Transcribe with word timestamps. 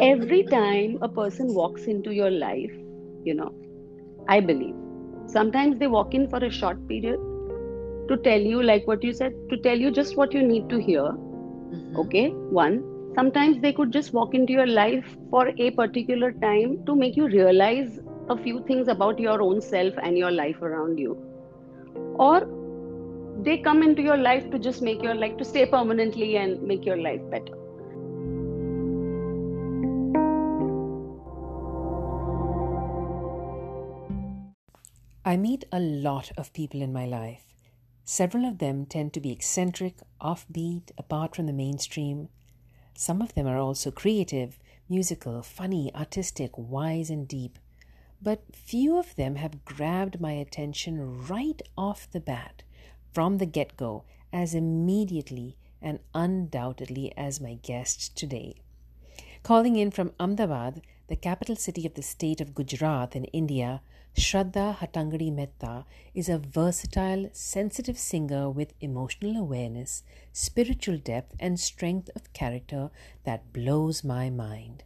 every 0.00 0.44
time 0.44 0.98
a 1.02 1.08
person 1.08 1.54
walks 1.54 1.86
into 1.86 2.10
your 2.12 2.30
life, 2.30 2.72
you 3.24 3.34
know, 3.34 3.50
I 4.28 4.40
believe 4.40 4.74
sometimes 5.26 5.78
they 5.78 5.86
walk 5.88 6.14
in 6.14 6.28
for 6.28 6.38
a 6.44 6.50
short 6.50 6.86
period 6.88 7.20
to 8.08 8.16
tell 8.18 8.40
you, 8.40 8.62
like 8.62 8.86
what 8.86 9.02
you 9.04 9.12
said, 9.12 9.32
to 9.50 9.56
tell 9.58 9.78
you 9.78 9.90
just 9.90 10.16
what 10.16 10.32
you 10.34 10.42
need 10.42 10.68
to 10.70 10.78
hear. 10.78 11.08
Mhm. 11.72 12.04
Okay, 12.04 12.30
one. 12.60 12.84
Sometimes 13.16 13.60
they 13.60 13.72
could 13.72 13.92
just 13.92 14.12
walk 14.12 14.34
into 14.34 14.52
your 14.52 14.66
life 14.66 15.16
for 15.30 15.50
a 15.58 15.70
particular 15.70 16.32
time 16.42 16.76
to 16.86 16.94
make 16.96 17.16
you 17.16 17.28
realize 17.28 17.98
a 18.28 18.36
few 18.36 18.60
things 18.62 18.88
about 18.88 19.18
your 19.18 19.40
own 19.42 19.60
self 19.60 19.94
and 20.02 20.18
your 20.18 20.30
life 20.30 20.62
around 20.62 20.98
you. 20.98 21.18
Or 22.18 22.48
they 23.36 23.58
come 23.58 23.82
into 23.82 24.02
your 24.02 24.16
life 24.16 24.50
to 24.50 24.58
just 24.58 24.82
make 24.82 25.02
your 25.02 25.14
life 25.14 25.36
to 25.38 25.44
stay 25.44 25.66
permanently 25.66 26.36
and 26.36 26.60
make 26.62 26.84
your 26.86 26.96
life 26.96 27.22
better. 27.30 27.54
I 35.28 35.36
meet 35.36 35.66
a 35.70 35.78
lot 35.78 36.32
of 36.38 36.54
people 36.54 36.80
in 36.80 36.90
my 36.90 37.04
life. 37.04 37.44
Several 38.06 38.46
of 38.46 38.56
them 38.56 38.86
tend 38.86 39.12
to 39.12 39.20
be 39.20 39.30
eccentric, 39.30 39.96
offbeat, 40.22 40.90
apart 40.96 41.36
from 41.36 41.44
the 41.44 41.52
mainstream. 41.52 42.30
Some 42.94 43.20
of 43.20 43.34
them 43.34 43.46
are 43.46 43.58
also 43.58 43.90
creative, 43.90 44.58
musical, 44.88 45.42
funny, 45.42 45.94
artistic, 45.94 46.52
wise, 46.56 47.10
and 47.10 47.28
deep. 47.28 47.58
But 48.22 48.56
few 48.56 48.98
of 48.98 49.16
them 49.16 49.34
have 49.34 49.66
grabbed 49.66 50.18
my 50.18 50.32
attention 50.32 51.26
right 51.26 51.60
off 51.76 52.10
the 52.10 52.20
bat, 52.20 52.62
from 53.12 53.36
the 53.36 53.44
get 53.44 53.76
go, 53.76 54.04
as 54.32 54.54
immediately 54.54 55.58
and 55.82 55.98
undoubtedly 56.14 57.12
as 57.18 57.38
my 57.38 57.58
guest 57.62 58.16
today. 58.16 58.62
Calling 59.42 59.76
in 59.76 59.90
from 59.90 60.14
Ahmedabad, 60.18 60.80
the 61.08 61.16
capital 61.16 61.54
city 61.54 61.84
of 61.84 61.92
the 61.92 62.02
state 62.02 62.40
of 62.40 62.54
Gujarat 62.54 63.14
in 63.14 63.24
India, 63.26 63.82
Shraddha 64.18 64.76
Hattangady 64.78 65.32
Mehta 65.32 65.84
is 66.12 66.28
a 66.28 66.38
versatile, 66.38 67.30
sensitive 67.32 67.96
singer 67.96 68.50
with 68.50 68.74
emotional 68.80 69.40
awareness, 69.40 70.02
spiritual 70.32 70.98
depth, 70.98 71.36
and 71.38 71.58
strength 71.60 72.10
of 72.16 72.32
character 72.32 72.90
that 73.22 73.52
blows 73.52 74.02
my 74.02 74.28
mind. 74.28 74.82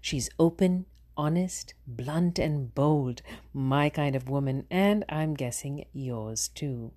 She's 0.00 0.30
open, 0.38 0.86
honest, 1.18 1.74
blunt, 1.86 2.38
and 2.38 2.74
bold, 2.74 3.20
my 3.52 3.90
kind 3.90 4.16
of 4.16 4.30
woman, 4.30 4.66
and 4.70 5.04
I'm 5.06 5.34
guessing 5.34 5.84
yours 5.92 6.48
too. 6.48 6.92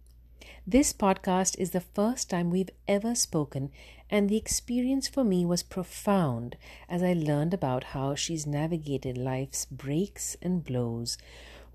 This 0.66 0.94
podcast 0.94 1.59
is 1.59 1.72
the 1.72 1.81
first 1.81 2.30
time 2.30 2.50
we've 2.52 2.70
ever 2.88 3.16
spoken, 3.16 3.70
and 4.09 4.30
the 4.30 4.38
experience 4.38 5.09
for 5.09 5.26
me 5.26 5.46
was 5.46 5.62
profound 5.62 6.56
as 6.88 7.03
I 7.03 7.12
learned 7.12 7.53
about 7.53 7.84
how 7.96 8.16
she's 8.16 8.48
navigated 8.48 9.18
life's 9.18 9.66
breaks 9.66 10.38
and 10.42 10.64
blows 10.64 11.18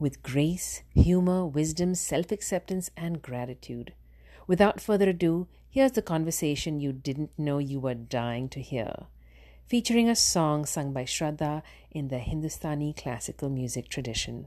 with 0.01 0.23
grace, 0.23 0.83
humor, 0.95 1.47
wisdom, 1.47 1.95
self 1.95 2.33
acceptance, 2.33 2.91
and 2.97 3.21
gratitude. 3.21 3.93
Without 4.47 4.81
further 4.81 5.11
ado, 5.11 5.47
here's 5.69 5.93
the 5.93 6.03
conversation 6.03 6.81
you 6.81 6.93
didn't 6.93 7.31
know 7.39 7.59
you 7.59 7.79
were 7.79 7.95
dying 7.95 8.49
to 8.49 8.61
hear, 8.61 9.07
featuring 9.69 10.09
a 10.09 10.17
song 10.17 10.65
sung 10.65 10.93
by 10.93 11.05
Shraddha 11.05 11.63
in 11.93 12.09
the 12.09 12.19
Hindustani 12.19 12.95
classical 12.95 13.51
music 13.51 13.89
tradition. 13.89 14.47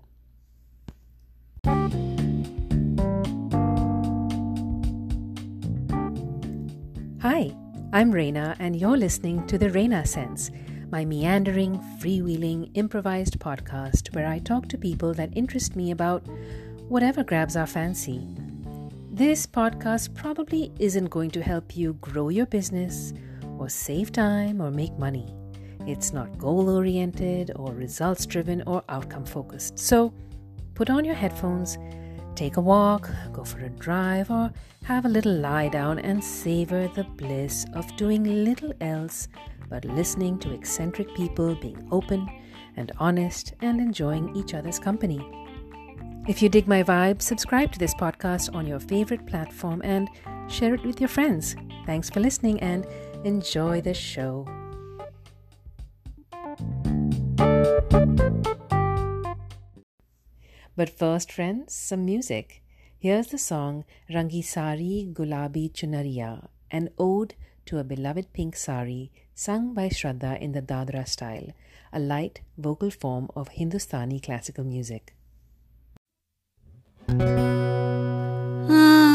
Hi, 7.22 7.56
I'm 7.94 8.12
Reina, 8.12 8.58
and 8.60 8.76
you're 8.76 8.98
listening 8.98 9.48
to 9.48 9.58
the 9.58 9.70
Reina 9.70 10.06
Sense, 10.06 10.52
my 10.94 11.04
meandering, 11.04 11.80
freewheeling, 12.00 12.70
improvised 12.76 13.40
podcast 13.40 14.14
where 14.14 14.28
I 14.28 14.38
talk 14.38 14.70
to 14.70 14.78
people 14.78 15.12
that 15.16 15.36
interest 15.36 15.76
me 15.76 15.90
about 15.90 16.22
whatever 16.88 17.24
grabs 17.24 17.56
our 17.56 17.66
fancy. 17.66 18.22
This 19.12 19.48
podcast 19.48 20.14
probably 20.14 20.72
isn't 20.78 21.10
going 21.10 21.32
to 21.32 21.42
help 21.42 21.76
you 21.76 21.94
grow 21.94 22.30
your 22.30 22.46
business 22.46 23.12
or 23.58 23.70
save 23.70 24.12
time 24.12 24.62
or 24.62 24.70
make 24.70 24.96
money. 25.00 25.34
It's 25.88 26.14
not 26.14 26.38
goal 26.38 26.70
oriented 26.70 27.50
or 27.56 27.74
results 27.74 28.28
driven 28.28 28.62
or 28.68 28.84
outcome 28.88 29.26
focused. 29.26 29.80
So 29.80 30.14
put 30.76 30.92
on 30.92 31.06
your 31.06 31.16
headphones, 31.16 31.76
take 32.36 32.58
a 32.58 32.62
walk, 32.62 33.10
go 33.32 33.44
for 33.44 33.62
a 33.62 33.70
drive, 33.70 34.30
or 34.30 34.54
have 34.84 35.06
a 35.06 35.10
little 35.10 35.34
lie 35.34 35.70
down 35.70 35.98
and 35.98 36.24
savor 36.24 36.88
the 36.90 37.04
bliss 37.04 37.66
of 37.74 37.96
doing 37.96 38.46
little 38.46 38.74
else 38.80 39.28
but 39.74 39.86
listening 39.86 40.38
to 40.38 40.54
eccentric 40.54 41.12
people 41.16 41.56
being 41.56 41.88
open 41.92 42.30
and 42.78 42.92
honest 43.00 43.56
and 43.62 43.82
enjoying 43.82 44.36
each 44.36 44.54
other's 44.54 44.78
company. 44.78 45.20
If 46.28 46.44
you 46.44 46.48
dig 46.48 46.68
my 46.68 46.84
vibe, 46.84 47.24
subscribe 47.24 47.72
to 47.72 47.80
this 47.80 47.96
podcast 47.96 48.54
on 48.54 48.68
your 48.68 48.80
favorite 48.80 49.26
platform 49.26 49.82
and 49.84 50.10
share 50.48 50.76
it 50.76 50.86
with 50.86 51.02
your 51.02 51.08
friends. 51.08 51.56
Thanks 51.88 52.08
for 52.08 52.20
listening 52.20 52.60
and 52.60 52.86
enjoy 53.24 53.82
the 53.82 53.96
show. 53.96 54.46
But 60.76 60.92
first, 60.92 61.32
friends, 61.32 61.74
some 61.74 62.06
music. 62.06 62.62
Here's 63.00 63.28
the 63.28 63.40
song 63.40 63.86
Rangi 64.08 64.44
Sari 64.44 65.10
Gulabi 65.12 65.74
Chunariya, 65.74 66.48
an 66.70 66.90
ode 67.00 67.34
to 67.66 67.80
a 67.80 67.84
beloved 67.84 68.34
pink 68.34 68.56
sari 68.56 69.12
sung 69.36 69.74
by 69.74 69.90
Shraddha 69.90 70.40
in 70.40 70.52
the 70.52 70.62
Dadra 70.62 71.08
style, 71.08 71.54
a 71.92 72.00
light 72.00 72.42
vocal 72.58 72.92
form 72.92 73.30
of 73.36 73.50
Hindustani 73.50 74.20
classical 74.20 74.64
music. 74.64 75.16
Ah. 77.10 79.13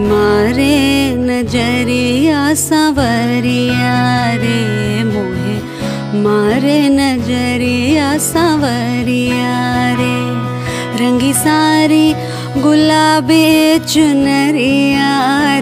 मारे 0.00 0.76
नज़रिया 1.18 2.54
सवरिया 2.54 3.96
रे 4.42 4.60
मोहे। 5.04 5.56
मारे 6.22 6.78
नज़रिया 6.88 8.18
सवरिया 8.18 9.56
रे। 10.00 10.16
रंगी 11.00 11.32
सारी 11.32 12.06
गुलाबी 12.62 13.78
चुनरिया 13.78 15.12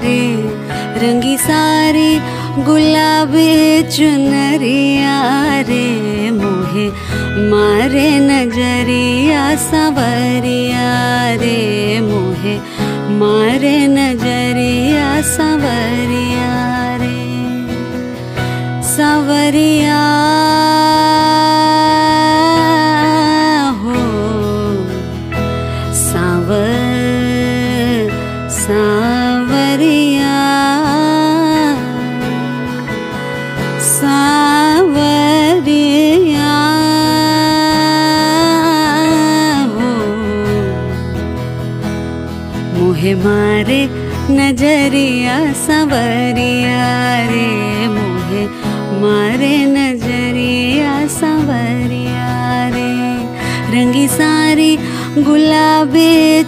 रे। 0.04 0.22
रंगी 1.02 1.36
सारी 1.38 2.10
गुलाबी 2.64 3.82
चुनरिया 3.82 5.18
रे 5.68 5.86
मोहे। 6.30 6.86
मारे 7.50 8.08
नज़रिया 8.20 9.54
सवरिया 9.56 10.90
रे 11.42 12.00
मोहे। 12.00 12.86
मारे 13.18 13.75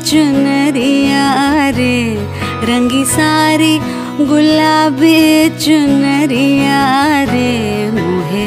चुनरिया 0.08 1.24
रे 1.76 1.96
रंगी 2.68 3.04
सारी 3.04 3.74
गुलाबी 4.30 5.18
चुनरिया 5.64 6.78
रे 7.30 7.50
मोहे 7.96 8.44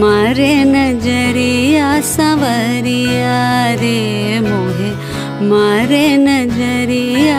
मारे 0.00 0.54
नज़रिया, 0.72 1.88
सवरिया 2.10 3.38
रे, 3.82 4.00
मोहे 4.48 4.90
मारे 5.50 6.06
नज़रिया 6.26 7.38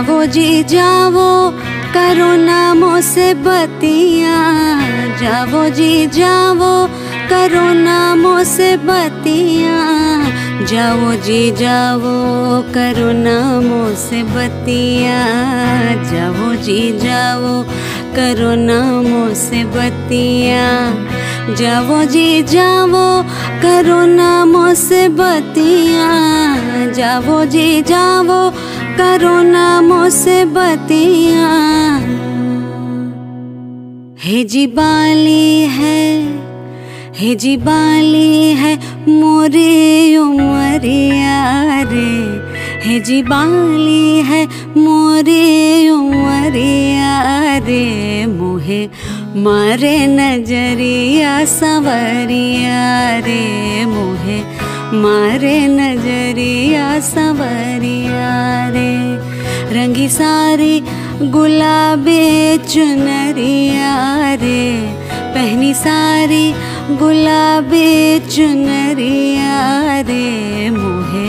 जावो, 0.00 0.24
जी 0.24 0.64
जावो, 0.64 1.50
करो 1.94 2.36
नामों 2.36 3.00
से 3.00 3.34
बतिया। 3.34 4.36
जावो, 5.20 5.68
जी 5.68 6.06
जावो, 6.06 6.86
करो 7.30 7.72
नामों 7.72 8.44
से 8.44 8.76
बतिया। 8.76 10.00
जाओ 10.60 11.12
जी 11.12 11.50
जाओ 11.50 12.62
करो 12.62 13.12
नामों 13.12 13.94
से 13.94 14.22
बतिया। 14.22 15.20
जाओ 16.10 16.54
जी 16.54 16.98
जाओ 16.98 17.62
करो 18.16 18.54
नामों 18.54 19.34
से 19.34 19.64
बतिया। 19.64 20.94
जाओ 21.54 22.04
जी 22.04 22.42
जाओ 22.42 23.22
करो 23.62 24.06
नामों 24.06 24.74
से 24.74 25.08
बतिया। 25.08 26.08
जाओ 26.92 27.44
जी 27.44 27.82
जाओ 27.82 28.50
करो 29.00 29.36
नामों 29.42 30.08
से 30.12 30.44
बतिया 30.54 31.48
हे 34.24 34.42
जी 34.52 34.66
बाली 34.76 35.60
है, 35.76 36.00
हे 37.18 37.34
जी 37.42 37.56
बाली 37.68 38.52
है 38.60 38.72
मोरे 39.08 40.16
उमरिया 40.16 41.38
रे 41.92 42.10
हे 42.84 42.98
जी 43.08 43.22
बाली 43.30 44.22
है 44.30 44.42
मोरे 44.76 45.48
उमरिया 45.90 47.16
रे 47.68 47.84
मोहे 48.36 48.82
मारे 49.46 49.96
नज़रिया 50.16 51.34
सवरिया 51.58 52.82
रे 53.28 53.44
मोहे 53.94 54.38
मारे 55.02 55.58
नज़रिया 55.78 56.88
सवरिया 57.14 58.28
रंगी 59.72 60.08
सारी 60.08 60.80
गुलाबी 61.32 62.22
चुनरिया 62.58 63.92
रे। 64.42 64.62
पहनी 65.34 65.72
सारी 65.74 66.44
गुलाबी 66.98 67.90
चुनरिया 68.34 69.58
रे। 70.08 70.70
मोहे 70.70 71.26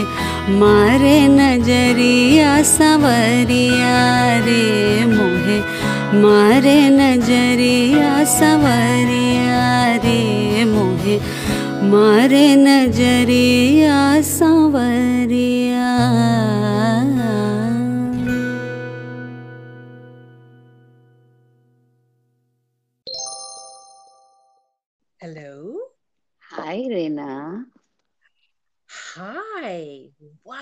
मारे 0.60 1.16
नज़रिया 1.28 2.50
सवरिया 2.72 3.94
रे। 4.46 4.64
मोहे 5.14 5.58
मारे 6.22 6.78
नज़रिया 6.98 8.24
सवरिया 8.38 9.60
रे। 10.04 10.64
मोहे 10.64 11.16
मारे 11.92 12.44
नज़रिया 12.56 14.00
सवरिया 14.32 15.90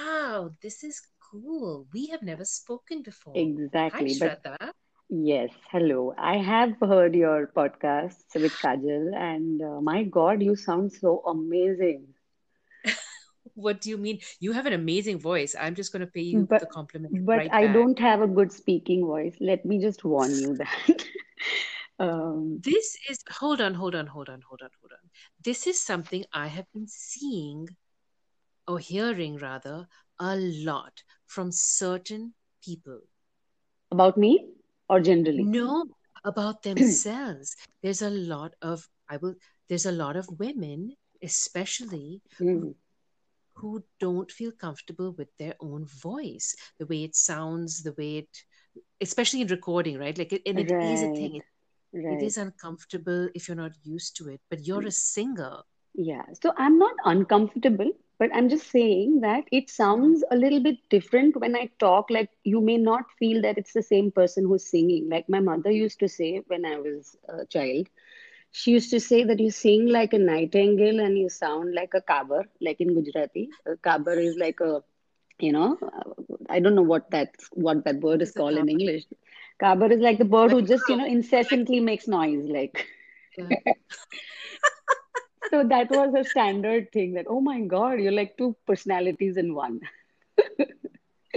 Wow, 0.01 0.53
this 0.63 0.83
is 0.83 1.03
cool. 1.31 1.87
We 1.93 2.07
have 2.07 2.23
never 2.23 2.45
spoken 2.45 3.03
before. 3.03 3.35
Exactly. 3.35 4.15
Hi, 4.15 4.19
But 4.19 4.41
yes, 5.11 5.51
hello. 5.71 6.15
I 6.19 6.39
have 6.39 6.75
heard 6.81 7.15
your 7.15 7.49
podcasts 7.49 8.35
with 8.35 8.59
Kajal, 8.59 9.15
and 9.15 9.63
uh, 9.63 9.81
my 9.81 10.05
God, 10.05 10.43
you 10.43 10.57
sound 10.57 10.93
so 10.93 11.23
amazing. 11.27 12.15
What 13.55 13.81
do 13.81 13.91
you 13.91 13.99
mean? 13.99 14.21
You 14.41 14.53
have 14.53 14.67
an 14.67 14.73
amazing 14.73 15.19
voice. 15.19 15.55
I'm 15.59 15.75
just 15.75 15.93
going 15.93 16.01
to 16.01 16.07
pay 16.11 16.21
you 16.23 16.49
the 16.59 16.67
But 16.67 16.67
compliment 16.67 17.15
but 17.27 17.43
right 17.43 17.53
I 17.53 17.67
back. 17.67 17.69
don't 17.69 17.99
have 17.99 18.21
a 18.23 18.27
good 18.27 18.53
speaking 18.53 19.07
voice. 19.07 19.37
Let 19.41 19.65
me 19.65 19.81
just 19.81 20.05
warn 20.05 20.39
you 20.39 20.57
that. 20.57 21.05
Um, 21.99 22.63
This 22.63 22.97
is, 23.09 23.23
hold 23.31 23.61
on, 23.61 23.75
hold 23.75 23.95
on, 23.95 24.07
hold 24.07 24.29
on, 24.29 24.41
hold 24.43 24.63
on, 24.63 24.71
hold 24.81 24.93
on. 24.93 25.11
This 25.43 25.67
is 25.67 25.83
something 25.83 26.25
I 26.33 26.47
have 26.49 26.67
been 26.73 26.87
seeing 26.87 27.69
or 28.71 28.79
hearing 28.79 29.39
rather 29.39 29.89
a 30.21 30.37
lot 30.37 31.05
from 31.27 31.53
certain 31.53 32.35
people. 32.65 33.03
about 33.93 34.19
me 34.19 34.51
or 34.89 35.01
generally? 35.01 35.53
No, 35.53 35.87
about 36.25 36.63
themselves. 36.63 37.57
There's 37.83 38.03
a 38.03 38.11
lot 38.11 38.55
of, 38.63 38.89
I 39.09 39.17
will, 39.19 39.37
there's 39.69 39.87
a 39.87 39.93
lot 39.93 40.17
of 40.17 40.39
women, 40.39 40.97
especially 41.23 42.23
Hmm. 42.39 42.73
who 43.57 43.85
don't 44.01 44.31
feel 44.33 44.53
comfortable 44.53 45.13
with 45.13 45.29
their 45.39 45.55
own 45.61 45.87
voice, 45.87 46.57
the 46.79 46.87
way 46.87 47.05
it 47.05 47.15
sounds, 47.17 47.83
the 47.83 47.93
way 47.99 48.19
it, 48.19 48.45
especially 49.01 49.43
in 49.43 49.49
recording, 49.49 49.99
right? 49.99 50.19
Like, 50.19 50.33
it, 50.33 50.43
and 50.47 50.59
it 50.61 50.75
is 50.81 51.03
a 51.03 51.09
thing. 51.09 51.37
It, 51.37 51.45
it 52.09 52.23
right. 52.23 52.23
is 52.23 52.39
uncomfortable 52.39 53.29
if 53.35 53.49
you're 53.49 53.57
not 53.57 53.73
used 53.85 54.17
to 54.19 54.29
it, 54.31 54.41
but 54.51 54.67
you're 54.67 54.87
a 54.87 54.93
singer. 54.93 55.63
Yeah, 55.95 56.25
so 56.43 56.53
I'm 56.57 56.79
not 56.79 56.95
uncomfortable, 57.05 57.93
but 58.21 58.31
I'm 58.35 58.49
just 58.51 58.69
saying 58.71 59.21
that 59.23 59.45
it 59.53 59.71
sounds 59.71 60.25
a 60.31 60.37
little 60.37 60.61
bit 60.63 60.77
different 60.91 61.37
when 61.41 61.57
I 61.57 61.71
talk. 61.81 62.11
Like 62.11 62.31
you 62.45 62.61
may 62.61 62.79
not 62.79 63.11
feel 63.19 63.43
that 63.43 63.59
it's 63.59 63.75
the 63.75 63.83
same 63.83 64.13
person 64.13 64.47
who's 64.47 64.67
singing. 64.67 65.09
Like 65.11 65.29
my 65.29 65.41
mother 65.41 65.73
used 65.73 66.01
to 66.01 66.09
say 66.09 66.43
when 66.49 66.67
I 66.67 66.79
was 66.79 67.17
a 67.29 67.47
child, 67.47 67.89
she 68.53 68.73
used 68.73 68.91
to 68.93 69.01
say 69.01 69.25
that 69.25 69.41
you 69.41 69.51
sing 69.51 69.87
like 69.89 70.13
a 70.15 70.19
nightingale 70.19 71.01
and 71.01 71.19
you 71.19 71.29
sound 71.31 71.75
like 71.75 71.95
a 71.95 72.03
kabar, 72.03 72.45
like 72.61 72.81
in 72.81 72.95
Gujarati. 72.95 73.51
A 73.67 73.77
kabar 73.77 74.15
is 74.19 74.37
like 74.37 74.61
a, 74.61 74.83
you 75.41 75.53
know, 75.53 75.79
I 76.51 76.61
don't 76.61 76.75
know 76.77 76.83
what 76.83 77.11
that 77.11 77.35
what 77.55 77.85
that 77.85 78.01
bird 78.01 78.23
What 78.23 78.31
is 78.31 78.33
called 78.33 78.59
in? 78.59 78.69
English. 78.69 79.05
Kabar 79.61 79.93
is 79.93 80.01
like 80.01 80.19
the 80.19 80.25
bird 80.25 80.53
who 80.53 80.63
just, 80.63 80.89
you 80.89 80.97
know, 80.97 81.07
incessantly 81.07 81.81
makes 81.81 82.09
noise, 82.09 82.45
like. 82.49 82.87
So 85.43 85.65
that 85.65 85.91
was 85.91 86.15
a 86.15 86.25
standard 86.25 86.93
thing 86.93 87.15
that, 87.15 87.27
oh 87.29 87.41
my 87.41 87.61
God, 87.61 88.01
you're 88.01 88.13
like 88.13 88.37
two 88.37 88.57
personalities 88.67 89.37
in 89.37 89.55
one. 89.55 89.81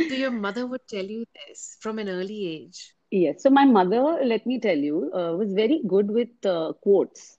So 0.08 0.14
your 0.16 0.32
mother 0.32 0.66
would 0.66 0.88
tell 0.88 1.06
you 1.06 1.26
this 1.34 1.78
from 1.80 2.00
an 2.00 2.10
early 2.10 2.48
age. 2.48 2.94
Yes. 3.12 3.44
So 3.44 3.50
my 3.50 3.66
mother, 3.66 4.20
let 4.24 4.46
me 4.46 4.60
tell 4.60 4.78
you, 4.78 5.12
uh, 5.14 5.36
was 5.38 5.54
very 5.54 5.82
good 5.88 6.10
with 6.12 6.46
uh, 6.46 6.74
quotes. 6.82 7.38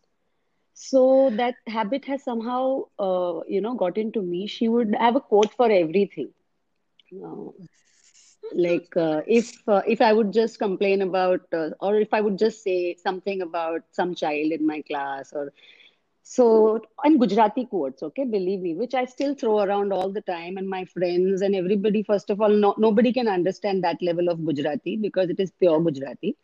So 0.74 1.30
that 1.36 1.56
habit 1.66 2.04
has 2.06 2.22
somehow, 2.24 2.84
uh, 2.98 3.40
you 3.48 3.60
know, 3.60 3.74
got 3.74 3.96
into 3.98 4.22
me. 4.22 4.46
She 4.46 4.68
would 4.68 4.94
have 4.94 5.16
a 5.16 5.20
quote 5.20 5.52
for 5.54 5.70
everything. 5.70 6.32
Uh, 7.24 7.50
like 8.54 8.96
uh, 8.96 9.20
if 9.26 9.52
uh, 9.68 9.82
if 9.86 10.00
I 10.00 10.12
would 10.12 10.32
just 10.32 10.58
complain 10.58 11.02
about, 11.02 11.40
uh, 11.52 11.70
or 11.80 11.96
if 11.96 12.12
I 12.12 12.20
would 12.20 12.38
just 12.38 12.62
say 12.62 12.94
something 12.96 13.42
about 13.42 13.82
some 13.90 14.14
child 14.14 14.52
in 14.52 14.66
my 14.66 14.82
class, 14.82 15.32
or 15.32 15.52
So, 16.26 16.80
and 17.04 17.20
Gujarati 17.20 17.66
quotes, 17.66 18.02
okay, 18.02 18.24
believe 18.24 18.60
me, 18.60 18.74
which 18.74 18.94
I 18.94 19.04
still 19.04 19.34
throw 19.34 19.60
around 19.60 19.92
all 19.92 20.10
the 20.10 20.22
time, 20.22 20.56
and 20.56 20.68
my 20.68 20.84
friends 20.86 21.42
and 21.42 21.54
everybody, 21.54 22.02
first 22.02 22.30
of 22.30 22.40
all, 22.40 22.48
no, 22.48 22.74
nobody 22.78 23.12
can 23.12 23.28
understand 23.28 23.84
that 23.84 24.02
level 24.02 24.30
of 24.30 24.44
Gujarati 24.44 24.96
because 24.96 25.28
it 25.30 25.38
is 25.38 25.52
pure 25.60 25.80
Gujarati. 25.80 26.36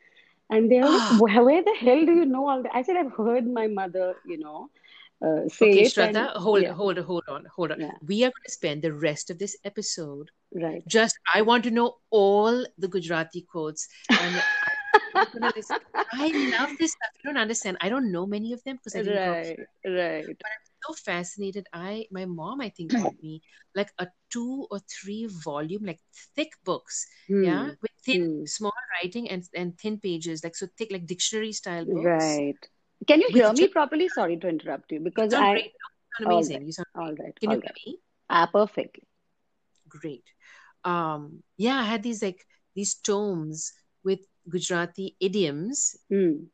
And 0.50 0.70
they're 0.70 0.84
like, 0.88 1.00
Ah, 1.00 1.16
"Where 1.18 1.44
where 1.44 1.62
the 1.62 1.74
hell 1.80 2.04
do 2.04 2.14
you 2.14 2.26
know 2.26 2.48
all 2.48 2.62
that? 2.62 2.74
I 2.74 2.82
said, 2.82 2.96
I've 2.96 3.12
heard 3.12 3.46
my 3.46 3.68
mother, 3.68 4.16
you 4.26 4.38
know, 4.38 4.70
uh, 5.22 5.48
say 5.48 5.70
okay, 5.70 5.82
it, 5.84 5.96
and 5.98 6.16
hold, 6.16 6.62
yeah, 6.62 6.72
hold, 6.72 6.98
hold 6.98 7.24
on, 7.28 7.46
hold 7.56 7.72
on. 7.72 7.80
yeah, 7.80 7.92
We 8.06 8.24
are 8.24 8.30
going 8.30 8.46
to 8.46 8.50
spend 8.52 8.82
the 8.82 8.92
rest 8.92 9.30
of 9.30 9.38
this 9.38 9.56
episode 9.64 10.30
right, 10.54 10.86
just, 10.86 11.18
I 11.34 11.42
want 11.42 11.64
to 11.64 11.70
know 11.70 11.96
all 12.10 12.66
the 12.78 12.88
Gujarati 12.88 13.42
quotes, 13.42 13.88
and 14.10 14.42
I, 14.94 14.98
I'm 15.20 15.26
gonna 15.32 15.52
listen. 15.56 15.76
I 16.12 16.32
love 16.58 16.70
this 16.78 16.92
stuff. 16.92 17.10
You 17.22 17.30
don't 17.32 17.40
understand. 17.42 17.78
I 17.80 17.88
don't 17.88 18.12
know 18.12 18.26
many 18.26 18.52
of 18.52 18.62
them 18.64 18.76
because 18.76 18.96
I 18.96 19.02
didn't 19.02 19.22
right, 19.24 19.58
right. 19.86 20.36
But 20.42 20.50
I'm 20.52 20.94
so 20.96 21.02
fascinated. 21.02 21.66
I, 21.72 22.06
my 22.10 22.24
mom, 22.26 22.60
I 22.60 22.68
think, 22.70 22.96
bought 22.96 23.14
me 23.22 23.42
like 23.74 23.92
a 23.98 24.08
two 24.30 24.66
or 24.70 24.80
three 24.80 25.26
volume, 25.26 25.84
like 25.84 26.00
thick 26.36 26.52
books, 26.64 27.06
yeah, 27.40 27.68
Hmm, 27.68 27.76
with 27.82 27.90
thin, 28.04 28.18
hmm, 28.18 28.44
small 28.44 28.72
writing 28.94 29.30
and 29.30 29.44
and 29.54 29.78
thin 29.78 29.98
pages, 30.00 30.44
like 30.44 30.56
so 30.56 30.66
thick, 30.78 30.90
like 30.92 31.06
dictionary 31.06 31.52
style 31.52 31.86
books 31.86 32.42
right. 32.42 32.58
Can 33.06 33.20
you 33.20 33.30
with 33.30 33.34
hear 33.34 33.52
me 33.52 33.68
properly? 33.68 34.08
Sorry 34.08 34.36
to 34.38 34.48
interrupt 34.48 34.92
you 34.92 35.00
because 35.00 35.34
I, 35.34 35.52
great. 35.52 35.64
You 35.64 36.24
sound 36.24 36.32
amazing. 36.32 36.56
right, 36.56 36.66
You 36.66 36.72
sound 36.72 36.86
all 36.94 37.14
right, 37.14 37.38
Can 37.40 37.50
all 37.50 37.52
you 37.52 37.60
hear 37.60 37.72
right. 37.72 37.80
me? 37.86 37.98
Ah, 38.30 38.48
perfectly. 38.52 39.04
Great. 39.88 40.24
Um, 40.84 41.42
yeah, 41.56 41.76
I 41.76 41.84
had 41.84 42.02
these 42.02 42.22
like 42.22 42.46
these 42.74 42.94
tomes 42.94 43.72
Gujarati 44.50 45.16
idioms. 45.20 45.96
Hmm. 46.10 46.50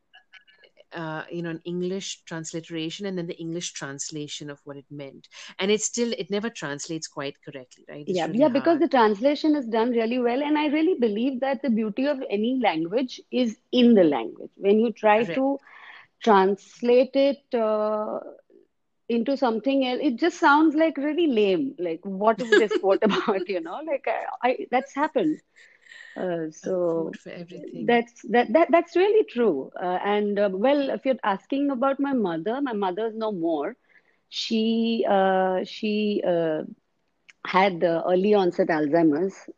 Uh, 0.93 1.25
you 1.31 1.43
know, 1.43 1.51
an 1.51 1.61
English 1.65 2.23
transliteration 2.25 3.07
and 3.07 3.19
then 3.19 3.27
the 3.27 3.39
English 3.39 3.73
translation 3.73 4.51
of 4.51 4.61
what 4.65 4.77
it 4.77 4.87
meant, 4.91 5.29
and 5.59 5.71
it 5.71 5.81
still 5.81 6.13
it 6.13 6.31
never 6.31 6.49
translates 6.51 7.07
quite 7.09 7.37
correctly, 7.43 7.85
right? 7.89 8.07
It's 8.09 8.15
Yeah, 8.15 8.27
really 8.27 8.35
yeah, 8.35 8.49
because 8.49 8.79
the 8.79 8.89
translation 8.89 9.55
is 9.57 9.67
done 9.67 9.91
really 9.91 10.19
well, 10.19 10.43
and 10.43 10.59
I 10.59 10.67
really 10.67 10.95
believe 10.99 11.41
that 11.41 11.63
the 11.63 11.71
beauty 11.71 12.07
of 12.07 12.23
any 12.31 12.59
language 12.63 13.21
is 13.31 13.59
in 13.73 13.95
the 13.95 14.05
language. 14.05 14.51
When 14.57 14.79
you 14.81 14.93
try 14.93 15.25
Correct. 15.25 15.35
to 15.35 15.59
translate 16.23 17.15
it 17.15 17.43
uh, 17.55 18.21
into 19.09 19.37
something 19.37 19.87
else, 19.87 20.01
it 20.03 20.17
just 20.17 20.39
sounds 20.39 20.75
like 20.75 20.97
really 20.97 21.27
lame. 21.27 21.75
Like, 21.79 22.01
what 22.05 22.41
is 22.41 22.57
this 22.57 22.77
quote 22.77 23.03
about? 23.03 23.49
You 23.49 23.61
know, 23.61 23.81
like 23.87 24.07
I, 24.09 24.49
I 24.49 24.57
that's 24.71 24.95
happened. 24.95 25.41
Uh, 26.17 26.51
so 26.51 27.15
quote 27.15 27.17
for 27.19 27.31
everything. 27.31 27.91
that's 27.91 28.23
that 28.31 28.53
that 28.53 28.69
that's 28.71 28.97
really 28.97 29.25
true. 29.25 29.71
Uh, 29.81 29.99
and 30.05 30.39
uh, 30.39 30.51
well, 30.53 30.91
if 30.91 31.05
you're 31.05 31.17
asking 31.25 31.71
about 31.71 32.01
my 32.01 32.13
mother, 32.13 32.61
my 32.61 32.73
mother's 32.73 33.15
no 33.15 33.33
more. 33.33 33.77
She 34.29 35.05
uh, 35.09 35.65
she 35.65 36.23
uh, 36.27 36.63
had 37.47 37.83
uh, 37.85 38.03
early 38.09 38.35
onset 38.35 38.69
Alzheimer's, 38.69 39.49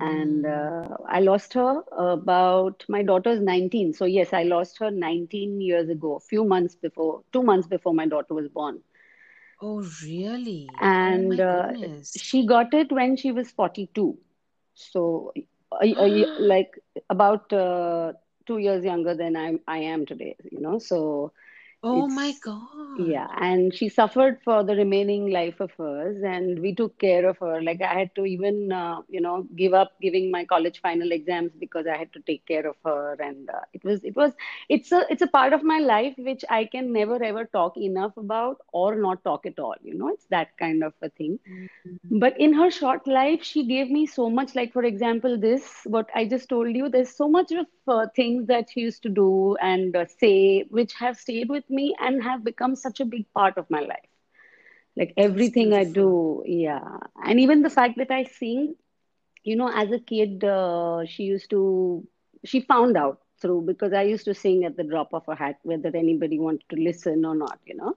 and 0.00 0.44
Mm. 0.44 0.46
uh, 0.46 0.96
I 1.08 1.20
lost 1.20 1.54
her 1.54 1.82
about 1.92 2.84
my 2.88 3.02
daughter's 3.02 3.40
19. 3.40 3.92
So 3.92 4.04
yes, 4.04 4.32
I 4.32 4.42
lost 4.44 4.78
her 4.78 4.90
19 4.90 5.60
years 5.60 5.88
ago, 5.88 6.16
a 6.16 6.20
few 6.20 6.44
months 6.44 6.74
before, 6.76 7.22
two 7.32 7.42
months 7.42 7.66
before 7.68 7.94
my 7.94 8.06
daughter 8.06 8.34
was 8.34 8.48
born. 8.48 8.80
Oh, 9.60 9.82
really? 10.02 10.80
Oh 10.80 10.80
And 10.80 11.40
uh, 11.40 11.72
she 12.16 12.46
got 12.46 12.72
it 12.74 12.90
when 12.92 13.16
she 13.16 13.30
was 13.32 13.50
42. 13.50 14.18
So 14.74 15.32
a, 15.72 15.86
a, 16.04 16.26
like 16.38 16.70
about 17.10 17.52
uh, 17.52 18.12
two 18.46 18.58
years 18.58 18.84
younger 18.84 19.14
than 19.14 19.36
I 19.36 19.58
I 19.66 19.78
am 19.78 20.06
today, 20.06 20.36
you 20.50 20.60
know. 20.60 20.78
So 20.78 21.32
Oh 21.82 22.06
my 22.08 22.32
God. 22.32 22.98
yeah, 22.98 23.28
and 23.40 23.74
she 23.74 23.88
suffered 23.88 24.40
for 24.44 24.62
the 24.64 24.74
remaining 24.74 25.30
life 25.30 25.60
of 25.60 25.70
hers, 25.78 26.22
and 26.24 26.58
we 26.60 26.74
took 26.74 26.98
care 26.98 27.28
of 27.28 27.38
her. 27.38 27.60
Like 27.62 27.80
I 27.80 27.94
had 27.98 28.14
to 28.16 28.24
even, 28.24 28.72
uh, 28.72 29.02
you 29.08 29.20
know, 29.20 29.46
give 29.56 29.72
up 29.74 29.92
giving 30.00 30.30
my 30.30 30.44
college 30.44 30.80
final 30.80 31.12
exams 31.12 31.52
because 31.58 31.86
I 31.86 31.96
had 31.96 32.12
to 32.14 32.20
take 32.20 32.44
care 32.46 32.66
of 32.66 32.76
her, 32.84 33.14
and 33.20 33.48
uh, 33.48 33.60
it 33.72 33.84
was, 33.84 34.02
it 34.04 34.16
was, 34.16 34.32
it's 34.68 34.92
a, 34.92 35.04
it's 35.10 35.22
a 35.22 35.26
part 35.28 35.52
of 35.52 35.62
my 35.62 35.78
life 35.78 36.14
which 36.18 36.44
I 36.50 36.64
can 36.64 36.92
never 36.92 37.22
ever 37.22 37.44
talk 37.44 37.76
enough 37.76 38.16
about 38.16 38.58
or 38.72 38.96
not 38.96 39.22
talk 39.24 39.46
at 39.46 39.58
all. 39.58 39.76
You 39.82 39.94
know, 39.94 40.08
it's 40.08 40.26
that 40.26 40.56
kind 40.58 40.82
of 40.82 40.94
a 41.02 41.08
thing. 41.10 41.38
Mm. 41.48 41.68
But 42.10 42.38
in 42.40 42.52
her 42.54 42.70
short 42.70 43.06
life, 43.06 43.42
she 43.42 43.64
gave 43.66 43.90
me 43.90 44.06
so 44.06 44.28
much. 44.30 44.54
Like, 44.54 44.72
for 44.72 44.84
example, 44.84 45.38
this, 45.38 45.82
what 45.84 46.08
I 46.14 46.24
just 46.26 46.48
told 46.48 46.74
you, 46.74 46.88
there's 46.88 47.14
so 47.14 47.28
much 47.28 47.50
of 47.52 47.66
uh, 47.86 48.06
things 48.14 48.46
that 48.46 48.70
she 48.70 48.80
used 48.80 49.02
to 49.02 49.08
do 49.08 49.56
and 49.60 49.94
uh, 49.96 50.04
say, 50.06 50.64
which 50.70 50.92
have 50.94 51.16
stayed 51.16 51.48
with 51.48 51.64
me 51.70 51.94
and 52.00 52.22
have 52.22 52.44
become 52.44 52.74
such 52.76 53.00
a 53.00 53.04
big 53.04 53.32
part 53.34 53.56
of 53.58 53.70
my 53.70 53.80
life. 53.80 54.08
Like, 54.96 55.14
everything 55.16 55.72
I 55.72 55.84
do, 55.84 56.42
yeah. 56.46 56.98
And 57.24 57.40
even 57.40 57.62
the 57.62 57.70
fact 57.70 57.96
that 57.98 58.10
I 58.10 58.24
sing, 58.24 58.74
you 59.44 59.56
know, 59.56 59.70
as 59.72 59.90
a 59.92 59.98
kid, 59.98 60.44
uh, 60.44 61.04
she 61.06 61.24
used 61.24 61.50
to, 61.50 62.06
she 62.44 62.60
found 62.60 62.96
out 62.96 63.20
through 63.40 63.62
because 63.62 63.92
I 63.92 64.02
used 64.02 64.24
to 64.26 64.34
sing 64.34 64.64
at 64.64 64.76
the 64.76 64.84
drop 64.84 65.12
of 65.12 65.22
a 65.28 65.34
hat, 65.34 65.58
whether 65.62 65.90
anybody 65.94 66.38
wanted 66.38 66.68
to 66.70 66.76
listen 66.76 67.24
or 67.24 67.34
not, 67.34 67.58
you 67.66 67.76
know. 67.76 67.96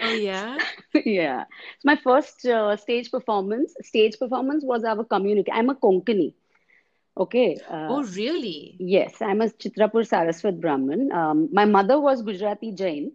Oh 0.00 0.12
yeah? 0.12 0.58
Yeah. 1.04 1.44
So 1.80 1.84
my 1.84 1.96
first 1.96 2.44
uh, 2.46 2.76
stage 2.76 3.10
performance, 3.10 3.74
stage 3.82 4.18
performance 4.18 4.64
was 4.64 4.84
our 4.84 5.04
community. 5.04 5.50
I'm 5.52 5.70
a 5.70 5.74
Konkani. 5.74 6.34
Okay. 7.18 7.60
Uh, 7.68 8.00
Oh 8.00 8.04
really? 8.04 8.78
yes, 8.78 9.20
I'm 9.22 9.40
a 9.42 9.46
Chitrapur 9.48 10.04
Saraswat 10.08 10.60
Brahmin. 10.60 11.12
Um, 11.12 11.48
my 11.52 11.64
mother 11.66 12.00
was 12.00 12.22
Gujarati 12.22 12.72
Jain, 12.72 13.12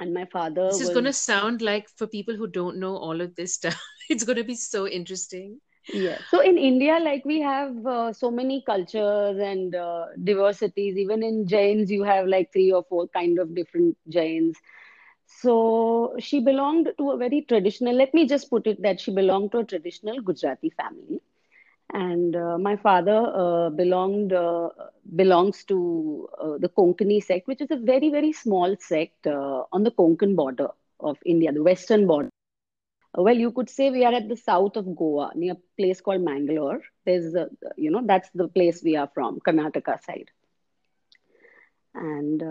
and 0.00 0.14
my 0.14 0.24
father 0.26 0.68
This 0.68 0.80
is 0.80 0.90
going 0.90 1.04
to 1.06 1.12
sound 1.12 1.62
like 1.62 1.88
for 1.88 2.06
people 2.06 2.36
who 2.36 2.46
don't 2.46 2.78
know 2.78 2.96
all 2.96 3.20
of 3.20 3.34
this 3.36 3.54
stuff, 3.54 3.82
it's 4.10 4.24
going 4.24 4.36
to 4.36 4.44
be 4.44 4.54
so 4.56 4.86
interesting. 4.86 5.60
yeah. 5.88 6.18
So 6.26 6.40
in 6.40 6.58
India, 6.58 6.98
like 7.02 7.24
we 7.24 7.40
have 7.40 7.86
uh, 7.86 8.12
so 8.12 8.30
many 8.30 8.62
cultures 8.66 9.38
and 9.38 9.74
uh, 9.74 10.06
diversities. 10.22 10.96
Even 10.96 11.22
in 11.22 11.46
Jains, 11.46 11.90
you 11.90 12.02
have 12.04 12.26
like 12.26 12.52
three 12.52 12.72
or 12.72 12.84
four 12.88 13.08
kind 13.08 13.38
of 13.38 13.54
different 13.54 13.96
Jains. 14.08 14.56
So 15.26 16.14
she 16.18 16.40
belonged 16.40 16.92
to 16.98 17.10
a 17.10 17.16
very 17.16 17.42
traditional, 17.48 17.94
let 17.94 18.12
me 18.14 18.26
just 18.26 18.50
put 18.50 18.66
it 18.66 18.82
that 18.82 19.00
she 19.00 19.12
belonged 19.12 19.52
to 19.52 19.58
a 19.58 19.64
traditional 19.64 20.20
Gujarati 20.20 20.70
family. 20.70 21.20
And 21.92 22.34
uh, 22.36 22.58
my 22.58 22.76
father 22.76 23.16
uh, 23.34 23.70
belonged 23.70 24.32
uh, 24.32 24.70
belongs 25.16 25.64
to 25.64 26.28
uh, 26.40 26.58
the 26.58 26.68
Konkani 26.68 27.22
sect, 27.22 27.46
which 27.48 27.60
is 27.60 27.70
a 27.70 27.76
very, 27.76 28.10
very 28.10 28.32
small 28.32 28.76
sect 28.78 29.26
uh, 29.26 29.64
on 29.72 29.82
the 29.84 29.90
Konkan 29.90 30.36
border 30.36 30.68
of 31.00 31.18
India, 31.24 31.52
the 31.52 31.62
western 31.62 32.06
border. 32.06 32.28
Uh, 33.18 33.22
Well, 33.22 33.36
you 33.36 33.50
could 33.52 33.68
say 33.70 33.90
we 33.90 34.04
are 34.04 34.12
at 34.14 34.28
the 34.28 34.36
south 34.36 34.76
of 34.76 34.94
Goa, 34.96 35.32
near 35.34 35.52
a 35.54 35.56
place 35.76 36.00
called 36.00 36.22
Mangalore. 36.22 36.82
There's, 37.04 37.34
a, 37.34 37.48
you 37.76 37.90
know, 37.90 38.02
that's 38.04 38.30
the 38.34 38.48
place 38.48 38.82
we 38.84 38.96
are 38.96 39.10
from, 39.14 39.40
Karnataka 39.40 40.00
side. 40.04 40.30
And 41.94 42.42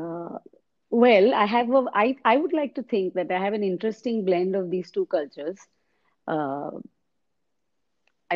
well, 0.89 1.33
I 1.33 1.45
have 1.45 1.69
a, 1.69 1.85
I, 1.93 2.15
I 2.25 2.37
would 2.37 2.53
like 2.53 2.75
to 2.75 2.83
think 2.83 3.13
that 3.15 3.31
I 3.31 3.39
have 3.39 3.53
an 3.53 3.63
interesting 3.63 4.25
blend 4.25 4.55
of 4.55 4.69
these 4.69 4.91
two 4.91 5.05
cultures. 5.07 5.57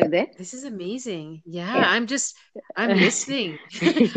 are 0.00 0.04
you 0.04 0.10
there? 0.10 0.26
This 0.36 0.54
is 0.54 0.64
amazing. 0.64 1.42
Yeah, 1.44 1.74
Yeah. 1.74 1.90
I'm 1.90 2.06
just, 2.06 2.36
I'm 2.76 2.94
listening. 2.98 3.58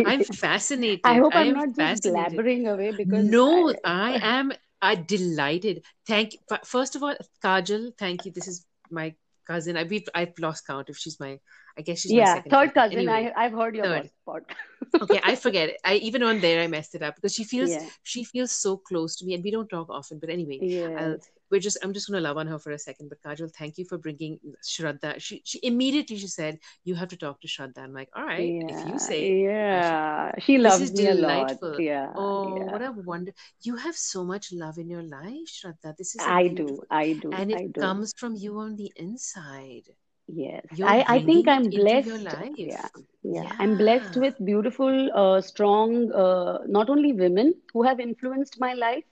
I'm 0.06 0.22
fascinated. 0.22 1.02
I 1.06 1.18
hope 1.18 1.36
I 1.36 1.42
I'm 1.42 1.48
am 1.50 1.54
not 1.54 1.76
just 1.76 2.04
blabbering 2.04 2.68
away 2.72 2.92
because 2.92 3.30
No, 3.32 3.70
I, 3.70 3.76
I 3.84 4.38
am 4.40 4.54
I 4.82 4.96
delighted. 4.96 5.84
Thank 6.08 6.34
you. 6.34 6.40
First 6.64 6.96
of 6.96 7.04
all, 7.04 7.16
Kajal, 7.44 7.92
thank 7.98 8.26
you. 8.26 8.32
This 8.32 8.48
is 8.48 8.66
my 8.92 9.16
cousin. 9.48 9.78
I 9.78 9.84
we've 9.84 10.08
I've 10.14 10.38
lost 10.40 10.68
count 10.68 10.90
if 10.90 10.98
she's 10.98 11.20
my 11.20 11.40
I 11.78 11.82
guess 11.82 12.00
she's 12.00 12.14
my 12.14 12.24
yeah, 12.24 12.34
second 12.34 12.52
third 12.52 12.74
cousin. 12.74 13.00
Anyway, 13.00 13.32
I 13.36 13.46
I've 13.46 13.52
heard 13.54 13.76
your 13.76 13.86
third. 13.86 14.10
Okay, 15.02 15.20
I 15.24 15.36
forget 15.36 15.70
it. 15.70 15.78
I 15.86 15.96
even 15.96 16.24
on 16.24 16.40
there 16.40 16.62
I 16.62 16.68
messed 16.68 16.96
it 16.96 17.04
up 17.04 17.16
because 17.16 17.34
she 17.34 17.44
feels 17.44 17.70
Yeah, 17.70 17.90
she 18.04 18.24
feels 18.24 18.52
so 18.52 18.78
close 18.78 19.16
to 19.18 19.26
me 19.26 19.34
and 19.36 19.44
we 19.44 19.52
don't 19.52 19.70
talk 19.70 19.90
often. 19.90 20.20
But 20.20 20.30
anyway, 20.30 20.64
I'll 20.96 21.18
we're 21.52 21.60
just 21.62 21.78
I'm 21.84 21.94
just 21.94 22.08
gonna 22.10 22.22
love 22.22 22.38
on 22.38 22.48
her 22.48 22.60
for 22.60 22.72
a 22.72 22.80
second. 22.80 23.10
But 23.10 23.22
Kajal, 23.22 23.52
thank 23.54 23.78
you 23.78 23.86
for 23.86 23.98
bringing 23.98 24.40
Shraddha. 24.64 25.20
She 25.20 25.42
she 25.46 25.60
immediately 25.64 26.18
she 26.18 26.28
said 26.28 26.60
you 26.84 26.96
have 26.96 27.10
to 27.10 27.18
talk 27.18 27.42
to 27.42 27.48
Shraddha. 27.48 27.80
I'm 27.80 27.94
like, 27.94 28.10
all 28.16 28.26
right, 28.26 28.56
if 28.68 28.84
you 28.86 28.98
say, 29.00 29.30
yeah. 29.44 30.32
She 30.40 30.58
loves 30.58 30.92
me 30.94 31.08
a 31.08 31.14
lot. 31.14 31.58
delightful. 31.58 31.80
Yeah, 31.80 32.14
Oh, 32.16 32.66
what 32.72 32.82
a 32.82 32.92
wonder. 32.92 33.34
You 33.62 33.76
have 33.76 33.96
so 33.96 34.24
much 34.26 34.52
love 34.52 34.78
in 34.80 34.90
your 34.90 35.04
life, 35.04 35.48
Shraddha. 35.48 35.96
This 35.98 36.16
is 36.16 36.22
I 36.24 36.48
do, 36.48 36.82
I 36.90 37.14
do, 37.14 37.32
and 37.32 37.52
it 37.52 37.58
I 37.58 37.68
do. 37.68 37.82
comes 37.82 38.14
from 38.18 38.36
you 38.36 38.58
on 38.60 38.76
the 38.76 38.92
inside. 38.96 39.84
Yes, 40.28 40.66
You're 40.70 40.88
I, 40.88 41.06
I 41.08 41.20
think 41.20 41.48
I'm 41.48 41.72
blessed. 41.72 42.30
life. 42.32 42.58
Yeah, 42.58 42.88
yeah. 43.24 43.52
I'm 43.60 43.78
blessed 43.78 44.18
with 44.18 44.36
beautiful, 44.44 45.10
uh, 45.14 45.42
strong, 45.42 46.12
uh, 46.12 46.60
not 46.68 46.90
only 46.90 47.14
women 47.14 47.54
who 47.74 47.84
have 47.84 48.00
influenced 48.00 48.60
my 48.60 48.74
life, 48.74 49.04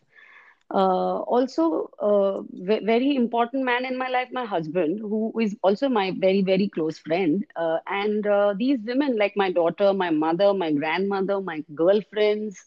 uh, 0.74 1.20
also 1.36 1.90
uh, 2.00 2.42
ve- 2.52 2.84
very 2.86 3.16
important 3.16 3.64
man 3.64 3.86
in 3.86 3.98
my 3.98 4.08
life, 4.10 4.30
my 4.32 4.46
husband, 4.46 5.00
who 5.00 5.34
is 5.40 5.56
also 5.64 5.90
my 5.90 6.12
very, 6.18 6.42
very 6.42 6.68
close 6.70 6.98
friend. 7.00 7.46
Uh, 7.56 7.78
and 7.88 8.26
uh, 8.28 8.54
these 8.58 8.80
women, 8.86 9.18
like 9.18 9.34
my 9.36 9.52
daughter, 9.52 9.94
my 9.94 10.10
mother, 10.10 10.54
my 10.54 10.72
grandmother, 10.72 11.40
my 11.42 11.64
girlfriends, 11.76 12.66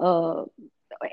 uh, 0.00 0.44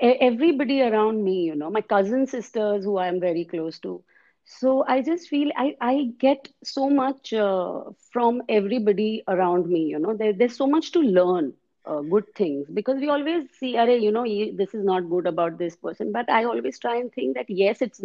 everybody 0.00 0.82
around 0.82 1.22
me, 1.24 1.44
you 1.44 1.54
know, 1.54 1.70
my 1.70 1.80
cousin 1.80 2.26
sisters 2.26 2.84
who 2.84 2.98
I'm 2.98 3.20
very 3.20 3.44
close 3.44 3.78
to. 3.80 4.02
So 4.44 4.84
I 4.86 5.02
just 5.02 5.28
feel 5.28 5.50
I, 5.56 5.76
I 5.80 6.10
get 6.18 6.48
so 6.62 6.88
much 6.90 7.32
uh, 7.32 7.82
from 8.12 8.42
everybody 8.48 9.22
around 9.28 9.68
me, 9.68 9.80
you 9.86 9.98
know, 9.98 10.14
there, 10.14 10.32
there's 10.32 10.56
so 10.56 10.66
much 10.66 10.92
to 10.92 11.00
learn, 11.00 11.52
uh, 11.86 12.00
good 12.00 12.24
things, 12.34 12.68
because 12.72 13.00
we 13.00 13.08
always 13.08 13.48
see, 13.58 13.74
Arey, 13.74 14.00
you 14.02 14.10
know, 14.12 14.24
this 14.56 14.74
is 14.74 14.84
not 14.84 15.08
good 15.08 15.26
about 15.26 15.58
this 15.58 15.76
person. 15.76 16.12
But 16.12 16.28
I 16.30 16.44
always 16.44 16.78
try 16.78 16.96
and 16.96 17.12
think 17.12 17.36
that, 17.36 17.48
yes, 17.48 17.80
it's 17.82 18.00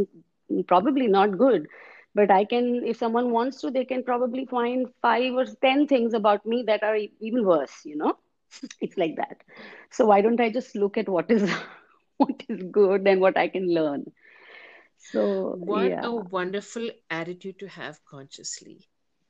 probably 0.67 1.07
not 1.07 1.37
good, 1.37 1.67
but 2.15 2.31
I 2.31 2.45
can, 2.45 2.83
if 2.85 2.97
someone 2.97 3.31
wants 3.31 3.61
to, 3.61 3.71
they 3.71 3.85
can 3.85 4.03
probably 4.03 4.45
find 4.45 4.87
five 5.01 5.33
or 5.33 5.45
ten 5.61 5.87
things 5.87 6.13
about 6.13 6.45
me 6.45 6.63
that 6.67 6.83
are 6.83 6.97
even 7.19 7.45
worse, 7.45 7.81
you 7.85 7.95
know. 7.97 8.17
It's 8.81 8.97
like 8.97 9.15
that. 9.17 9.41
So 9.91 10.05
why 10.05 10.21
don't 10.21 10.39
i 10.41 10.49
just 10.49 10.75
look 10.75 10.97
at 10.97 11.09
what 11.09 11.29
is 11.31 11.49
what 12.17 12.43
is 12.49 12.63
good 12.77 13.07
and 13.07 13.21
what 13.21 13.37
i 13.37 13.47
can 13.47 13.67
learn 13.73 14.05
so 14.97 15.59
What 15.59 15.93
yeah. 15.93 16.03
a 16.03 16.11
wonderful 16.13 16.89
attitude 17.09 17.59
to 17.59 17.67
have 17.67 18.03
consciously. 18.05 18.89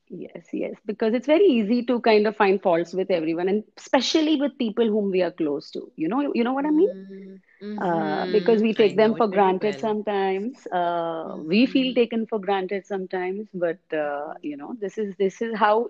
yes 0.10 0.48
yes. 0.54 0.76
Because 0.86 1.14
it's 1.14 1.28
very 1.28 1.46
easy 1.46 1.84
to 1.86 2.00
kind 2.02 2.28
of 2.28 2.36
find 2.36 2.62
faults 2.62 2.94
with 2.94 3.10
everyone 3.12 3.48
and 3.50 3.64
especially 3.78 4.36
with 4.40 4.58
people 4.58 4.86
whom 4.88 5.12
we 5.12 5.22
are 5.22 5.32
close 5.32 5.70
to. 5.72 5.92
You 5.96 6.08
know 6.10 6.32
you 6.34 6.44
know 6.44 6.54
what 6.54 6.66
i 6.66 6.72
mean? 6.72 6.90
Mm, 6.90 7.40
uh, 7.82 8.26
because 8.32 8.62
hmm 8.62 8.64
we 8.64 8.74
I 8.78 8.84
take 8.84 8.98
them 8.98 9.16
for 9.16 9.28
granted 9.28 9.80
well. 9.80 9.80
sometimes. 9.80 10.66
Uh, 10.68 11.38
we 11.46 11.66
feel 11.66 11.94
taken 11.94 12.26
for 12.28 12.40
granted 12.40 12.86
sometimes 12.86 13.48
but 13.54 13.80
uh, 13.96 14.34
you 14.42 14.58
know 14.58 14.76
this 14.80 14.98
is 14.98 15.16
this 15.18 15.42
is 15.42 15.56
how 15.58 15.90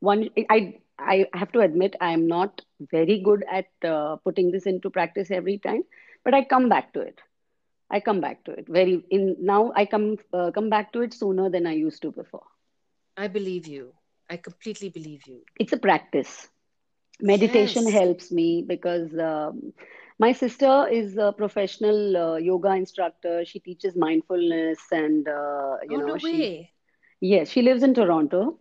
one 0.00 0.28
i 0.50 0.74
I 0.98 1.26
have 1.34 1.50
to 1.52 1.60
admit 1.60 1.96
I 2.00 2.12
am 2.12 2.26
not 2.26 2.60
very 2.92 3.20
good 3.20 3.44
at 3.50 3.66
uh, 3.84 4.16
putting 4.24 4.50
this 4.52 4.66
into 4.66 4.90
practice 4.90 5.30
every 5.30 5.58
time, 5.58 5.82
but 6.24 6.34
I 6.34 6.44
come 6.44 6.68
back 6.68 6.92
to 6.94 7.00
it. 7.00 7.20
I 7.90 8.00
come 8.00 8.20
back 8.20 8.44
to 8.44 8.52
it 8.52 8.66
very 8.68 9.02
in 9.10 9.36
now. 9.40 9.72
I 9.74 9.86
come 9.86 10.16
uh, 10.32 10.50
come 10.52 10.70
back 10.70 10.92
to 10.92 11.02
it 11.02 11.12
sooner 11.14 11.48
than 11.50 11.66
I 11.66 11.72
used 11.72 12.02
to 12.02 12.12
before. 12.12 12.46
I 13.16 13.28
believe 13.28 13.66
you. 13.66 13.94
I 14.30 14.36
completely 14.36 14.88
believe 14.88 15.26
you. 15.26 15.44
It's 15.58 15.72
a 15.72 15.78
practice. 15.78 16.48
Meditation 17.20 17.86
Yes. 17.86 17.90
helps 17.90 18.30
me 18.32 18.64
because 18.66 19.16
um, 19.18 19.72
my 20.18 20.32
sister 20.32 20.86
is 20.90 21.16
a 21.18 21.32
professional 21.32 22.16
uh, 22.16 22.36
yoga 22.36 22.70
instructor. 22.74 23.44
She 23.44 23.60
teaches 23.60 23.96
mindfulness 23.96 24.80
and 24.92 25.28
uh, 25.28 25.76
you 25.88 25.96
Oh, 25.96 25.98
know 25.98 26.16
no 26.16 26.16
she 26.18 26.70
yes 27.20 27.48
she 27.50 27.62
lives 27.62 27.82
in 27.82 27.94
Toronto 27.94 28.59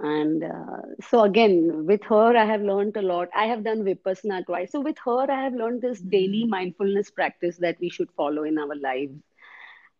and 0.00 0.42
uh, 0.44 0.80
so 1.00 1.22
again 1.22 1.84
with 1.86 2.02
her 2.04 2.36
I 2.36 2.44
have 2.44 2.62
learned 2.62 2.96
a 2.96 3.02
lot. 3.02 3.28
I 3.34 3.46
have 3.46 3.64
done 3.64 3.84
Vipassana 3.84 4.44
twice. 4.46 4.72
So 4.72 4.80
with 4.80 4.98
her 5.04 5.30
I 5.30 5.42
have 5.44 5.54
learned 5.54 5.82
this 5.82 6.00
daily 6.00 6.44
mindfulness 6.46 7.10
practice 7.10 7.58
that 7.58 7.78
we 7.80 7.88
should 7.90 8.10
follow 8.12 8.42
in 8.44 8.58
our 8.58 8.74
lives 8.76 9.20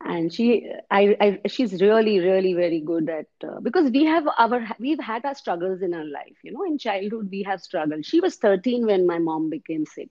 and 0.04 0.32
she 0.32 0.68
I, 0.90 1.16
I 1.20 1.48
she's 1.48 1.80
really 1.80 2.18
really 2.20 2.52
very 2.54 2.80
good 2.80 3.08
at 3.08 3.26
uh, 3.48 3.60
because 3.60 3.90
we 3.90 4.04
have 4.04 4.26
our 4.38 4.66
we've 4.78 5.00
had 5.00 5.24
our 5.24 5.34
struggles 5.34 5.82
in 5.82 5.94
our 5.94 6.04
life 6.04 6.36
you 6.42 6.52
know 6.52 6.64
in 6.64 6.78
childhood 6.78 7.28
we 7.30 7.42
have 7.42 7.60
struggled 7.60 8.04
she 8.04 8.20
was 8.20 8.36
13 8.36 8.86
when 8.86 9.06
my 9.06 9.18
mom 9.18 9.48
became 9.50 9.84
sick 9.86 10.10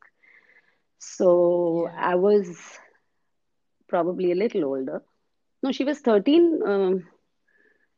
so 1.00 1.90
Yeah. 1.90 1.98
i 1.98 2.16
was 2.16 2.80
probably 3.88 4.32
a 4.32 4.36
little 4.36 4.66
older 4.66 5.02
no 5.64 5.72
she 5.72 5.84
was 5.84 6.00
13 6.00 6.62
um, 6.66 7.04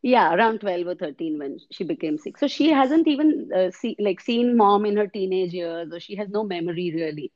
yeah 0.03 0.35
around 0.35 0.59
12 0.61 0.87
or 0.87 0.95
13 0.95 1.39
when 1.39 1.57
she 1.71 1.83
became 1.85 2.17
sick 2.17 2.37
so 2.37 2.47
she 2.47 2.69
hasn't 2.71 3.07
even 3.07 3.49
uh, 3.55 3.71
see, 3.71 3.95
like 3.99 4.21
seen 4.21 4.57
mom 4.57 4.85
in 4.85 4.97
her 4.97 5.07
teenage 5.07 5.53
years 5.53 5.91
or 5.93 5.99
she 5.99 6.15
has 6.15 6.29
no 6.29 6.43
memory 6.43 6.91
really 6.95 7.31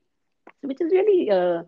which 0.62 0.82
is 0.82 0.92
really 0.92 1.30
uh, 1.32 1.64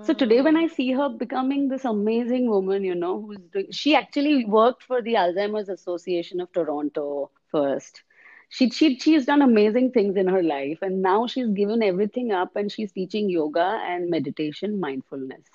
so 0.00 0.14
today, 0.14 0.40
when 0.40 0.56
I 0.56 0.66
see 0.66 0.92
her 0.92 1.08
becoming 1.08 1.68
this 1.68 1.84
amazing 1.84 2.48
woman, 2.48 2.84
you 2.84 2.94
know, 2.94 3.20
who's 3.20 3.40
doing, 3.52 3.66
she 3.70 3.94
actually 3.94 4.44
worked 4.44 4.82
for 4.84 5.02
the 5.02 5.14
Alzheimer's 5.14 5.68
Association 5.68 6.40
of 6.40 6.52
Toronto 6.52 7.30
first. 7.50 8.02
She 8.48 8.70
she 8.70 8.98
she's 8.98 9.26
done 9.26 9.42
amazing 9.42 9.92
things 9.92 10.16
in 10.16 10.28
her 10.28 10.42
life, 10.42 10.78
and 10.82 11.02
now 11.02 11.26
she's 11.26 11.48
given 11.48 11.82
everything 11.82 12.32
up, 12.32 12.56
and 12.56 12.70
she's 12.70 12.92
teaching 12.92 13.28
yoga 13.30 13.80
and 13.86 14.10
meditation, 14.10 14.80
mindfulness. 14.80 15.46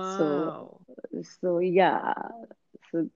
So 0.00 0.52
Wow. 0.52 0.80
so 1.40 1.58
yeah, 1.58 2.12
so 2.90 3.08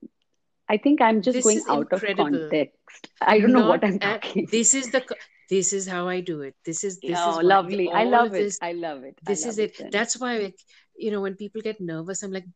I 0.68 0.76
think 0.78 1.00
I'm 1.00 1.20
just 1.22 1.34
This 1.36 1.44
going 1.44 1.62
out 1.68 1.92
of 1.92 2.02
context. 2.16 2.76
I 3.20 3.38
don't 3.40 3.52
know 3.52 3.68
what 3.68 3.84
I'm 3.84 3.98
at 4.00 4.22
talking. 4.22 4.48
this 4.50 4.74
is 4.74 4.90
the 4.90 5.04
this 5.50 5.72
is 5.72 5.86
how 5.86 6.08
I 6.08 6.20
do 6.20 6.40
it. 6.40 6.54
This 6.64 6.84
is 6.84 6.98
this 7.00 7.18
Oh, 7.20 7.38
is 7.38 7.44
lovely. 7.44 7.90
I 7.90 8.04
love 8.04 8.28
of 8.28 8.34
it. 8.34 8.38
this 8.44 8.58
I 8.62 8.72
love 8.72 9.04
it. 9.04 9.18
This 9.22 9.44
is 9.44 9.58
it. 9.58 9.78
it. 9.78 9.92
That's 9.92 10.18
why 10.18 10.38
like, 10.38 10.56
you 10.96 11.10
know 11.10 11.20
when 11.20 11.34
people 11.36 11.60
get 11.60 11.80
nervous, 11.80 12.22
I'm 12.22 12.32
like, 12.32 12.46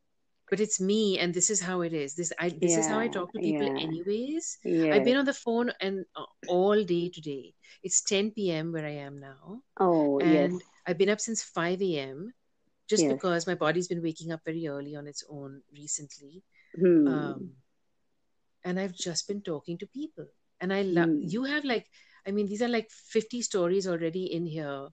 but 0.48 0.60
it's 0.60 0.80
me 0.80 1.18
and 1.18 1.34
this 1.34 1.50
is 1.50 1.60
how 1.60 1.82
it 1.82 1.92
is. 1.92 2.14
This 2.14 2.32
I 2.38 2.48
this 2.48 2.76
is 2.76 2.86
how 2.86 2.98
I 2.98 3.08
talk 3.08 3.32
to 3.34 3.40
people 3.40 3.66
yeah, 3.66 3.82
anyways. 3.82 4.58
I've 4.64 5.04
been 5.04 5.16
on 5.18 5.26
the 5.26 5.34
phone 5.34 5.70
and 5.80 6.04
uh, 6.16 6.24
all 6.48 6.82
day 6.82 7.10
today. 7.10 7.52
It's 7.82 8.00
10 8.02 8.32
p.m. 8.32 8.72
where 8.72 8.86
I 8.86 9.04
am 9.04 9.20
now, 9.20 9.60
Oh, 9.78 10.18
yes, 10.20 10.50
and 10.50 10.62
I've 10.86 10.98
been 10.98 11.10
up 11.10 11.20
since 11.20 11.42
5 11.42 11.82
a.m. 11.82 12.32
just 12.88 13.04
yes. 13.04 13.12
because 13.12 13.46
my 13.46 13.54
body's 13.54 13.86
been 13.86 14.02
waking 14.02 14.32
up 14.32 14.40
very 14.44 14.66
early 14.66 14.96
on 14.96 15.06
its 15.06 15.22
own 15.28 15.60
recently. 15.72 16.42
Hmm. 16.74 17.06
Um, 17.06 17.50
and 18.64 18.78
I've 18.78 18.94
just 18.94 19.28
been 19.28 19.42
talking 19.42 19.78
to 19.78 19.86
people. 19.86 20.26
And 20.60 20.72
I 20.72 20.82
love 20.82 21.10
Hmm. 21.10 21.20
you 21.20 21.44
have 21.44 21.64
like, 21.64 21.86
I 22.26 22.32
mean, 22.32 22.46
these 22.46 22.62
are 22.62 22.68
like 22.68 22.90
50 22.90 23.42
stories 23.42 23.86
already 23.86 24.32
in 24.32 24.46
here, 24.46 24.88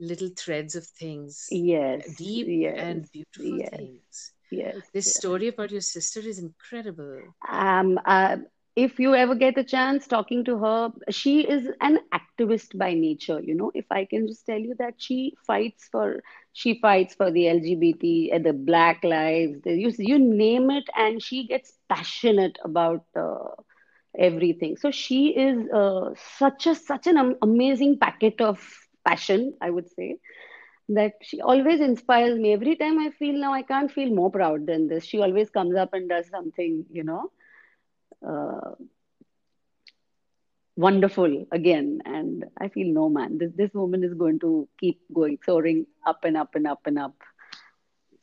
little 0.00 0.30
threads 0.36 0.76
of 0.76 0.86
things, 0.86 1.50
Yes, 1.50 2.08
deep 2.14 2.48
yes, 2.48 2.76
and 2.76 3.10
beautiful 3.12 3.60
yes, 3.60 3.70
things. 3.76 4.32
yes, 4.50 4.90
This 4.92 5.06
yes. 5.06 5.14
story 5.14 5.48
about 5.48 5.70
your 5.72 5.80
sister 5.82 6.20
is 6.20 6.38
incredible. 6.38 7.34
Um, 7.48 7.98
uh, 8.04 8.38
if 8.76 8.98
you 8.98 9.14
ever 9.14 9.34
get 9.34 9.58
a 9.58 9.64
chance 9.64 10.06
talking 10.06 10.44
to 10.44 10.58
her, 10.58 10.90
she 11.10 11.40
is 11.46 11.68
an 11.80 11.98
activist 12.12 12.76
by 12.78 12.94
nature, 12.94 13.40
you 13.40 13.54
know. 13.54 13.70
If 13.74 13.86
I 13.90 14.04
can 14.04 14.26
just 14.26 14.46
tell 14.46 14.58
you 14.58 14.74
that 14.78 14.94
she 14.98 15.34
fights 15.46 15.88
for 15.90 16.22
she 16.52 16.78
fights 16.80 17.14
for 17.14 17.30
the 17.30 17.48
LGBT 17.48 18.30
and 18.32 18.44
the 18.44 18.52
Black 18.52 19.02
lives, 19.04 19.60
the, 19.62 19.72
you 19.74 19.92
you 19.98 20.18
name 20.18 20.70
it, 20.70 20.88
and 20.96 21.22
she 21.22 21.46
gets 21.46 21.78
passionate 21.88 22.58
about 22.64 23.04
uh, 23.16 23.50
everything. 24.18 24.76
So 24.76 24.90
she 24.90 25.28
is 25.36 25.68
uh, 25.70 26.10
such 26.38 26.66
a 26.66 26.74
such 26.74 27.06
an 27.06 27.36
amazing 27.42 27.98
packet 27.98 28.40
of 28.40 28.60
passion, 29.06 29.54
I 29.60 29.70
would 29.70 29.88
say. 29.90 30.18
that 30.88 31.12
she 31.22 31.40
always 31.40 31.80
inspires 31.80 32.38
me. 32.38 32.52
Every 32.52 32.76
time 32.76 32.98
I 32.98 33.10
feel 33.10 33.34
now, 33.40 33.52
I 33.54 33.62
can't 33.62 33.90
feel 33.90 34.10
more 34.14 34.30
proud 34.30 34.66
than 34.66 34.88
this. 34.88 35.04
She 35.04 35.20
always 35.20 35.50
comes 35.50 35.76
up 35.76 35.92
and 35.94 36.08
does 36.08 36.28
something, 36.28 36.84
you 36.90 37.04
know, 37.04 37.30
uh, 38.26 38.74
wonderful 40.76 41.46
again. 41.52 42.00
And 42.04 42.44
I 42.60 42.68
feel, 42.68 42.92
no, 42.92 43.08
man, 43.08 43.38
this, 43.38 43.50
this 43.56 43.70
woman 43.74 44.04
is 44.04 44.14
going 44.14 44.38
to 44.40 44.68
keep 44.78 45.00
going, 45.12 45.38
soaring 45.44 45.86
up 46.06 46.24
and 46.24 46.36
up 46.36 46.54
and 46.54 46.66
up 46.66 46.80
and 46.86 46.98
up 46.98 47.14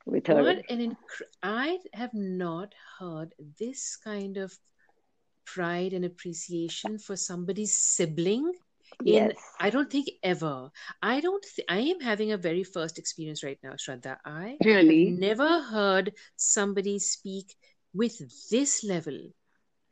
with 0.06 0.28
her. 0.28 0.44
What 0.44 0.64
an 0.70 0.80
inc- 0.80 1.22
I 1.44 1.80
have 1.94 2.14
not 2.14 2.74
heard 3.00 3.34
this 3.60 3.98
kind 3.98 4.38
of 4.38 4.58
pride 5.46 5.94
and 5.94 6.06
appreciation 6.06 6.98
for 6.98 7.16
somebody's 7.16 7.74
sibling 7.78 8.54
in 9.06 9.32
Yes. 9.32 9.38
I 9.60 9.70
don't 9.70 9.90
think 9.92 10.10
ever. 10.24 10.72
I 11.02 11.20
don't 11.22 11.44
th- 11.56 11.66
I 11.70 11.80
am 11.80 12.00
having 12.00 12.32
a 12.32 12.38
very 12.38 12.64
first 12.64 12.98
experience 12.98 13.44
right 13.44 13.60
now, 13.64 13.74
Shraddha. 13.74 14.18
I 14.26 14.58
Really? 14.64 15.06
never 15.06 15.62
heard 15.62 16.14
somebody 16.36 17.00
speak 17.00 17.56
with 17.94 18.18
this 18.50 18.84
level 18.84 19.18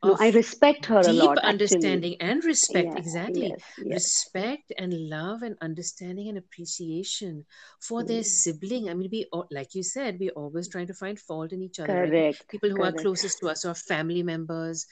No, 0.02 0.16
I 0.18 0.30
respect 0.30 0.86
her 0.86 1.06
a 1.06 1.12
deep 1.12 1.14
lot, 1.14 1.44
actually. 1.44 2.04
understanding 2.04 2.16
and 2.20 2.44
respect. 2.44 2.94
Yeah, 2.94 2.96
Exactly. 2.96 3.56
yes, 3.56 3.74
yes. 3.78 4.10
Respect 4.16 4.72
and 4.78 4.92
love 5.08 5.42
and 5.42 5.56
understanding 5.60 6.28
and 6.28 6.38
appreciation 6.38 7.44
for 7.80 8.02
their 8.04 8.22
Mm. 8.22 8.24
sibling. 8.24 8.88
I 8.88 8.94
mean, 8.94 9.08
we 9.10 9.26
like 9.50 9.74
you 9.74 9.82
said, 9.82 10.18
we're 10.20 10.30
always 10.42 10.68
trying 10.68 10.86
to 10.88 10.94
find 10.94 11.18
fault 11.18 11.52
in 11.52 11.62
each 11.62 11.78
other, 11.80 11.96
right? 11.96 12.14
Correct, 12.14 12.46
People 12.48 12.70
who 12.70 12.82
are 12.82 12.92
closest 12.92 13.38
to 13.40 13.48
us, 13.48 13.64
or 13.64 13.74
family 13.74 14.22
members, 14.22 14.86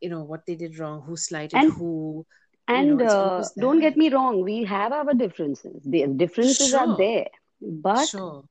you 0.00 0.08
know, 0.10 0.22
what 0.22 0.46
they 0.46 0.54
did 0.56 0.78
wrong, 0.78 1.02
who 1.02 1.16
slighted 1.16 1.62
And 1.62 1.72
who, 1.76 2.26
you 2.68 2.84
know, 2.84 2.98
And 2.98 3.00
uh, 3.00 3.48
don't 3.58 3.80
get 3.80 3.96
me 3.96 4.08
wrong, 4.10 4.42
we 4.42 4.64
have 4.64 4.92
our 4.92 5.14
differences. 5.14 5.82
The 5.84 6.06
differences 6.06 6.74
are 6.74 6.94
there, 6.96 7.28
but 7.60 8.10
sure. 8.10 8.44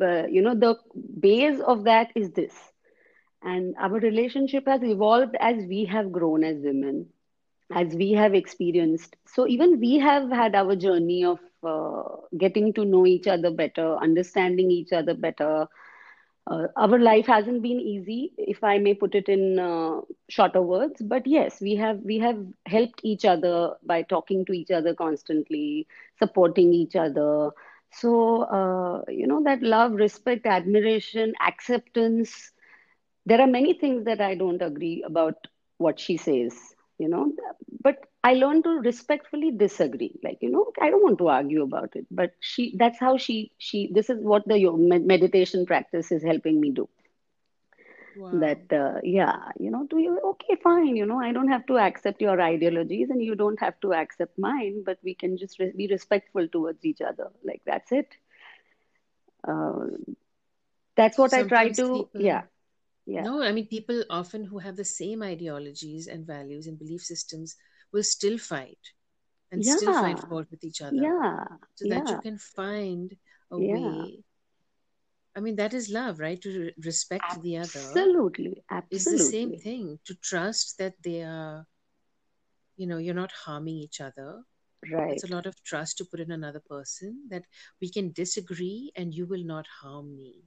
uh, 0.00 0.26
you 0.26 0.42
know 0.42 0.54
the 0.54 0.76
base 1.20 1.60
of 1.60 1.84
that 1.84 2.10
is 2.14 2.30
this. 2.32 2.72
And 3.42 3.74
our 3.78 3.98
relationship 3.98 4.66
has 4.66 4.82
evolved 4.82 5.36
as 5.40 5.64
we 5.66 5.84
have 5.86 6.12
grown 6.12 6.44
as 6.44 6.56
women, 6.62 7.06
as 7.74 7.94
we 7.94 8.12
have 8.12 8.34
experienced. 8.34 9.16
So 9.26 9.46
even 9.46 9.80
we 9.80 9.98
have 9.98 10.30
had 10.30 10.54
our 10.54 10.76
journey 10.76 11.24
of 11.24 11.38
uh, 11.62 12.02
getting 12.38 12.72
to 12.74 12.84
know 12.84 13.06
each 13.06 13.26
other 13.26 13.50
better, 13.50 13.96
understanding 13.96 14.70
each 14.70 14.92
other 14.92 15.14
better. 15.14 15.68
Uh, 16.46 16.66
our 16.76 16.98
life 16.98 17.26
hasn't 17.26 17.62
been 17.62 17.80
easy, 17.80 18.32
if 18.38 18.62
I 18.64 18.78
may 18.78 18.94
put 18.94 19.14
it 19.14 19.28
in 19.28 19.58
uh, 19.58 20.00
shorter 20.28 20.62
words. 20.62 21.02
But 21.02 21.26
yes, 21.26 21.60
we 21.60 21.74
have 21.76 22.00
we 22.00 22.18
have 22.18 22.38
helped 22.66 23.00
each 23.04 23.24
other 23.24 23.74
by 23.84 24.02
talking 24.02 24.44
to 24.46 24.52
each 24.52 24.70
other 24.70 24.94
constantly, 24.94 25.86
supporting 26.18 26.72
each 26.72 26.96
other. 26.96 27.50
So 27.90 28.42
uh, 28.42 29.02
you 29.10 29.26
know 29.26 29.42
that 29.44 29.62
love, 29.62 29.92
respect, 29.92 30.46
admiration, 30.46 31.34
acceptance 31.46 32.52
there 33.26 33.40
are 33.40 33.46
many 33.46 33.74
things 33.74 34.04
that 34.04 34.20
I 34.20 34.34
don't 34.34 34.62
agree 34.62 35.02
about 35.06 35.48
what 35.78 36.00
she 36.00 36.16
says, 36.16 36.54
you 36.98 37.08
know, 37.08 37.32
but 37.82 37.96
I 38.24 38.34
learned 38.34 38.64
to 38.64 38.70
respectfully 38.70 39.50
disagree. 39.50 40.18
Like, 40.22 40.38
you 40.40 40.50
know, 40.50 40.72
I 40.80 40.90
don't 40.90 41.02
want 41.02 41.18
to 41.18 41.28
argue 41.28 41.62
about 41.62 41.96
it, 41.96 42.06
but 42.10 42.32
she, 42.40 42.74
that's 42.78 42.98
how 42.98 43.18
she, 43.18 43.52
she, 43.58 43.90
this 43.92 44.10
is 44.10 44.18
what 44.22 44.46
the 44.46 44.70
meditation 45.04 45.66
practice 45.66 46.10
is 46.12 46.22
helping 46.22 46.60
me 46.60 46.70
do. 46.72 46.88
Wow. 48.16 48.30
That, 48.40 48.72
uh, 48.72 49.00
yeah, 49.02 49.36
you 49.58 49.70
know, 49.70 49.86
do 49.88 49.98
you, 49.98 50.18
okay, 50.24 50.56
fine, 50.62 50.96
you 50.96 51.06
know, 51.06 51.20
I 51.20 51.32
don't 51.32 51.48
have 51.48 51.66
to 51.66 51.78
accept 51.78 52.20
your 52.20 52.40
ideologies 52.40 53.10
and 53.10 53.22
you 53.22 53.34
don't 53.34 53.60
have 53.60 53.78
to 53.80 53.92
accept 53.92 54.38
mine, 54.38 54.82
but 54.84 54.98
we 55.02 55.14
can 55.14 55.36
just 55.36 55.58
re- 55.58 55.72
be 55.76 55.86
respectful 55.88 56.48
towards 56.48 56.84
each 56.84 57.02
other. 57.02 57.30
Like, 57.44 57.62
that's 57.66 57.92
it. 57.92 58.08
Uh, 59.46 59.86
that's 60.96 61.18
what 61.18 61.32
I 61.34 61.42
try 61.44 61.70
to, 61.70 61.84
people, 61.92 62.22
yeah. 62.22 62.42
No, 63.18 63.42
I 63.42 63.52
mean, 63.52 63.66
people 63.66 64.04
often 64.10 64.44
who 64.44 64.58
have 64.58 64.76
the 64.76 64.84
same 64.84 65.22
ideologies 65.22 66.06
and 66.06 66.26
values 66.26 66.66
and 66.66 66.78
belief 66.78 67.02
systems 67.02 67.56
will 67.92 68.02
still 68.02 68.38
fight 68.38 68.92
and 69.50 69.64
still 69.64 69.92
find 69.92 70.18
Yeah, 70.18 70.20
fault 70.20 70.48
with 70.50 70.64
each 70.64 70.80
other 70.82 71.14
yeah, 71.14 71.46
so 71.74 71.86
that 71.86 72.10
you 72.10 72.18
can 72.18 72.38
find 72.38 73.16
a 73.50 73.58
yeah. 73.58 73.60
way. 73.60 74.24
I 75.36 75.40
mean, 75.40 75.56
that 75.56 75.72
is 75.74 75.90
love, 75.90 76.18
right? 76.20 76.40
To 76.42 76.60
re- 76.60 76.74
respect 76.84 77.40
the 77.40 77.56
other 77.58 78.10
Absolutely, 78.12 78.64
Absolutely. 78.70 78.90
It's 78.90 79.08
the 79.08 79.18
same 79.18 79.52
thing. 79.54 80.00
To 80.06 80.14
trust 80.14 80.78
that 80.78 81.02
they 81.02 81.22
are 81.22 81.66
you 82.76 82.86
know 82.86 82.98
you're 82.98 83.14
not 83.14 83.32
harming 83.44 83.76
each 83.76 84.00
other 84.00 84.42
right 84.90 85.08
it's 85.10 85.24
a 85.24 85.28
lot 85.34 85.46
of 85.46 85.62
trust 85.62 85.98
to 85.98 86.04
put 86.04 86.20
in 86.20 86.30
another 86.32 86.60
person 86.60 87.26
that 87.30 87.44
we 87.80 87.90
can 87.90 88.12
disagree 88.12 88.90
and 88.96 89.14
you 89.14 89.26
will 89.26 89.44
not 89.44 89.66
harm 89.82 90.16
me 90.16 90.44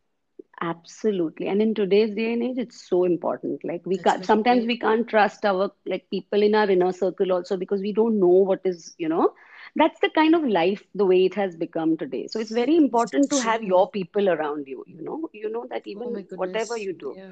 absolutely. 0.61 1.47
And 1.47 1.61
in 1.61 1.73
today's 1.73 2.13
day 2.15 2.33
and 2.33 2.43
age 2.43 2.57
it's 2.57 2.87
so 2.87 3.03
important. 3.03 3.63
Like 3.63 3.81
we 3.85 3.97
That's 3.97 4.03
can't 4.03 4.25
sometimes 4.25 4.65
we 4.65 4.77
can't 4.77 5.07
trust 5.07 5.45
our 5.45 5.71
like 5.85 6.09
people 6.09 6.41
in 6.41 6.55
our 6.55 6.69
inner 6.69 6.91
circle 6.91 7.31
also 7.31 7.57
because 7.57 7.81
we 7.81 7.93
don't 7.93 8.19
know 8.19 8.27
what 8.51 8.61
is 8.65 8.95
you 8.97 9.09
know 9.09 9.33
that's 9.75 9.99
the 9.99 10.09
kind 10.09 10.35
of 10.35 10.43
life 10.43 10.83
the 10.95 11.05
way 11.05 11.25
it 11.25 11.35
has 11.35 11.55
become 11.55 11.97
today. 11.97 12.27
So 12.27 12.39
it's 12.39 12.51
very 12.51 12.75
important 12.77 13.29
to 13.31 13.41
have 13.41 13.63
your 13.63 13.89
people 13.89 14.29
around 14.29 14.67
you 14.67 14.83
you 14.87 15.01
know. 15.01 15.29
You 15.33 15.49
know 15.49 15.65
that 15.69 15.83
oh 15.85 15.89
even 15.89 16.13
my 16.13 16.25
whatever 16.35 16.77
you 16.77 16.93
do 16.93 17.13
yeah. 17.17 17.31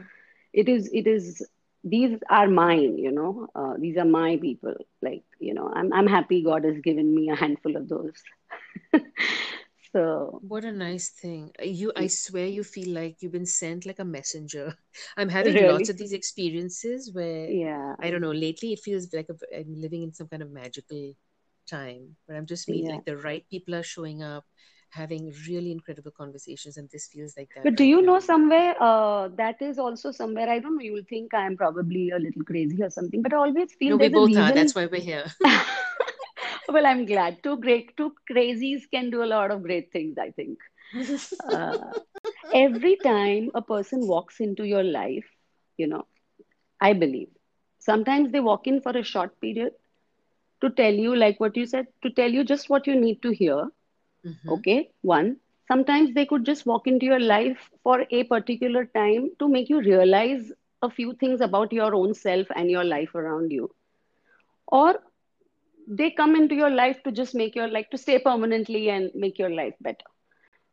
it 0.53 0.69
is 0.69 0.89
it 0.93 1.07
is 1.07 1.45
these 1.83 2.17
are 2.29 2.47
mine 2.47 2.97
you 2.97 3.11
know. 3.11 3.47
Uh, 3.55 3.73
these 3.77 3.97
are 3.97 4.05
my 4.05 4.37
people. 4.37 4.75
Like 5.01 5.23
you 5.39 5.53
know 5.53 5.71
i'm 5.73 5.93
i'm 5.93 6.07
happy 6.07 6.43
god 6.43 6.63
has 6.63 6.79
given 6.79 7.13
me 7.13 7.29
a 7.29 7.35
handful 7.35 7.75
of 7.75 7.87
those 7.87 8.23
so 9.93 10.41
What 10.41 10.65
a 10.65 10.71
nice 10.71 11.09
thing. 11.09 11.51
Uh, 11.61 11.65
You, 11.65 11.91
I 11.95 12.07
swear 12.07 12.45
you 12.47 12.63
feel 12.63 12.93
like 12.93 13.17
you've 13.21 13.31
been 13.31 13.45
sent 13.45 13.85
like 13.85 13.99
a 13.99 14.05
messenger. 14.05 14.77
I'm 15.17 15.29
having 15.29 15.65
lots 15.65 15.89
of 15.89 15.97
these 15.97 16.13
experiences 16.13 17.11
where, 17.13 17.49
yeah 17.49 17.95
I 18.01 18.11
don't 18.11 18.21
know, 18.21 18.31
lately 18.31 18.73
it 18.73 18.79
feels 18.79 19.11
like 19.13 19.27
I'm 19.29 19.75
living 19.75 20.03
in 20.03 20.13
some 20.13 20.27
kind 20.27 20.43
of 20.43 20.51
magical 20.51 21.13
time 21.67 22.15
where 22.25 22.37
I'm 22.37 22.45
just 22.45 22.69
meeting, 22.69 22.95
yeah 22.95 22.95
like 22.95 23.05
the 23.05 23.17
right 23.17 23.45
people 23.49 23.75
are 23.75 23.83
showing 23.83 24.23
up, 24.23 24.45
having 24.91 25.33
really 25.47 25.71
incredible 25.71 26.11
conversations, 26.11 26.77
and 26.77 26.89
this 26.91 27.07
feels 27.07 27.35
like 27.37 27.49
that 27.55 27.63
but 27.63 27.75
do 27.75 27.83
right 27.83 27.91
you 27.91 28.01
know 28.01 28.19
somewhere 28.19 28.75
uh, 28.81 29.27
that 29.41 29.61
is 29.61 29.77
also 29.79 30.11
somewhere 30.11 30.49
i 30.49 30.59
don't 30.59 30.75
know 30.77 30.85
you'll 30.87 31.09
think 31.09 31.33
i'm 31.33 31.57
probably 31.57 32.09
a 32.11 32.19
little 32.19 32.43
crazy 32.51 32.81
or 32.83 32.89
something 32.89 33.21
but 33.21 33.33
i 33.33 33.37
always 33.37 33.73
No, 33.85 33.95
feel 33.95 33.97
we 33.97 34.09
there's 34.09 34.13
a 34.13 34.19
both 34.19 34.37
are. 34.37 34.51
That's 34.51 34.75
why 34.75 34.85
we're 34.85 35.01
here. 35.01 35.25
well 36.75 36.85
i'm 36.89 37.05
glad 37.09 37.37
two 37.43 37.55
great 37.65 37.89
two 37.97 38.07
crazies 38.31 38.83
can 38.95 39.09
do 39.13 39.23
a 39.23 39.29
lot 39.33 39.51
of 39.55 39.63
great 39.67 39.91
things 39.91 40.17
i 40.25 40.29
think 40.39 40.57
uh, 41.57 41.91
every 42.61 42.95
time 43.07 43.49
a 43.55 43.61
person 43.73 44.07
walks 44.13 44.39
into 44.47 44.63
your 44.73 44.83
life 44.83 45.29
you 45.77 45.87
know 45.87 46.05
I 46.85 46.93
believe. 46.93 47.29
Sometimes 47.79 48.31
they 48.31 48.39
walk 48.39 48.67
in 48.67 48.81
for 48.81 48.91
a 48.97 49.03
short 49.03 49.39
period 49.41 49.73
to 50.61 50.69
tell 50.69 50.93
you, 50.93 51.15
like 51.15 51.39
what 51.39 51.55
you 51.57 51.65
said, 51.65 51.87
to 52.03 52.09
tell 52.09 52.29
you 52.31 52.43
just 52.43 52.69
what 52.69 52.87
you 52.87 52.95
need 52.95 53.21
to 53.23 53.31
hear. 53.31 53.67
hmm 54.23 54.57
Okay, 54.57 54.89
one. 55.01 55.37
Sometimes 55.67 56.13
they 56.13 56.25
could 56.25 56.45
just 56.45 56.65
walk 56.65 56.87
into 56.87 57.05
your 57.05 57.19
life 57.19 57.69
for 57.83 58.05
a 58.11 58.23
particular 58.23 58.85
time 58.85 59.29
to 59.39 59.47
make 59.47 59.69
you 59.69 59.79
realize 59.81 60.51
a 60.81 60.89
few 60.89 61.13
things 61.13 61.41
about 61.41 61.71
your 61.71 61.93
own 61.95 62.13
self 62.13 62.47
and 62.55 62.69
your 62.69 62.83
life 62.83 63.15
around 63.15 63.51
you. 63.51 63.69
Or 64.67 65.01
they 65.87 66.11
come 66.11 66.35
into 66.35 66.55
your 66.55 66.69
life 66.69 67.01
to 67.03 67.11
just 67.11 67.35
make 67.35 67.55
your 67.55 67.67
life 67.67 67.87
to 67.91 67.97
stay 67.97 68.19
permanently 68.19 68.89
and 68.89 69.11
make 69.15 69.39
your 69.39 69.49
life 69.49 69.75
better. 69.81 70.05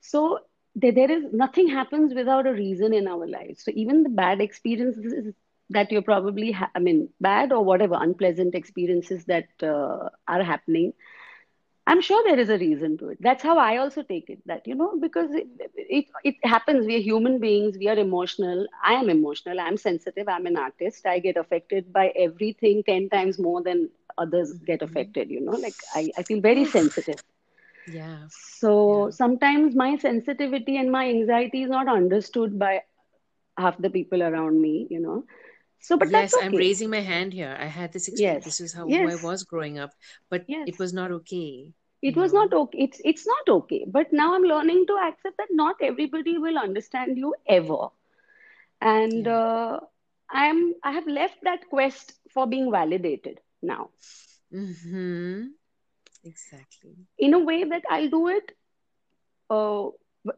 So 0.01 0.41
there, 0.75 0.93
there 0.93 1.11
is 1.11 1.25
nothing 1.33 1.69
happens 1.69 2.15
without 2.15 2.47
a 2.47 2.53
reason 2.53 2.95
in 2.95 3.09
our 3.09 3.27
lives. 3.27 3.65
So 3.65 3.73
even 3.75 4.03
the 4.03 4.11
bad 4.11 4.41
experiences 4.41 5.35
that 5.71 5.93
you're 5.93 6.03
probably, 6.03 6.53
ha- 6.53 6.71
I 6.75 6.81
mean, 6.81 7.09
bad 7.21 7.53
or 7.53 7.65
whatever 7.65 7.97
unpleasant 7.99 8.55
experiences 8.55 9.25
that 9.27 9.47
uh, 9.63 10.09
are 10.29 10.43
happening, 10.43 10.93
I'm 11.87 12.01
sure 12.01 12.23
there 12.25 12.39
is 12.39 12.49
a 12.51 12.59
reason 12.59 12.97
to 12.99 13.09
it. 13.11 13.19
That's 13.21 13.43
how 13.43 13.59
I 13.59 13.77
also 13.79 14.03
take 14.03 14.29
it. 14.31 14.41
That 14.47 14.67
you 14.67 14.75
know, 14.75 14.93
because 15.01 15.35
it 15.35 15.47
it, 15.75 16.07
it 16.25 16.35
happens. 16.45 16.87
We 16.87 16.97
are 16.97 17.01
human 17.01 17.39
beings. 17.41 17.77
We 17.79 17.89
are 17.89 17.97
emotional. 17.99 18.67
I 18.85 18.95
am 18.95 19.11
emotional. 19.11 19.61
I'm 19.61 19.77
sensitive. 19.77 20.29
I'm 20.29 20.47
an 20.47 20.57
artist. 20.57 21.07
I 21.07 21.19
get 21.19 21.37
affected 21.37 21.93
by 21.93 22.09
everything 22.17 22.83
ten 22.85 23.09
times 23.11 23.39
more 23.39 23.63
than 23.63 23.89
others 24.19 24.59
get 24.67 24.83
hmm 24.83 24.83
affected. 24.83 25.31
You 25.31 25.41
know, 25.41 25.53
like 25.57 25.77
I, 25.95 26.13
I 26.19 26.23
feel 26.23 26.41
very 26.41 26.65
sensitive. 26.65 27.19
Yeah, 27.87 28.29
So 28.29 29.11
yeah. 29.11 29.11
sometimes 29.11 29.75
my 29.75 29.97
sensitivity 29.97 30.77
and 30.77 30.91
my 30.91 31.09
anxiety 31.09 31.63
is 31.63 31.71
not 31.71 31.89
understood 31.89 32.59
by 32.59 32.83
half 33.59 33.77
the 33.79 33.91
people 33.91 34.23
around 34.23 34.61
me, 34.61 34.87
you 34.91 35.01
know. 35.01 35.25
So, 35.81 35.97
but 35.97 36.11
that's 36.13 36.33
Yes, 36.33 36.39
I'm 36.39 36.55
raising 36.55 36.91
my 36.91 37.01
hand 37.01 37.33
here. 37.33 37.57
I 37.59 37.67
had 37.67 37.93
this 37.93 38.09
experience. 38.09 38.45
Yes, 38.45 38.47
This 38.47 38.61
is 38.61 38.73
how 38.75 38.91
who 38.91 39.07
I 39.09 39.17
was 39.17 39.45
growing 39.45 39.79
up, 39.79 39.95
but 40.29 40.47
yeah, 40.47 40.67
it 40.67 40.79
was 40.79 40.93
not 40.93 41.11
okay, 41.13 41.75
It 42.03 42.17
was 42.17 42.33
not 42.33 42.53
okay. 42.53 42.79
It's 42.79 43.01
it's 43.05 43.27
not 43.27 43.49
okay. 43.49 43.85
But 43.87 44.13
now 44.13 44.35
I'm 44.35 44.43
learning 44.43 44.87
to 44.87 44.95
accept 44.99 45.37
that 45.39 45.49
not 45.51 45.77
everybody 45.81 46.39
will 46.39 46.59
understand 46.59 47.17
you 47.19 47.35
ever. 47.47 47.89
And 48.81 49.27
Yeah. 49.27 49.29
uh, 49.29 49.81
I'm 50.31 50.75
I 50.83 50.93
have 50.93 51.07
left 51.07 51.43
that 51.45 51.69
quest 51.69 52.15
for 52.31 52.47
being 52.47 52.71
validated 52.71 53.41
now 53.65 53.91
Mm-hmm. 54.53 55.55
Exactly. 56.25 57.07
in 57.19 57.35
a 57.35 57.39
way 57.39 57.65
that 57.65 57.83
I'll 57.91 58.09
do 58.09 58.29
it 58.29 58.53
uh, 59.51 59.89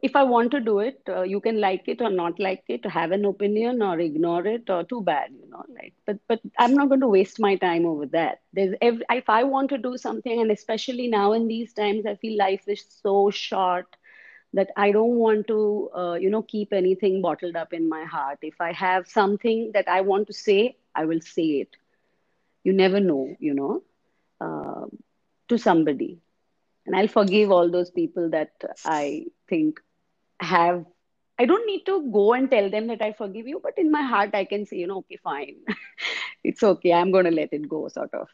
if 0.01 0.15
I 0.15 0.23
want 0.23 0.51
to 0.51 0.59
do 0.59 0.79
it, 0.79 1.01
uh, 1.09 1.21
you 1.23 1.39
can 1.39 1.59
like 1.59 1.83
it 1.87 2.01
or 2.01 2.09
not 2.09 2.39
like 2.39 2.63
it, 2.67 2.85
have 2.85 3.11
an 3.11 3.25
opinion 3.25 3.81
or 3.81 3.99
ignore 3.99 4.45
it, 4.45 4.69
or 4.69 4.83
too 4.83 5.01
bad, 5.01 5.31
you 5.31 5.49
know. 5.49 5.63
Like, 5.69 5.93
but 6.05 6.17
but 6.27 6.39
I'm 6.59 6.73
not 6.73 6.89
going 6.89 7.01
to 7.01 7.07
waste 7.07 7.39
my 7.39 7.55
time 7.55 7.85
over 7.85 8.05
that. 8.07 8.39
There's 8.53 8.75
every, 8.81 9.03
if 9.09 9.29
I 9.29 9.43
want 9.43 9.69
to 9.69 9.77
do 9.77 9.97
something, 9.97 10.41
and 10.41 10.51
especially 10.51 11.07
now 11.07 11.33
in 11.33 11.47
these 11.47 11.73
times, 11.73 12.05
I 12.05 12.15
feel 12.15 12.37
life 12.37 12.63
is 12.67 12.85
so 13.01 13.29
short 13.31 13.87
that 14.53 14.69
I 14.77 14.91
don't 14.91 15.15
want 15.15 15.47
to, 15.47 15.89
uh, 15.95 16.13
you 16.15 16.29
know, 16.29 16.41
keep 16.43 16.73
anything 16.73 17.21
bottled 17.21 17.55
up 17.55 17.73
in 17.73 17.89
my 17.89 18.03
heart. 18.05 18.39
If 18.41 18.59
I 18.61 18.71
have 18.73 19.07
something 19.07 19.71
that 19.73 19.87
I 19.87 20.01
want 20.01 20.27
to 20.27 20.33
say, 20.33 20.77
I 20.95 21.05
will 21.05 21.21
say 21.21 21.47
it. 21.65 21.75
You 22.63 22.73
never 22.73 22.99
know, 22.99 23.35
you 23.39 23.53
know, 23.53 23.83
uh, 24.41 24.85
to 25.49 25.57
somebody 25.57 26.19
and 26.85 26.95
I'll 26.95 27.07
forgive 27.07 27.51
all 27.51 27.69
those 27.69 27.91
people 27.91 28.29
that 28.31 28.51
I 28.85 29.25
think 29.49 29.79
have. 30.39 30.85
I 31.39 31.45
don't 31.45 31.67
need 31.67 31.85
to 31.85 32.09
go 32.11 32.33
and 32.33 32.49
tell 32.49 32.69
them 32.69 32.87
that 32.87 33.01
I 33.01 33.13
forgive 33.13 33.47
you, 33.47 33.59
but 33.61 33.77
in 33.77 33.91
my 33.91 34.01
heart, 34.01 34.31
I 34.33 34.45
can 34.45 34.65
say, 34.65 34.77
you 34.77 34.87
know, 34.87 34.99
okay, 34.99 35.17
fine. 35.23 35.57
it's 36.43 36.63
okay. 36.63 36.93
I'm 36.93 37.11
going 37.11 37.25
to 37.25 37.31
let 37.31 37.53
it 37.53 37.69
go, 37.69 37.87
sort 37.89 38.13
of. 38.13 38.27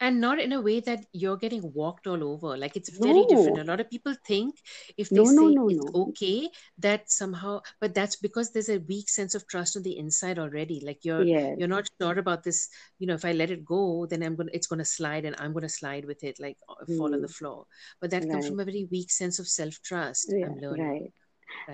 And 0.00 0.20
not 0.20 0.38
in 0.40 0.52
a 0.52 0.60
way 0.60 0.80
that 0.80 1.06
you're 1.12 1.36
getting 1.36 1.72
walked 1.72 2.06
all 2.06 2.22
over. 2.24 2.56
Like 2.56 2.76
it's 2.76 2.90
very 2.90 3.24
different. 3.24 3.58
A 3.58 3.64
lot 3.64 3.80
of 3.80 3.90
people 3.90 4.14
think 4.26 4.56
if 4.96 5.12
they 5.12 5.24
no, 5.24 5.30
no, 5.30 5.48
say 5.48 5.56
no, 5.56 5.68
it's 5.68 5.84
no. 5.84 5.94
okay, 5.94 6.50
that 6.78 7.10
somehow, 7.10 7.60
but 7.80 7.94
that's 7.94 8.16
because 8.16 8.52
there's 8.52 8.68
a 8.68 8.78
weak 8.78 9.08
sense 9.08 9.34
of 9.34 9.46
trust 9.48 9.76
on 9.76 9.82
the 9.82 9.98
inside 9.98 10.38
already. 10.38 10.82
Like 10.84 11.04
you're 11.04 11.26
Yes, 11.26 11.56
you're 11.56 11.68
not 11.68 11.88
sure 12.00 12.18
about 12.18 12.42
this. 12.44 12.68
You 12.98 13.06
know, 13.06 13.14
if 13.14 13.24
I 13.24 13.32
let 13.32 13.50
it 13.50 13.64
go, 13.64 14.06
then 14.06 14.22
I'm 14.22 14.36
gonna 14.36 14.50
it's 14.52 14.66
gonna 14.66 14.84
slide, 14.84 15.24
and 15.24 15.36
I'm 15.38 15.52
gonna 15.52 15.68
slide 15.68 16.04
with 16.06 16.22
it, 16.24 16.38
like 16.40 16.58
uh, 16.68 16.84
fall 16.96 17.14
on 17.14 17.20
the 17.20 17.28
hmm, 17.28 17.28
floor. 17.28 17.66
But 18.00 18.10
that 18.10 18.28
comes 18.28 18.46
from 18.46 18.60
a 18.60 18.64
very 18.64 18.86
weak 18.90 19.10
sense 19.10 19.38
of 19.38 19.48
self 19.48 19.80
trust. 19.82 20.34
yeah, 20.34 20.44
I'm 20.44 20.56
learning, 20.58 20.94
right. 20.94 21.12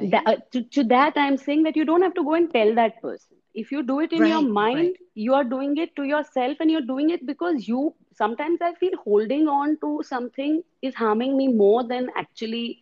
That, 0.00 0.22
right? 0.22 0.26
uh, 0.26 0.36
to, 0.52 0.62
to 0.62 0.84
that, 0.84 1.14
I'm 1.16 1.36
saying 1.38 1.64
that 1.64 1.76
you 1.76 1.84
don't 1.84 2.02
have 2.02 2.14
to 2.14 2.24
go 2.24 2.34
and 2.34 2.52
tell 2.52 2.74
that 2.74 3.00
person. 3.02 3.38
If 3.54 3.70
you 3.72 3.82
do 3.82 4.00
it 4.00 4.12
in 4.12 4.26
your 4.26 4.40
Right, 4.40 4.52
right. 4.70 4.92
mind, 4.92 4.96
you 5.14 5.34
are 5.34 5.44
doing 5.44 5.76
it 5.76 5.94
to 5.96 6.04
yourself 6.04 6.58
and 6.60 6.70
you're 6.70 6.80
doing 6.92 7.10
it 7.10 7.26
because 7.26 7.66
you 7.68 7.94
sometimes 8.12 8.60
I 8.62 8.74
feel 8.74 8.92
holding 9.04 9.48
on 9.48 9.78
to 9.80 10.00
something 10.02 10.62
is 10.82 10.94
harming 10.94 11.36
me 11.36 11.48
more 11.48 11.82
than 11.86 12.08
actually, 12.16 12.80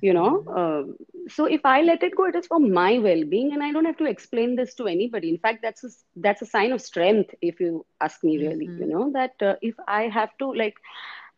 you 0.00 0.12
know. 0.12 0.42
Um 0.56 0.96
so 1.28 1.44
if 1.46 1.64
I 1.64 1.82
let 1.82 2.02
it 2.02 2.16
go, 2.16 2.26
it 2.26 2.36
is 2.36 2.46
for 2.46 2.58
my 2.60 2.98
well-being 2.98 3.52
and 3.52 3.62
I 3.62 3.72
don't 3.72 3.84
have 3.84 3.98
to 3.98 4.04
explain 4.06 4.56
this 4.56 4.74
to 4.76 4.86
anybody. 4.86 5.28
In 5.30 5.38
fact, 5.38 5.60
that's 5.62 5.84
a, 5.84 5.88
that's 6.16 6.42
a 6.42 6.46
sign 6.46 6.72
of 6.72 6.80
strength, 6.80 7.34
if 7.40 7.60
you 7.60 7.84
ask 8.00 8.22
me 8.24 8.38
really, 8.46 8.72
you 8.76 8.86
Mm-hmm. 8.86 8.94
know, 8.94 9.10
that 9.12 9.34
uh, 9.42 9.54
if 9.62 9.74
I 9.86 10.02
have 10.08 10.36
to 10.38 10.52
like, 10.52 10.74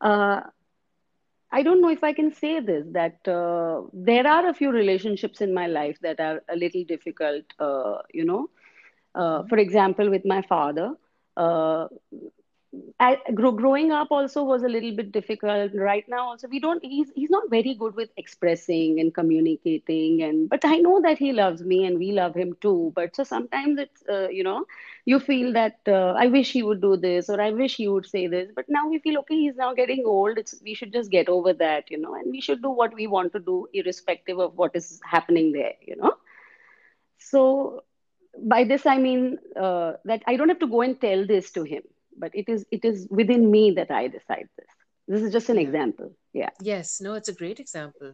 uh, 0.00 0.40
I 1.52 1.62
don't 1.62 1.80
know 1.80 1.90
if 1.90 2.02
I 2.04 2.12
can 2.12 2.33
say 2.33 2.61
this 2.61 2.87
that 2.92 3.26
uh, 3.28 3.83
there 3.92 4.26
are 4.26 4.46
a 4.48 4.54
few 4.54 4.70
relationships 4.70 5.40
in 5.40 5.52
my 5.54 5.66
life 5.66 5.98
that 6.02 6.20
are 6.20 6.42
a 6.48 6.56
little 6.56 6.85
difficult. 6.85 7.44
Uh, 7.59 7.98
you 8.12 8.24
know, 8.24 8.48
uh, 9.14 9.42
for 9.49 9.59
example, 9.59 10.11
with 10.11 10.25
my 10.25 10.42
father, 10.42 10.94
uh, 11.37 11.87
I, 13.01 13.18
grow, 13.35 13.51
growing 13.53 13.90
up 13.92 14.09
also 14.11 14.42
was 14.44 14.62
a 14.62 14.68
little 14.68 14.94
bit 14.94 15.11
difficult. 15.12 15.73
Right 15.75 16.05
now, 16.09 16.29
also 16.31 16.46
we 16.49 16.61
don't. 16.61 16.85
He's 16.85 17.11
he's 17.14 17.31
not 17.31 17.51
very 17.51 17.75
good 17.75 17.94
with 17.96 18.11
expressing 18.16 19.01
and 19.01 19.12
communicating. 19.14 20.23
And 20.23 20.49
but 20.49 20.64
I 20.64 20.77
know 20.77 21.01
that 21.03 21.18
he 21.18 21.33
loves 21.33 21.62
me 21.64 21.85
and 21.85 21.99
we 21.99 22.12
love 22.12 22.35
him 22.35 22.55
too. 22.61 22.92
But 22.94 23.16
so 23.16 23.25
sometimes 23.25 23.79
it's 23.79 24.03
uh, 24.09 24.29
you 24.29 24.42
know 24.44 24.64
you 25.05 25.18
feel 25.18 25.53
that 25.55 25.79
uh, 25.88 26.14
I 26.16 26.27
wish 26.29 26.53
he 26.53 26.62
would 26.62 26.81
do 26.81 26.96
this 26.96 27.29
or 27.29 27.40
I 27.40 27.51
wish 27.51 27.77
he 27.77 27.88
would 27.88 28.07
say 28.07 28.27
this. 28.29 28.51
But 28.55 28.66
now 28.68 28.88
we 28.88 28.99
feel 28.99 29.18
okay. 29.20 29.37
He's 29.37 29.57
now 29.57 29.73
getting 29.75 30.05
old. 30.07 30.38
It's 30.38 30.55
we 30.62 30.75
should 30.75 30.92
just 30.92 31.11
get 31.11 31.29
over 31.29 31.53
that, 31.55 31.90
you 31.90 31.99
know, 31.99 32.14
and 32.14 32.31
we 32.31 32.40
should 32.40 32.62
do 32.62 32.70
what 32.70 32.94
we 32.94 33.07
want 33.07 33.33
to 33.33 33.40
do, 33.40 33.66
irrespective 33.73 34.38
of 34.38 34.57
what 34.57 34.77
is 34.77 35.01
happening 35.05 35.53
there, 35.53 35.75
you 35.83 35.96
know. 35.96 36.14
So 37.18 37.85
by 38.38 38.64
this 38.64 38.87
I 38.87 38.99
mean 38.99 39.38
uh, 39.61 39.93
that 40.05 40.23
I 40.27 40.37
don't 40.37 40.49
have 40.49 40.61
to 40.61 40.66
go 40.69 40.83
and 40.83 41.01
tell 41.01 41.27
this 41.27 41.51
to 41.53 41.62
him, 41.64 41.83
but 42.16 42.31
it 42.35 42.49
is 42.49 42.64
it 42.71 42.85
is 42.85 43.07
within 43.11 43.51
me 43.51 43.73
that 43.73 43.90
I 43.90 44.09
decide 44.09 44.49
this. 44.57 44.69
This 45.09 45.23
is 45.23 45.33
just 45.33 45.49
an 45.49 45.57
Yeah. 45.57 45.62
example. 45.62 46.14
Yeah, 46.33 46.51
Yes. 46.62 47.01
No, 47.01 47.14
it's 47.14 47.29
a 47.29 47.35
great 47.35 47.59
example. 47.61 48.12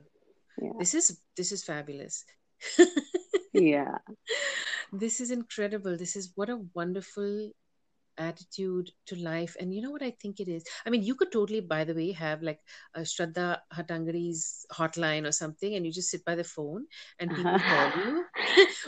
yeah, 0.60 0.72
This 0.78 0.94
is 0.94 1.20
this 1.36 1.52
is 1.52 1.64
fabulous. 1.64 2.24
yeah. 3.52 3.98
This 4.92 5.20
is 5.20 5.30
incredible. 5.30 5.96
This 5.96 6.16
is 6.16 6.32
what 6.36 6.48
a 6.48 6.60
wonderful 6.74 7.50
attitude 8.18 8.90
to 9.06 9.16
life. 9.16 9.56
And 9.60 9.74
you 9.74 9.82
know 9.82 9.90
what 9.90 10.02
I 10.02 10.12
think 10.22 10.40
it 10.40 10.48
is? 10.48 10.64
I 10.86 10.90
mean, 10.90 11.02
you 11.02 11.14
could 11.16 11.32
totally, 11.32 11.60
by 11.60 11.84
the 11.84 11.94
way, 11.94 12.12
have 12.12 12.42
like 12.42 12.60
a 12.94 13.00
Shraddha 13.00 13.58
Hattangady's 13.72 14.64
hotline 14.72 15.26
or 15.26 15.32
something, 15.32 15.74
and 15.74 15.84
you 15.84 15.92
just 15.92 16.10
sit 16.10 16.24
by 16.24 16.34
the 16.36 16.44
phone 16.44 16.86
and 17.18 17.34
people 17.34 17.58
call 17.58 17.92
you. 18.06 18.24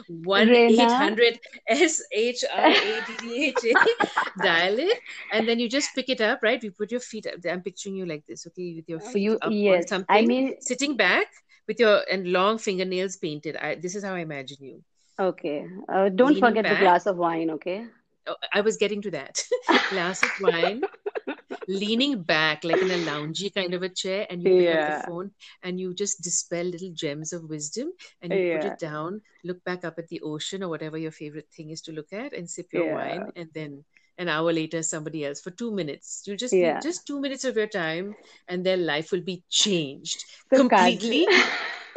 1 0.08 0.48
800 0.48 1.40
S 1.68 2.02
H 2.12 2.44
R 2.54 2.66
A 2.66 3.00
D 3.06 3.12
D 3.20 3.44
H 3.46 3.64
A. 3.64 4.42
Dial 4.42 4.78
it, 4.78 4.98
and 5.32 5.48
then 5.48 5.58
you 5.58 5.68
just 5.68 5.94
pick 5.94 6.08
it 6.08 6.20
up, 6.20 6.40
right? 6.42 6.62
You 6.62 6.70
put 6.70 6.90
your 6.90 7.00
feet 7.00 7.26
up. 7.26 7.34
I'm 7.48 7.62
picturing 7.62 7.96
you 7.96 8.06
like 8.06 8.24
this, 8.26 8.46
okay, 8.46 8.74
with 8.76 8.88
your 8.88 9.00
feet 9.00 9.22
you, 9.22 9.38
up 9.42 9.50
yes. 9.52 9.82
on 9.82 9.88
something, 9.88 10.16
I 10.16 10.22
mean, 10.26 10.60
sitting 10.60 10.96
back 10.96 11.26
with 11.66 11.78
your 11.78 12.02
and 12.10 12.32
long 12.32 12.58
fingernails 12.58 13.16
painted. 13.16 13.56
I, 13.56 13.76
this 13.76 13.94
is 13.94 14.02
how 14.04 14.14
I 14.14 14.20
imagine 14.20 14.58
you. 14.60 14.82
okay. 15.18 15.66
Uh, 15.88 16.08
don't 16.08 16.34
Leaning 16.34 16.42
forget 16.42 16.64
the 16.64 16.76
glass 16.80 17.06
of 17.06 17.16
wine, 17.16 17.50
okay? 17.50 17.86
Oh, 18.28 18.36
I 18.52 18.60
was 18.60 18.76
getting 18.76 19.02
to 19.02 19.10
that. 19.12 19.42
Glass 19.90 20.22
of 20.22 20.30
wine, 20.40 20.82
leaning 21.68 22.22
back 22.22 22.64
like 22.64 22.82
in 22.82 22.90
a 22.90 22.98
loungy 22.98 23.54
kind 23.54 23.74
of 23.74 23.82
a 23.82 23.88
chair, 23.88 24.26
and 24.30 24.42
you 24.42 24.50
pick 24.50 24.72
up 24.72 24.84
the 24.84 24.92
phone 24.92 25.30
and 25.62 25.78
you 25.78 25.94
just 25.94 26.22
dispel 26.22 26.64
little 26.64 26.90
gems 26.94 27.32
of 27.32 27.48
wisdom 27.48 27.92
and 28.22 28.34
you 28.34 28.44
put 28.44 28.64
it 28.64 28.78
down, 28.78 29.20
look 29.44 29.62
back 29.64 29.84
up 29.84 29.98
at 29.98 30.08
the 30.08 30.20
ocean 30.22 30.62
or 30.62 30.68
whatever 30.68 30.96
your 30.98 31.12
favorite 31.12 31.48
thing 31.54 31.70
is 31.70 31.82
to 31.82 31.92
look 31.92 32.12
at, 32.12 32.32
and 32.32 32.48
sip 32.50 32.72
your 32.72 32.86
Yeah. 32.86 32.94
wine, 32.94 33.32
and 33.36 33.48
then 33.54 33.84
an 34.18 34.28
hour 34.28 34.52
later 34.52 34.82
somebody 34.82 35.24
else 35.24 35.40
for 35.40 35.50
two 35.50 35.70
minutes. 35.70 36.22
You 36.26 36.36
just 36.36 36.54
Yeah. 36.54 36.80
just 36.80 37.06
two 37.06 37.20
minutes 37.20 37.44
of 37.44 37.56
your 37.56 37.68
time, 37.68 38.16
and 38.48 38.64
their 38.64 38.76
life 38.76 39.12
will 39.12 39.20
be 39.20 39.42
changed 39.48 40.24
So 40.50 40.58
completely. 40.58 41.26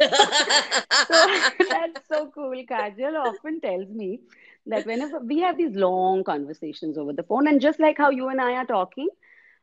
so 0.00 1.24
that's 1.68 2.08
so 2.08 2.30
cool. 2.34 2.52
Kajal 2.70 3.16
often 3.18 3.60
tells 3.60 3.88
me 3.88 4.20
that 4.66 4.86
whenever 4.86 5.18
we 5.20 5.40
have 5.40 5.56
these 5.56 5.74
long 5.74 6.24
conversations 6.24 6.98
over 6.98 7.12
the 7.12 7.22
phone, 7.22 7.48
and 7.48 7.60
just 7.60 7.80
like 7.80 7.98
how 7.98 8.10
you 8.10 8.28
and 8.28 8.40
I 8.40 8.52
are 8.54 8.66
talking, 8.66 9.08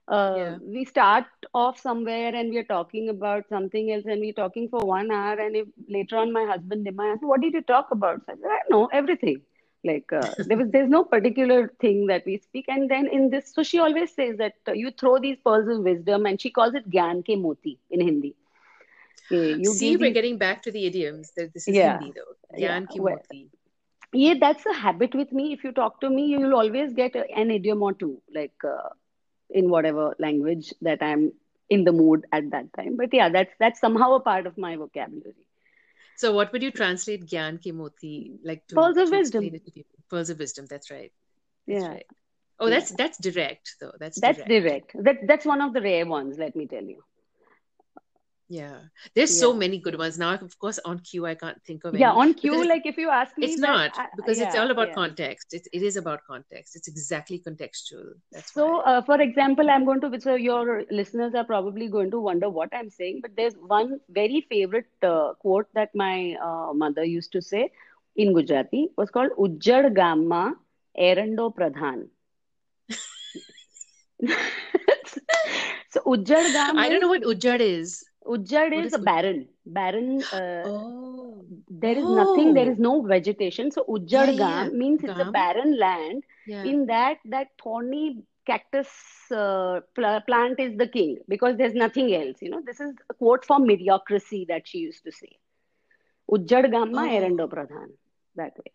uh, 0.09 0.37
Yeah. 0.37 0.57
we 0.61 0.85
start 0.85 1.25
off 1.53 1.79
somewhere 1.79 2.33
and 2.35 2.51
we're 2.51 2.63
talking 2.71 3.09
about 3.09 3.47
something 3.49 3.91
else, 3.91 4.05
and 4.05 4.21
we're 4.21 4.33
talking 4.41 4.69
for 4.69 4.85
one 4.85 5.11
hour. 5.11 5.39
And 5.39 5.55
if 5.55 5.67
later 5.87 6.17
on 6.17 6.33
my 6.33 6.45
husband 6.45 6.85
demands, 6.85 7.23
"What 7.23 7.41
did 7.41 7.53
you 7.53 7.61
talk 7.73 7.91
about?" 7.91 8.25
So 8.25 8.33
I 8.33 8.35
said, 8.37 8.55
"I 8.57 8.59
know 8.75 8.85
everything." 9.01 9.41
Like 9.83 10.11
uh, 10.13 10.31
there 10.45 10.57
was, 10.57 10.69
there's 10.71 10.89
no 10.89 11.03
particular 11.03 11.59
thing 11.81 12.07
that 12.07 12.25
we 12.25 12.37
speak. 12.37 12.65
And 12.69 12.89
then 12.89 13.07
in 13.19 13.29
this, 13.29 13.53
so 13.53 13.63
she 13.63 13.79
always 13.79 14.13
says 14.13 14.37
that 14.37 14.53
uh, 14.67 14.73
you 14.73 14.91
throw 14.91 15.17
these 15.19 15.37
pearls 15.45 15.67
of 15.69 15.83
wisdom, 15.91 16.25
and 16.25 16.41
she 16.41 16.49
calls 16.59 16.75
it 16.75 16.89
gyan 16.97 17.23
ke 17.31 17.37
moti 17.47 17.77
in 17.91 18.01
Hindi. 18.09 18.35
Okay, 19.25 19.61
you 19.65 19.73
See, 19.73 19.95
we're 19.97 20.09
these 20.09 20.13
getting 20.13 20.37
back 20.37 20.61
to 20.63 20.71
the 20.71 20.85
idioms. 20.85 21.31
This 21.35 21.67
is 21.67 21.79
Yeah. 21.79 21.81
Hindi 21.81 22.11
though. 22.15 22.35
Yeah, 22.55 22.79
Gyan 22.79 22.89
ki 22.89 22.99
well, 22.99 23.19
moti. 23.19 23.49
yeah, 24.13 24.33
that's 24.39 24.65
a 24.65 24.73
habit 24.73 25.13
with 25.15 25.31
me. 25.31 25.53
If 25.53 25.63
you 25.63 25.71
talk 25.71 25.99
to 26.01 26.09
me, 26.09 26.25
you 26.27 26.39
will 26.39 26.55
always 26.55 26.93
get 26.93 27.15
an 27.15 27.51
idiom 27.51 27.81
or 27.83 27.93
two, 27.93 28.21
like 28.33 28.63
uh, 28.63 28.89
in 29.49 29.69
whatever 29.69 30.15
language 30.19 30.73
that 30.81 31.01
I'm 31.01 31.33
in 31.69 31.83
the 31.83 31.91
mood 31.91 32.25
at 32.31 32.51
that 32.51 32.73
time. 32.73 32.97
But 32.97 33.13
yeah, 33.13 33.29
that's 33.29 33.53
that's 33.59 33.79
somehow 33.79 34.13
a 34.15 34.19
part 34.19 34.47
of 34.47 34.57
my 34.57 34.75
vocabulary. 34.75 35.35
So, 36.17 36.33
what 36.33 36.51
would 36.51 36.63
you 36.63 36.71
translate 36.71 37.25
Gyan 37.25 37.61
Ki 37.61 37.71
Moti 37.71 38.39
like 38.43 38.67
to, 38.67 38.75
Pearls 38.75 38.97
of 38.97 39.09
wisdom. 39.09 39.43
explain 39.43 39.55
it 39.55 39.65
to 39.65 39.71
people? 39.71 39.99
Pearls 40.09 40.29
of 40.29 40.39
wisdom. 40.39 40.65
That's 40.69 40.91
right. 40.91 41.11
That's 41.67 41.83
Yeah, 41.83 41.87
right. 41.87 42.05
Oh, 42.59 42.67
yeah. 42.67 42.75
that's 42.75 42.91
that's 42.91 43.17
direct 43.17 43.75
though. 43.81 43.93
That's 43.99 44.19
That's 44.19 44.41
direct. 44.43 44.93
direct. 44.93 45.03
That 45.03 45.27
that's 45.27 45.45
one 45.45 45.61
of 45.61 45.73
the 45.73 45.81
rare 45.81 46.05
ones, 46.05 46.37
let 46.37 46.55
me 46.55 46.67
tell 46.67 46.83
you. 46.83 47.03
Yeah. 48.49 48.79
There's 49.13 49.39
so 49.39 49.53
many 49.53 49.77
good 49.77 49.95
ones. 49.95 50.17
Now, 50.17 50.33
of 50.33 50.57
course, 50.57 50.79
on 50.83 50.99
cue, 50.99 51.27
I 51.27 51.35
can't 51.35 51.63
think 51.63 51.83
of 51.85 51.95
Yeah, 51.95 52.11
any 52.11 52.19
on 52.19 52.29
it's, 52.41 52.67
like 52.67 52.85
if 52.85 52.97
you 52.97 53.09
ask 53.11 53.37
me 53.37 53.45
it's 53.45 53.59
not 53.59 53.91
I, 53.95 54.07
because 54.15 54.39
it's 54.39 54.55
all 54.55 54.71
about 54.71 54.87
yeah. 54.87 54.95
context. 54.95 55.53
It, 55.53 55.67
it 55.71 55.83
is 55.83 55.97
about 55.97 56.25
context. 56.25 56.75
It's 56.75 56.87
exactly 56.87 57.39
contextual. 57.39 58.13
That's 58.31 58.51
So, 58.51 58.79
uh, 58.79 59.03
for 59.03 59.21
example, 59.21 59.69
I'm 59.69 59.85
going 59.85 60.01
to, 60.01 60.19
so 60.19 60.33
your 60.33 60.83
listeners 60.89 61.35
are 61.35 61.43
probably 61.43 61.89
going 61.89 62.09
to 62.09 62.19
wonder 62.19 62.49
what 62.49 62.69
I'm 62.73 62.89
saying, 62.89 63.19
but 63.21 63.35
there's 63.37 63.53
one 63.53 63.99
very 64.09 64.43
favorite 64.49 64.89
uh, 65.03 65.33
quote 65.35 65.67
that 65.75 65.93
my 65.93 66.35
uh, 66.43 66.73
mother 66.73 67.03
used 67.05 67.31
to 67.33 67.43
say 67.43 67.71
in 68.15 68.33
Gujarati 68.33 68.89
was 68.97 69.11
called 69.11 69.29
Ujjad 69.37 69.95
Gamma 69.95 70.55
Erando 70.99 71.53
Pradhan. 71.55 72.07
so 75.91 76.01
Ujjad 76.01 76.51
Gam 76.51 76.77
I 76.79 76.89
don't 76.89 76.99
know 76.99 77.07
what 77.09 77.21
Ujjad 77.21 77.59
is. 77.59 78.03
Ujjad 78.25 78.73
is 78.77 78.87
is 78.87 78.93
a 78.93 78.99
barren. 78.99 79.47
Barren. 79.65 80.21
Uh, 80.33 80.63
Oh. 80.65 81.45
there 81.69 81.97
is 81.97 82.03
nothing. 82.03 82.53
There 82.53 82.69
Oh. 82.71 82.75
no 82.77 83.01
vegetation. 83.01 83.71
So 83.71 83.85
Yeah, 83.87 83.93
Ujjad 83.95 84.27
yeah, 84.27 84.31
yeah. 84.31 84.63
Gam 84.69 84.77
means 84.77 85.03
it's 85.03 85.19
a 85.19 85.31
barren 85.31 85.77
land. 85.77 86.23
Yeah. 86.47 86.63
In 86.63 86.85
that, 86.87 87.17
that 87.25 87.47
thorny 87.61 88.23
cactus 88.45 88.89
uh, 89.31 89.79
pl- 89.95 90.21
plant 90.27 90.59
is 90.59 90.75
the 90.77 90.87
king 90.87 91.17
because 91.27 91.55
there's 91.57 91.73
nothing 91.75 92.13
else. 92.13 92.37
You 92.41 92.49
know, 92.49 92.61
this 92.65 92.79
is 92.79 92.93
a 93.09 93.13
quote 93.13 93.45
from 93.45 93.65
mediocrity 93.67 94.45
that 94.49 94.67
she 94.67 94.79
used 94.79 95.03
to 95.05 95.11
say. 95.11 95.29
Ujjad 96.31 96.69
Gamma 96.71 97.03
Oh. 97.03 97.07
Erando 97.19 97.47
Pradhan. 97.49 97.89
That 98.35 98.57
way. 98.57 98.71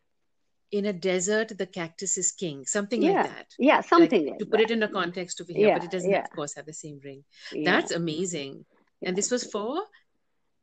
In 0.72 0.86
a 0.86 0.92
desert, 0.92 1.56
the 1.56 1.66
cactus 1.66 2.18
is 2.18 2.32
king. 2.32 2.64
Something 2.66 3.02
like 3.02 3.26
that. 3.26 3.46
Yeah, 3.58 3.76
Like 3.76 3.84
something 3.88 4.24
to 4.24 4.30
like 4.30 4.50
put 4.50 4.60
it 4.60 4.70
in 4.72 4.82
a 4.82 4.88
context 4.88 5.40
over 5.40 5.52
here, 5.52 5.74
but 5.74 5.84
it 5.84 5.90
doesn't, 5.90 6.10
yeah, 6.10 6.24
of 6.24 6.30
course, 6.30 6.54
have 6.56 6.66
the 6.66 6.72
same 6.72 7.00
ring. 7.04 7.22
yeah, 7.52 7.70
That's 7.70 7.92
amazing. 7.92 8.64
And 9.02 9.16
this 9.16 9.30
was 9.30 9.44
for? 9.44 9.82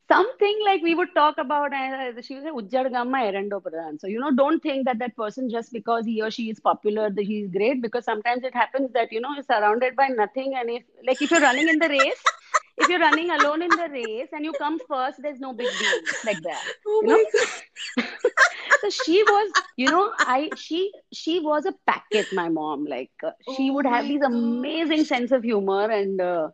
Something 0.07 0.59
like 0.65 0.81
we 0.81 0.93
would 0.93 1.13
talk 1.15 1.37
about, 1.37 1.73
uh, 1.73 2.21
she 2.21 2.35
would 2.35 2.43
say, 2.43 2.49
Ujjad 2.49 2.91
Gamma 2.91 3.17
Erando 3.19 3.61
Pradhan. 3.61 3.99
So, 3.99 4.07
you 4.07 4.19
know, 4.19 4.31
don't 4.31 4.61
think 4.61 4.85
that 4.85 4.99
that 4.99 5.15
person 5.15 5.49
just 5.49 5.71
because 5.71 6.05
he 6.05 6.21
or 6.21 6.29
she 6.29 6.49
is 6.49 6.59
popular, 6.59 7.09
that 7.09 7.23
he 7.23 7.41
is 7.41 7.51
great, 7.51 7.81
because 7.81 8.03
sometimes 8.05 8.43
it 8.43 8.53
happens 8.53 8.91
that, 8.93 9.11
you 9.11 9.21
know, 9.21 9.33
you're 9.33 9.43
surrounded 9.43 9.95
by 9.95 10.07
nothing. 10.09 10.53
And 10.55 10.69
if, 10.69 10.83
like, 11.07 11.21
if 11.21 11.31
you're 11.31 11.41
running 11.41 11.69
in 11.69 11.79
the 11.79 11.87
race, 11.89 12.25
if 12.77 12.89
you're 12.89 12.99
running 12.99 13.31
alone 13.31 13.61
in 13.61 13.75
the 13.75 13.87
race 13.89 14.29
and 14.33 14.43
you 14.45 14.53
come 14.53 14.79
first, 14.87 15.21
there's 15.21 15.39
no 15.39 15.53
big 15.53 15.77
deal 15.77 16.01
like 16.23 16.43
that. 16.43 16.69
Oh 16.85 17.01
You 17.01 17.07
know? 17.07 17.25
God. 17.97 18.07
so 18.81 18.89
she 18.89 19.23
was 19.23 19.53
you 19.75 19.89
know 19.89 20.11
i 20.25 20.51
she 20.55 20.91
she 21.13 21.39
was 21.39 21.65
a 21.65 21.73
packet 21.87 22.31
my 22.31 22.49
mom 22.49 22.85
like 22.85 23.11
uh, 23.25 23.31
she 23.47 23.69
Oh 23.69 23.71
would 23.71 23.85
have 23.85 24.07
these 24.07 24.21
amazing 24.21 25.03
sense 25.05 25.31
of 25.31 25.43
humor 25.43 25.89
and 25.89 26.21
uh, 26.21 26.49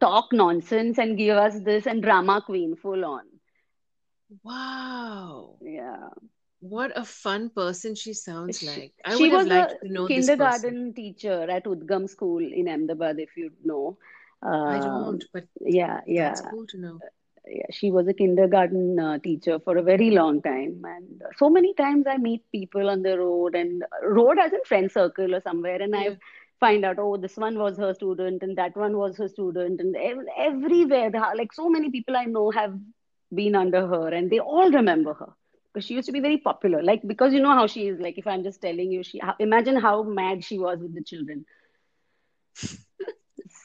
talk 0.00 0.32
nonsense 0.32 0.98
and 0.98 1.16
give 1.16 1.36
us 1.36 1.60
this 1.60 1.86
and 1.86 2.02
drama 2.02 2.40
queen 2.44 2.74
full 2.76 3.04
on 3.04 3.24
Wow. 4.42 5.60
yeah 5.60 6.08
What 6.60 6.92
a 6.96 7.04
fun 7.04 7.50
person 7.50 7.94
she 7.94 8.12
sounds 8.12 8.60
she, 8.60 8.62
like. 8.62 8.94
I 9.04 9.16
she 9.16 9.28
would 9.28 9.32
have 9.32 9.44
was 9.44 9.50
a 9.50 9.62
to 9.82 9.88
know 9.88 10.08
this 10.08 10.32
kindergarten 10.32 10.92
teacher 10.94 11.38
at 11.56 11.64
udgam 11.72 12.08
school 12.14 12.42
in 12.60 12.68
ahmedabad 12.74 13.18
if 13.26 13.36
you 13.36 13.50
know 13.70 13.96
I 14.66 14.78
um, 14.82 15.18
don't, 15.18 15.24
but 15.32 15.48
yeah 15.60 16.00
yeah 16.06 16.36
that's 16.36 16.40
cool 16.40 16.66
to 16.68 16.78
know. 16.78 17.02
yeah, 17.46 17.66
she 17.70 17.90
was 17.90 18.06
a 18.08 18.12
kindergarten 18.14 18.98
uh, 18.98 19.18
teacher 19.18 19.58
for 19.58 19.76
a 19.76 19.82
very 19.82 20.10
long 20.10 20.42
time. 20.42 20.82
And 20.84 21.22
uh, 21.22 21.28
so 21.36 21.48
many 21.50 21.74
times 21.74 22.06
I 22.08 22.16
meet 22.18 22.42
people 22.52 22.88
on 22.88 23.02
the 23.02 23.18
road 23.18 23.54
and 23.54 23.82
uh, 23.82 24.06
road 24.08 24.38
as 24.38 24.52
in 24.52 24.60
friend 24.64 24.90
circle 24.90 25.34
or 25.34 25.40
somewhere, 25.40 25.80
and 25.80 25.94
Yeah. 25.94 26.04
I 26.04 26.16
find 26.64 26.84
out, 26.88 26.98
oh, 27.04 27.16
this 27.26 27.36
one 27.44 27.58
was 27.58 27.78
her 27.78 27.92
student 27.94 28.42
and 28.42 28.56
that 28.58 28.76
one 28.82 28.96
was 28.98 29.16
her 29.18 29.28
student, 29.28 29.80
and 29.80 29.96
ev- 29.96 30.32
everywhere, 30.48 31.10
like 31.36 31.52
so 31.52 31.68
many 31.68 31.90
people 31.90 32.16
I 32.16 32.24
know 32.24 32.50
have 32.50 32.78
been 33.42 33.54
under 33.54 33.86
her, 33.86 34.08
and 34.08 34.30
they 34.30 34.40
all 34.40 34.70
remember 34.70 35.14
her 35.14 35.30
because 35.72 35.86
she 35.86 35.94
used 35.94 36.06
to 36.06 36.12
be 36.18 36.20
very 36.28 36.38
popular. 36.38 36.82
Like 36.82 37.06
because 37.14 37.32
you 37.34 37.40
know 37.40 37.54
how 37.60 37.66
she 37.66 37.88
is. 37.88 38.00
Like 38.08 38.18
if 38.24 38.26
I'm 38.26 38.44
just 38.44 38.62
telling 38.62 38.92
you, 38.92 39.02
she 39.02 39.18
how, 39.18 39.34
imagine 39.38 39.76
how 39.88 40.02
mad 40.04 40.44
she 40.44 40.58
was 40.58 40.80
with 40.80 40.94
the 40.94 41.02
children. 41.14 41.46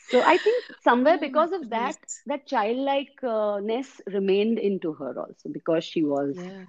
So 0.09 0.23
I 0.23 0.37
think 0.37 0.65
somewhere 0.81 1.17
because 1.17 1.51
of 1.51 1.69
that, 1.69 1.95
that 2.27 2.47
childlikeness 2.47 4.01
remained 4.07 4.59
into 4.59 4.93
her 4.93 5.17
also 5.19 5.49
because 5.51 5.83
she 5.83 6.03
was, 6.03 6.37
Yeah. 6.37 6.65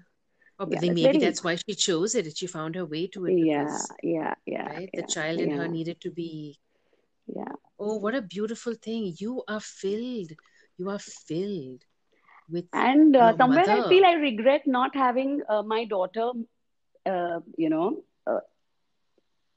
But 0.58 0.70
yeah, 0.80 0.80
maybe 0.82 1.18
that's 1.18 1.42
why 1.44 1.56
she 1.56 1.74
chose 1.74 2.14
it. 2.14 2.36
She 2.36 2.46
found 2.46 2.74
her 2.74 2.84
way 2.84 3.06
to 3.08 3.26
it 3.26 3.40
yeah, 3.42 3.42
because, 3.42 3.94
yeah, 4.02 4.34
yeah, 4.46 4.68
right, 4.68 4.90
the 4.94 5.02
child 5.02 5.40
in 5.40 5.50
her 5.50 5.68
needed 5.68 6.00
to 6.02 6.10
be, 6.10 6.58
yeah. 7.26 7.52
oh, 7.78 7.96
what 7.96 8.14
a 8.14 8.22
beautiful 8.22 8.74
thing. 8.74 9.14
You 9.18 9.42
are 9.48 9.60
filled. 9.60 10.32
You 10.78 10.90
are 10.90 10.98
filled 10.98 11.84
with 12.48 12.66
And 12.72 13.16
uh, 13.16 13.32
somewhere 13.36 13.68
I 13.70 13.82
feel 13.82 14.04
I 14.04 14.14
regret 14.14 14.66
not 14.66 14.94
having 14.94 15.42
uh, 15.48 15.62
my 15.62 15.84
daughter, 15.84 16.30
uh, 17.06 17.40
you 17.56 17.68
know, 17.70 18.02
uh, 18.26 18.40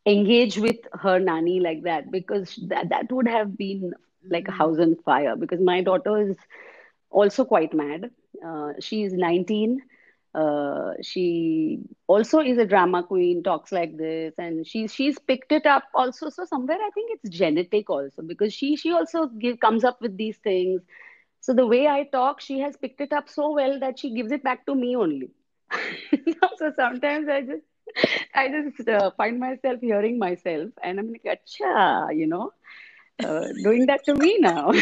engage 0.06 0.58
with 0.58 0.78
her 0.94 1.20
nanny 1.20 1.60
like 1.60 1.84
that 1.84 2.12
because 2.12 2.56
that 2.70 2.90
that 2.90 3.12
would 3.12 3.28
have 3.28 3.58
been 3.58 3.94
like 4.30 4.48
a 4.48 4.52
Mm. 4.52 4.52
house 4.52 4.80
on 4.80 4.96
fire 5.06 5.36
because 5.36 5.60
my 5.62 5.82
daughter 5.82 6.18
is 6.32 6.38
also 7.10 7.46
quite 7.46 7.74
mad. 7.74 8.10
Uh, 8.46 8.74
is 8.92 9.14
19. 9.14 9.82
Uh, 10.34 10.94
she 11.02 11.80
also 12.08 12.40
is 12.40 12.58
a 12.58 12.66
drama 12.66 13.04
queen, 13.04 13.44
talks 13.44 13.72
like 13.72 13.98
this, 13.98 14.34
and 14.38 14.66
she's 14.66 14.94
she's 14.94 15.18
picked 15.20 15.52
it 15.52 15.66
up 15.66 15.84
also. 15.94 16.30
So 16.30 16.46
somewhere 16.46 16.78
I 16.78 16.90
think 16.94 17.12
it's 17.14 17.36
genetic 17.36 17.90
also 17.90 18.22
because 18.22 18.54
she 18.54 18.76
she 18.76 18.92
also 18.92 19.28
give 19.28 19.60
comes 19.60 19.84
up 19.84 20.02
with 20.02 20.18
these 20.18 20.38
things. 20.38 20.82
So 21.42 21.54
the 21.54 21.66
way 21.68 21.88
I 21.88 22.04
talk, 22.04 22.42
she 22.42 22.60
has 22.60 22.78
picked 22.78 23.02
it 23.02 23.12
up 23.14 23.30
so 23.30 23.52
well 23.52 23.80
that 23.80 24.00
she 24.00 24.14
gives 24.14 24.32
it 24.32 24.44
back 24.44 24.66
to 24.68 24.76
me 24.76 24.96
only. 24.96 25.32
So 26.58 26.72
sometimes 26.76 27.28
I 27.30 27.42
just 27.42 27.64
I 28.34 28.50
just 28.50 28.88
uh, 28.88 29.12
find 29.18 29.40
myself 29.40 29.80
hearing 29.82 30.18
myself, 30.20 30.70
and 30.84 31.00
I'm 31.00 31.12
like, 31.12 31.24
"Acha," 31.26 32.16
you 32.18 32.28
know, 32.28 32.54
uh, 33.24 33.48
doing 33.64 33.86
that 33.88 34.06
to 34.06 34.16
me 34.16 34.38
now. 34.40 34.72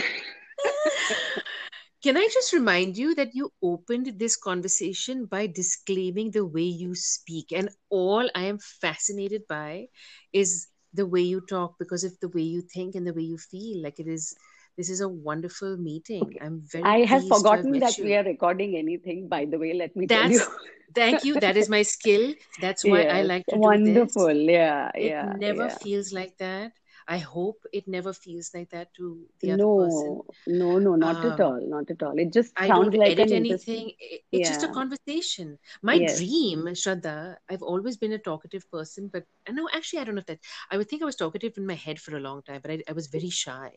Can 2.04 2.16
I 2.18 2.30
just 2.32 2.54
remind 2.54 2.98
you 2.98 3.14
that 3.16 3.36
you 3.36 3.52
opened 3.62 4.20
this 4.20 4.36
conversation 4.38 5.26
by 5.26 5.48
disclaiming 5.48 6.32
the 6.32 6.46
way 6.46 6.64
you 6.64 6.96
speak? 6.96 7.52
And 7.52 7.70
all 7.90 8.30
I 8.36 8.44
am 8.46 8.60
fascinated 8.60 9.48
by 9.48 9.88
is 10.34 10.68
the 10.94 11.06
way 11.06 11.22
you 11.22 11.42
talk 11.42 11.76
because 11.80 12.04
of 12.04 12.18
the 12.20 12.30
way 12.30 12.42
you 12.42 12.62
think 12.62 12.96
and 12.96 13.06
the 13.06 13.14
way 13.14 13.24
you 13.24 13.38
feel. 13.38 13.84
Like 13.84 14.00
it 14.00 14.08
is, 14.08 14.34
this 14.78 14.90
is 14.90 15.02
a 15.02 15.10
wonderful 15.10 15.78
meeting. 15.78 16.24
Okay. 16.24 16.40
I'm 16.42 16.62
very 16.72 16.96
I 16.96 17.00
have 17.06 17.28
have 17.28 17.28
forgotten 17.28 17.72
met 17.72 17.82
that 17.82 17.98
you. 17.98 18.06
we 18.06 18.16
are 18.16 18.24
recording 18.24 18.76
anything, 18.78 19.28
by 19.28 19.46
the 19.46 19.58
way, 19.58 19.74
let 19.74 19.96
me 19.96 20.08
tell 20.08 20.24
you. 20.26 20.42
That's, 20.42 20.50
thank 20.96 21.24
you. 21.24 21.38
That 21.38 21.58
is 21.58 21.70
my 21.70 21.84
skill. 21.84 22.34
That's 22.58 22.86
why 22.86 23.04
I 23.04 23.22
like 23.22 23.48
to 23.48 23.58
do 23.60 23.80
this. 23.84 24.02
wonderful. 24.06 24.34
Yeah, 24.34 24.92
It 25.00 25.14
yeah, 25.14 25.24
never 25.24 25.70
yeah. 25.70 25.78
feels 25.82 26.14
like 26.14 26.38
that. 26.40 26.74
I 27.10 27.20
hope 27.20 27.66
it 27.74 27.88
never 27.90 28.14
feels 28.14 28.52
like 28.56 28.70
that 28.72 28.94
to 28.96 29.28
the 29.42 29.52
other 29.52 29.68
person. 29.68 30.22
No, 30.22 30.26
no, 30.48 30.80
no, 30.80 30.96
not 30.96 31.24
at 31.26 31.40
Um, 31.40 31.42
all, 31.42 31.62
not 31.68 31.90
at 31.92 32.04
all. 32.04 32.18
It 32.20 32.34
just 32.34 32.56
I 32.58 32.72
sounds 32.72 32.94
don't 32.94 32.96
like 32.96 33.20
edit 33.20 33.32
an 33.32 33.34
anything. 33.34 33.94
I- 34.02 34.22
It's 34.32 34.48
just 34.48 34.64
a 34.64 34.70
conversation. 34.70 35.60
My 35.84 36.00
yes. 36.00 36.16
dream, 36.16 36.66
Shraddha, 36.68 37.38
I've 37.50 37.64
always 37.64 37.98
been 37.98 38.14
a 38.14 38.20
talkative 38.20 38.70
person, 38.72 39.10
but 39.12 39.26
I 39.48 39.52
know 39.54 39.70
actually 39.74 40.00
I 40.02 40.06
don't 40.06 40.16
know 40.16 40.20
if 40.22 40.28
that 40.28 40.40
I 40.72 40.78
would 40.78 40.90
think 40.90 41.02
I 41.04 41.06
was 41.06 41.16
talkative 41.18 41.58
in 41.58 41.66
my 41.68 41.76
head 41.76 42.00
for 42.00 42.16
a 42.16 42.20
long 42.20 42.44
time, 42.44 42.62
but 42.62 42.72
I, 42.72 42.84
I 42.90 42.94
was 42.94 43.08
very 43.08 43.30
shy 43.30 43.72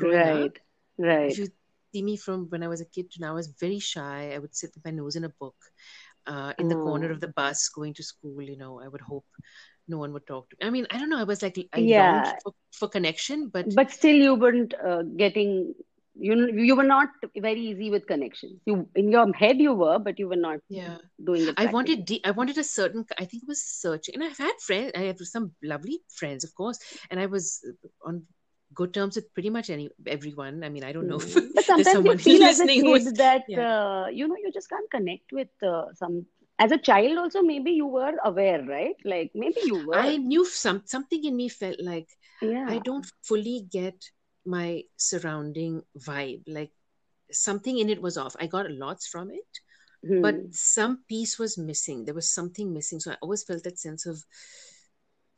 Right, 0.00 0.52
up. 0.52 0.58
Right, 0.98 1.38
If 1.38 1.38
you 1.38 1.48
see 1.92 2.02
me 2.02 2.16
from 2.16 2.46
when 2.50 2.62
I 2.62 2.68
was 2.68 2.80
a 2.80 2.86
kid 2.86 3.10
to 3.12 3.20
now, 3.20 3.30
I 3.32 3.34
was 3.34 3.48
very 3.60 3.78
shy. 3.80 4.32
I 4.34 4.38
would 4.38 4.54
sit 4.54 4.72
with 4.74 4.84
my 4.84 4.90
nose 4.92 5.16
in 5.16 5.24
a 5.24 5.30
book, 5.40 5.56
uh, 6.26 6.52
in 6.58 6.68
the 6.68 6.76
corner 6.76 7.10
Uh, 7.10 7.12
of 7.12 7.20
the 7.20 7.28
bus 7.28 7.68
going 7.68 7.94
to 7.94 8.02
school. 8.04 8.42
You 8.42 8.56
know, 8.56 8.80
I 8.80 8.88
would 8.88 9.02
hope 9.02 9.26
no 9.88 9.98
one 9.98 10.12
would 10.12 10.26
talk 10.26 10.48
to 10.50 10.56
me. 10.60 10.66
I 10.66 10.70
mean, 10.70 10.86
I 10.90 10.98
don't 10.98 11.10
know. 11.10 11.18
I 11.18 11.24
was 11.24 11.42
like, 11.42 11.58
I 11.72 11.80
yeah, 11.80 12.34
for, 12.42 12.52
for 12.72 12.88
connection, 12.88 13.48
but 13.48 13.74
but 13.74 13.90
still 13.90 14.16
you 14.16 14.34
weren't 14.34 14.74
uh, 14.74 15.02
getting 15.02 15.74
you 16.20 16.52
you 16.52 16.74
were 16.76 16.84
not 16.84 17.08
very 17.36 17.60
easy 17.60 17.90
with 17.90 18.06
connections. 18.06 18.60
You 18.66 18.88
in 18.94 19.10
your 19.10 19.32
head 19.32 19.58
you 19.58 19.74
were, 19.74 19.98
but 19.98 20.18
you 20.18 20.28
were 20.28 20.36
not 20.36 20.58
yeah. 20.68 20.96
doing 21.24 21.48
it 21.48 21.54
I 21.56 21.66
wanted 21.66 22.04
de- 22.04 22.24
I 22.24 22.32
wanted 22.32 22.58
a 22.58 22.64
certain 22.64 23.04
I 23.18 23.24
think 23.24 23.44
it 23.44 23.48
was 23.48 23.62
searching 23.62 24.14
and 24.14 24.24
I've 24.24 24.38
had 24.38 24.52
friends 24.60 24.92
I 24.96 25.02
have 25.02 25.18
some 25.20 25.52
lovely 25.62 26.00
friends 26.08 26.44
of 26.44 26.54
course 26.54 26.78
and 27.10 27.20
I 27.20 27.26
was 27.26 27.64
on 28.04 28.22
good 28.74 28.92
terms 28.92 29.16
with 29.16 29.32
pretty 29.32 29.50
much 29.50 29.70
any 29.70 29.88
everyone 30.06 30.62
I 30.64 30.68
mean 30.68 30.84
I 30.84 30.92
don't 30.92 31.08
know 31.08 31.20
if 31.26 31.36
Mm. 31.36 31.54
But 31.54 31.64
sometimes 31.64 31.86
you 31.86 31.92
someone 31.92 32.18
feel 32.18 32.42
as 32.52 32.60
a 32.60 32.66
who 32.66 32.98
kid 32.98 33.16
that 33.16 33.44
yeah 33.48 33.68
uh, 33.68 34.06
you 34.08 34.28
know 34.28 34.36
you 34.36 34.50
just 34.52 34.68
can't 34.68 34.90
connect 34.90 35.32
with 35.32 35.48
uh, 35.62 35.86
some. 35.94 36.26
As 36.58 36.72
a 36.72 36.78
child, 36.78 37.18
also 37.18 37.42
maybe 37.42 37.72
you 37.72 37.86
were 37.86 38.14
aware, 38.24 38.62
right? 38.64 38.96
Like 39.04 39.32
maybe 39.34 39.60
you 39.64 39.76
were 39.78 40.04
I 40.04 40.16
knew 40.16 40.44
some 40.44 40.82
something 40.86 41.24
in 41.24 41.36
me 41.36 41.48
felt 41.48 41.80
like 41.80 42.08
I 42.66 42.78
don't 42.78 43.06
fully 43.22 43.66
get 43.70 44.10
my 44.44 44.84
surrounding 44.96 45.82
vibe 45.98 46.42
like 46.46 46.72
something 47.30 47.78
in 47.78 47.90
it 47.90 48.00
was 48.00 48.16
off 48.16 48.36
I 48.40 48.46
got 48.46 48.70
lots 48.70 49.06
from 49.06 49.30
it 49.30 49.60
but 50.20 50.40
Hmm. 50.40 50.50
some 50.50 51.04
piece 51.08 51.38
was 51.38 51.58
missing 51.58 52.04
there 52.04 52.14
was 52.14 52.30
something 52.32 52.72
missing 52.72 53.00
so 53.00 53.12
I 53.12 53.16
always 53.22 53.44
felt 53.44 53.64
that 53.64 53.78
sense 53.78 54.06
of 54.06 54.24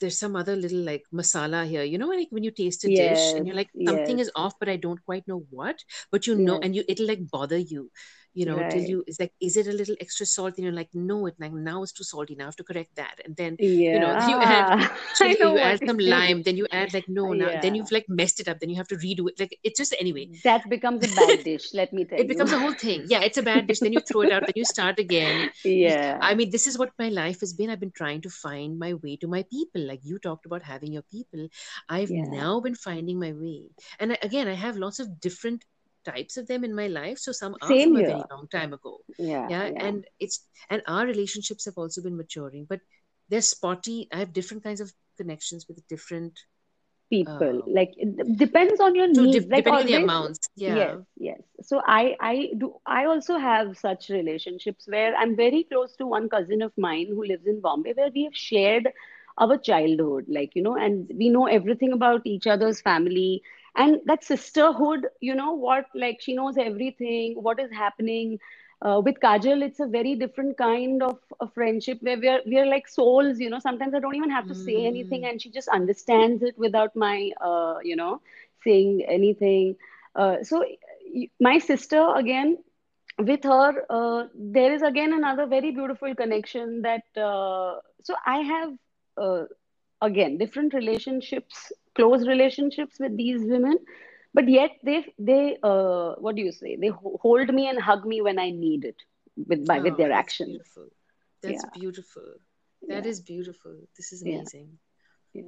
there's 0.01 0.19
some 0.19 0.35
other 0.37 0.57
little 0.57 0.81
like 0.81 1.05
masala 1.13 1.67
here. 1.67 1.83
You 1.85 1.99
know, 1.99 2.09
like 2.09 2.29
when 2.31 2.43
you 2.43 2.51
taste 2.51 2.85
a 2.85 2.91
dish 2.91 3.35
and 3.37 3.47
you're 3.47 3.57
like, 3.57 3.71
something 3.87 4.19
yes, 4.19 4.21
is 4.21 4.31
off, 4.35 4.55
but 4.59 4.69
I 4.69 4.77
don't 4.77 5.05
quite 5.05 5.29
know 5.29 5.45
what. 5.51 5.79
But 6.11 6.27
you 6.27 6.37
know, 6.37 6.59
yes. 6.59 6.63
and 6.63 6.75
you 6.75 6.85
it'll 6.89 7.07
like 7.07 7.31
bother 7.31 7.59
you, 7.59 7.91
you 8.35 8.47
know, 8.47 8.63
till 8.69 8.83
you 8.83 9.05
it's 9.07 9.21
like, 9.21 9.33
is 9.41 9.57
it 9.57 9.67
a 9.67 9.73
little 9.73 9.97
extra 10.01 10.27
salt? 10.27 10.55
And 10.57 10.65
you're 10.65 10.73
like, 10.75 10.91
no, 10.95 11.27
it 11.27 11.35
like 11.39 11.53
now 11.53 11.83
it's 11.83 11.93
too 11.93 12.05
salty. 12.05 12.35
Now 12.35 12.45
I 12.45 12.49
have 12.49 12.57
to 12.57 12.65
correct 12.65 12.97
that. 12.97 13.21
And 13.25 13.37
then 13.37 13.59
you 13.91 13.99
know, 14.01 14.13
you 14.27 14.41
add 14.41 14.69
Yeah. 15.21 15.35
Know 15.41 15.57
you 15.57 15.59
add 15.59 15.81
some 15.85 15.99
lime, 15.99 16.43
then 16.45 16.57
you 16.57 16.67
add 16.73 16.93
like 16.95 17.09
no, 17.09 17.33
now 17.33 17.53
then 17.61 17.75
you've 17.75 17.91
like 17.93 18.07
messed 18.09 18.41
it 18.41 18.49
up, 18.49 18.61
then 18.61 18.71
you 18.71 18.77
have 18.77 18.89
to 18.89 18.97
redo 18.97 19.29
it. 19.29 19.39
Like 19.41 19.59
it's 19.63 19.79
just 19.79 19.95
anyway. 20.01 20.29
That 20.45 20.69
becomes 20.69 21.05
a 21.05 21.09
bad 21.09 21.45
dish, 21.45 21.75
let 21.75 21.93
me 21.93 22.05
tell 22.11 22.19
It 22.19 22.29
you. 22.29 22.29
becomes 22.29 22.53
a 22.53 22.59
whole 22.59 22.75
thing. 22.75 23.05
Yeah, 23.09 23.21
it's 23.23 23.39
a 23.39 23.43
bad 23.43 23.67
dish. 23.67 23.81
Then 23.81 23.93
you 23.93 24.01
throw 24.01 24.23
it 24.23 24.33
out. 24.33 24.47
Then 24.47 24.55
you 24.57 24.65
start 24.65 24.99
again. 24.99 25.51
Yeah. 25.65 26.19
I 26.21 26.35
mean, 26.35 26.51
this 26.51 26.67
is 26.67 26.79
what 26.79 26.93
my 26.99 27.09
life 27.09 27.41
has 27.41 27.53
been. 27.53 27.71
I've 27.71 27.81
been 27.81 27.93
trying 27.93 28.21
to 28.23 28.31
find 28.31 28.79
my 28.79 28.95
way 28.95 29.17
to 29.17 29.29
my 29.29 29.43
people. 29.45 29.83
Like 29.87 30.01
you 30.05 30.19
talked 30.19 30.47
about 30.47 30.63
having 30.63 30.93
your 30.93 31.03
people. 31.03 31.49
I've 31.89 32.11
Yeah. 32.11 32.25
now 32.27 32.61
been 32.61 32.75
finding 32.75 33.19
my 33.19 33.33
way. 33.33 33.71
And 33.99 34.13
I, 34.13 34.19
again, 34.23 34.49
I 34.49 34.55
have 34.55 34.77
lots 34.77 35.01
of 35.01 35.21
different 35.21 35.65
types 36.05 36.37
of 36.37 36.47
them 36.47 36.65
in 36.65 36.75
my 36.75 36.87
life. 36.89 37.19
So 37.19 37.33
some 37.33 37.57
are 37.61 37.69
Same 37.69 37.83
from 37.83 37.97
a 37.97 38.03
very 38.03 38.25
long 38.31 38.49
time 38.51 38.73
ago. 38.73 38.99
Yeah, 39.19 39.49
Yeah. 39.49 39.71
yeah. 39.73 39.87
And 39.87 40.05
it's, 40.19 40.47
and 40.71 40.83
our 40.87 41.07
relationships 41.07 41.65
have 41.67 41.79
also 41.79 42.03
been 42.03 42.17
maturing, 42.17 42.67
but 42.69 42.81
they're 43.29 43.43
spotty. 43.43 44.09
I 44.13 44.19
have 44.19 44.33
different 44.33 44.65
kinds 44.65 44.81
of 44.81 44.93
connections 45.17 45.67
with 45.69 45.87
different, 45.89 46.39
People. 47.11 47.63
uh, 47.67 47.67
Like 47.67 47.93
it 47.97 48.37
depends 48.39 48.81
on 48.81 48.95
your 48.95 49.09
to, 49.15 49.27
needs. 49.27 49.45
de- 49.45 49.47
Like 49.49 49.65
depending 49.65 49.71
on 49.71 49.87
the 49.87 49.95
amounts. 49.95 50.49
Yeah. 50.57 50.75
yes, 50.75 50.99
yes. 51.19 51.41
So 51.63 51.81
I 51.85 52.17
I 52.21 52.51
do 52.57 52.75
I 52.87 53.05
also 53.07 53.37
have 53.39 53.77
such 53.79 54.09
relationships 54.11 54.87
where 54.89 55.15
I'm 55.17 55.37
very 55.37 55.65
close 55.65 55.97
to 55.97 56.07
one 56.07 56.29
cousin 56.29 56.63
of 56.63 56.73
mine 56.79 57.09
who 57.09 57.25
lives 57.25 57.47
in 57.47 57.61
Bombay 57.61 57.95
where 57.95 58.11
we 58.15 58.25
have 58.25 58.37
shared 58.37 58.89
our 59.39 59.57
childhood, 59.59 60.27
like, 60.29 60.55
you 60.55 60.63
know, 60.63 60.77
and 60.77 61.11
we 61.17 61.29
know 61.31 61.47
everything 61.47 61.93
about 61.93 62.23
each 62.25 62.47
other's 62.47 62.81
family. 62.81 63.43
And 63.77 64.01
that 64.07 64.25
sisterhood, 64.25 65.07
you 65.21 65.35
know 65.35 65.53
what, 65.53 65.87
like 65.95 66.21
she 66.21 66.35
knows 66.35 66.57
everything, 66.59 67.35
what 67.43 67.61
is 67.61 67.71
happening. 67.71 68.39
Uh, 68.83 69.01
with 69.05 69.17
Kajal, 69.21 69.63
it's 69.63 69.81
a 69.81 69.87
very 69.87 70.15
different 70.15 70.57
kind 70.57 71.03
of 71.03 71.19
a 71.41 71.49
friendship 71.49 71.99
where 72.03 72.19
we 72.19 72.29
are 72.29 72.41
we 72.47 72.59
are 72.59 72.67
like 72.67 72.89
souls, 72.89 73.39
you 73.39 73.49
know. 73.51 73.59
Sometimes 73.59 73.95
I 73.95 74.01
don't 74.01 74.15
even 74.17 74.31
have 74.31 74.47
to 74.49 74.55
say 74.55 74.87
anything, 74.87 75.23
Mm. 75.23 75.31
and 75.31 75.43
she 75.43 75.51
just 75.51 75.69
understands 75.69 76.43
it 76.43 76.59
without 76.59 76.95
my, 76.97 77.31
uh, 77.41 77.79
you 77.83 77.97
know, 77.97 78.21
saying 78.65 79.05
anything. 79.09 79.77
Uh, 80.15 80.43
so 80.43 80.65
my 81.41 81.59
sister 81.59 82.15
again, 82.15 82.59
with 83.19 83.43
her, 83.45 83.85
uh, 83.91 84.27
there 84.35 84.73
is 84.73 84.83
again 84.83 85.13
another 85.13 85.47
very 85.47 85.71
beautiful 85.73 86.15
connection 86.15 86.83
that. 86.83 87.03
Uh, 87.17 87.79
so 88.03 88.15
I 88.27 88.39
have 88.39 88.73
uh, 89.17 89.45
again 90.01 90.39
different 90.39 90.75
relationships, 90.75 91.73
close 91.95 92.27
relationships 92.27 92.99
with 93.01 93.17
these 93.17 93.43
women, 93.45 93.79
but 94.35 94.49
yet 94.49 94.71
they 94.85 95.05
they 95.19 95.57
uh, 95.63 96.15
what 96.19 96.37
do 96.37 96.43
you 96.43 96.53
say? 96.53 96.77
They 96.77 96.91
hold 97.23 97.53
me 97.53 97.69
and 97.69 97.81
hug 97.81 98.05
me 98.07 98.21
when 98.23 98.39
I 98.39 98.51
need 98.51 98.85
it 98.85 98.97
with 99.37 99.67
by 99.67 99.81
with 99.81 99.97
Oh, 99.97 99.99
their 99.99 100.13
that's 100.13 100.13
actions. 100.13 100.51
beautiful. 100.51 100.89
That's 101.43 101.65
Yeah, 101.65 101.65
beautiful. 101.65 102.35
That 102.89 103.07
yeah, 103.07 103.07
is 103.07 103.21
beautiful. 103.21 103.77
This 103.97 104.13
is 104.13 104.23
amazing. 104.23 104.79
yeah. 105.33 105.43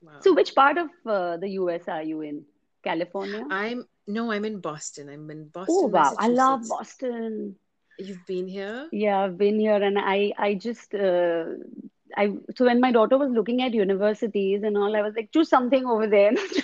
Wow. 0.00 0.20
So 0.20 0.34
which 0.34 0.54
part 0.54 0.78
of 0.78 0.88
uh, 1.06 1.36
the 1.36 1.48
US 1.50 1.88
are 1.88 2.02
you 2.02 2.20
in? 2.20 2.46
California? 2.82 3.44
I'm 3.50 3.86
no, 4.06 4.30
I'm 4.32 4.44
in 4.44 4.60
Boston. 4.60 5.08
I'm 5.08 5.30
in 5.30 5.48
boston 5.48 5.68
Oh 5.68 5.86
wow, 5.86 6.14
I 6.18 6.28
love 6.28 6.68
Boston. 6.68 7.56
You've 7.98 8.24
been 8.26 8.48
here? 8.48 8.90
Yeah, 8.90 9.20
I've 9.20 9.38
been 9.38 9.58
here 9.58 9.82
and 9.82 9.98
I 9.98 10.32
I 10.38 10.54
just 10.54 10.94
uh, 10.94 11.44
I 12.16 12.32
so 12.56 12.64
when 12.64 12.80
my 12.80 12.92
daughter 12.92 13.18
was 13.18 13.30
looking 13.30 13.62
at 13.62 13.74
universities 13.74 14.62
and 14.62 14.76
all, 14.76 14.96
I 14.96 15.02
was 15.02 15.14
like, 15.14 15.32
choose 15.32 15.48
something 15.48 15.86
over 15.86 16.06
there. 16.06 16.32
I 16.32 16.46
said, 16.46 16.62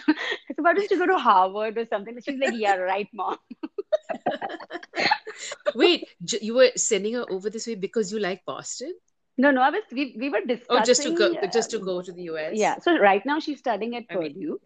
why 0.58 0.74
don't 0.74 0.90
you 0.90 0.98
go 0.98 1.06
to 1.06 1.18
Harvard 1.18 1.78
or 1.78 1.86
something? 1.86 2.18
She's 2.24 2.38
like, 2.38 2.54
yeah, 2.54 2.76
right, 2.76 3.08
mom. 3.12 3.38
Wait, 5.74 6.08
you 6.40 6.54
were 6.54 6.70
sending 6.76 7.14
her 7.14 7.24
over 7.30 7.50
this 7.50 7.66
way 7.66 7.74
because 7.74 8.12
you 8.12 8.18
like 8.18 8.44
Boston? 8.44 8.94
No, 9.38 9.50
no, 9.50 9.62
I 9.62 9.70
was 9.70 9.82
we, 9.90 10.14
we 10.18 10.28
were 10.28 10.42
discussing. 10.46 10.82
Oh, 10.82 10.84
just 10.84 11.02
to 11.02 11.14
go, 11.14 11.34
just 11.52 11.70
to 11.70 11.78
uh, 11.78 11.84
go 11.84 12.02
to 12.02 12.12
the 12.12 12.22
US? 12.34 12.52
yeah. 12.54 12.78
So 12.78 12.98
right 12.98 13.24
now 13.24 13.40
she's 13.40 13.58
studying 13.58 13.96
at 13.96 14.04
I 14.10 14.16
mean, 14.16 14.34
Purdue 14.34 14.60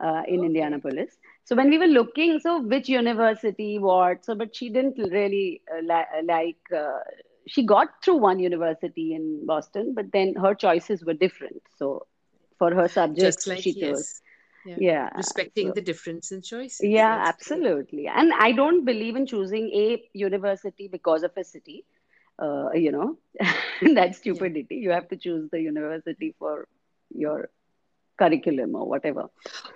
uh, 0.00 0.22
in 0.28 0.40
okay. 0.40 0.46
Indianapolis. 0.46 1.16
So 1.44 1.56
when 1.56 1.70
we 1.70 1.78
were 1.78 1.86
looking, 1.86 2.40
so 2.40 2.62
which 2.62 2.88
university, 2.88 3.78
what? 3.78 4.24
So, 4.24 4.34
but 4.34 4.54
she 4.54 4.68
didn't 4.68 4.98
really 4.98 5.62
uh, 5.72 5.80
li 5.80 6.04
like. 6.24 6.56
Uh, 6.74 7.00
she 7.46 7.64
got 7.64 7.88
through 8.04 8.16
one 8.18 8.38
university 8.38 9.14
in 9.14 9.44
Boston, 9.46 9.92
but 9.94 10.12
then 10.12 10.34
her 10.34 10.54
choices 10.54 11.04
were 11.04 11.14
different. 11.14 11.62
So 11.76 12.06
for 12.58 12.74
her 12.74 12.88
subjects, 12.88 13.46
like 13.46 13.64
she 13.64 13.74
chose. 13.74 14.04
yes. 14.04 14.22
Yeah. 14.64 14.78
Yeah. 14.78 15.08
Respecting 15.14 15.72
So 15.72 15.74
the 15.74 15.82
difference 15.82 16.32
in 16.32 16.42
choices. 16.42 17.04
yeah, 17.04 17.12
That's 17.12 17.28
absolutely. 17.28 18.06
And 18.08 18.32
I 18.38 18.52
don't 18.52 18.84
believe 18.84 19.16
in 19.16 19.26
choosing 19.26 19.70
a 19.74 20.02
university 20.12 20.88
because 20.88 21.22
of 21.22 21.32
a 21.36 21.44
city. 21.44 21.84
Uh, 22.40 22.70
you 22.74 22.92
know, 22.92 23.16
that's 23.94 24.18
Yeah. 24.18 24.18
stupidity. 24.18 24.76
You 24.76 24.90
have 24.90 25.08
to 25.08 25.16
choose 25.16 25.48
the 25.50 25.60
university 25.60 26.34
for 26.38 26.66
your 27.14 27.48
curriculum 28.18 28.74
or 28.74 28.88
whatever. 28.88 29.26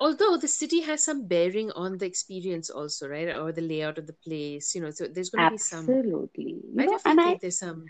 Although 0.01 0.37
the 0.37 0.49
city 0.49 0.81
has 0.81 1.05
some 1.05 1.27
bearing 1.27 1.71
on 1.73 1.99
the 1.99 2.07
experience 2.07 2.71
also, 2.71 3.09
right? 3.09 3.37
Or 3.37 3.53
the 3.53 3.61
layout 3.63 3.99
of 3.99 4.07
the 4.07 4.17
place, 4.25 4.75
you 4.75 4.81
know, 4.81 4.91
so 4.91 5.07
there's 5.07 5.31
going 5.31 5.45
to 5.45 5.51
be 5.51 5.59
some, 5.59 5.89
Absolutely. 5.89 6.61
I 6.79 6.87
know, 6.87 6.99
and 7.05 7.21
I 7.21 7.39
there's 7.41 7.59
some 7.59 7.87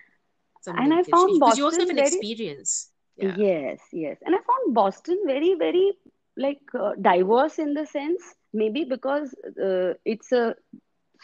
some 0.61 0.77
and 0.79 0.93
I 0.93 1.03
found 1.03 1.35
because 1.35 1.59
you 1.59 1.65
also 1.65 1.81
have 1.81 1.89
Boston 1.89 1.91
an 1.91 1.97
very 1.97 2.09
experience. 2.09 2.91
Yeah. 3.17 3.35
yes, 3.37 3.81
yes. 3.93 4.17
And 4.25 4.35
I 4.35 4.39
found 4.39 4.75
Boston 4.75 5.19
very, 5.27 5.55
very 5.55 5.93
like 6.37 6.61
uh, 6.79 6.93
diverse 7.01 7.59
in 7.59 7.75
the 7.75 7.87
sense, 7.87 8.23
maybe 8.53 8.85
because 8.85 9.35
uh, 9.63 9.95
it's 10.05 10.33
a 10.33 10.55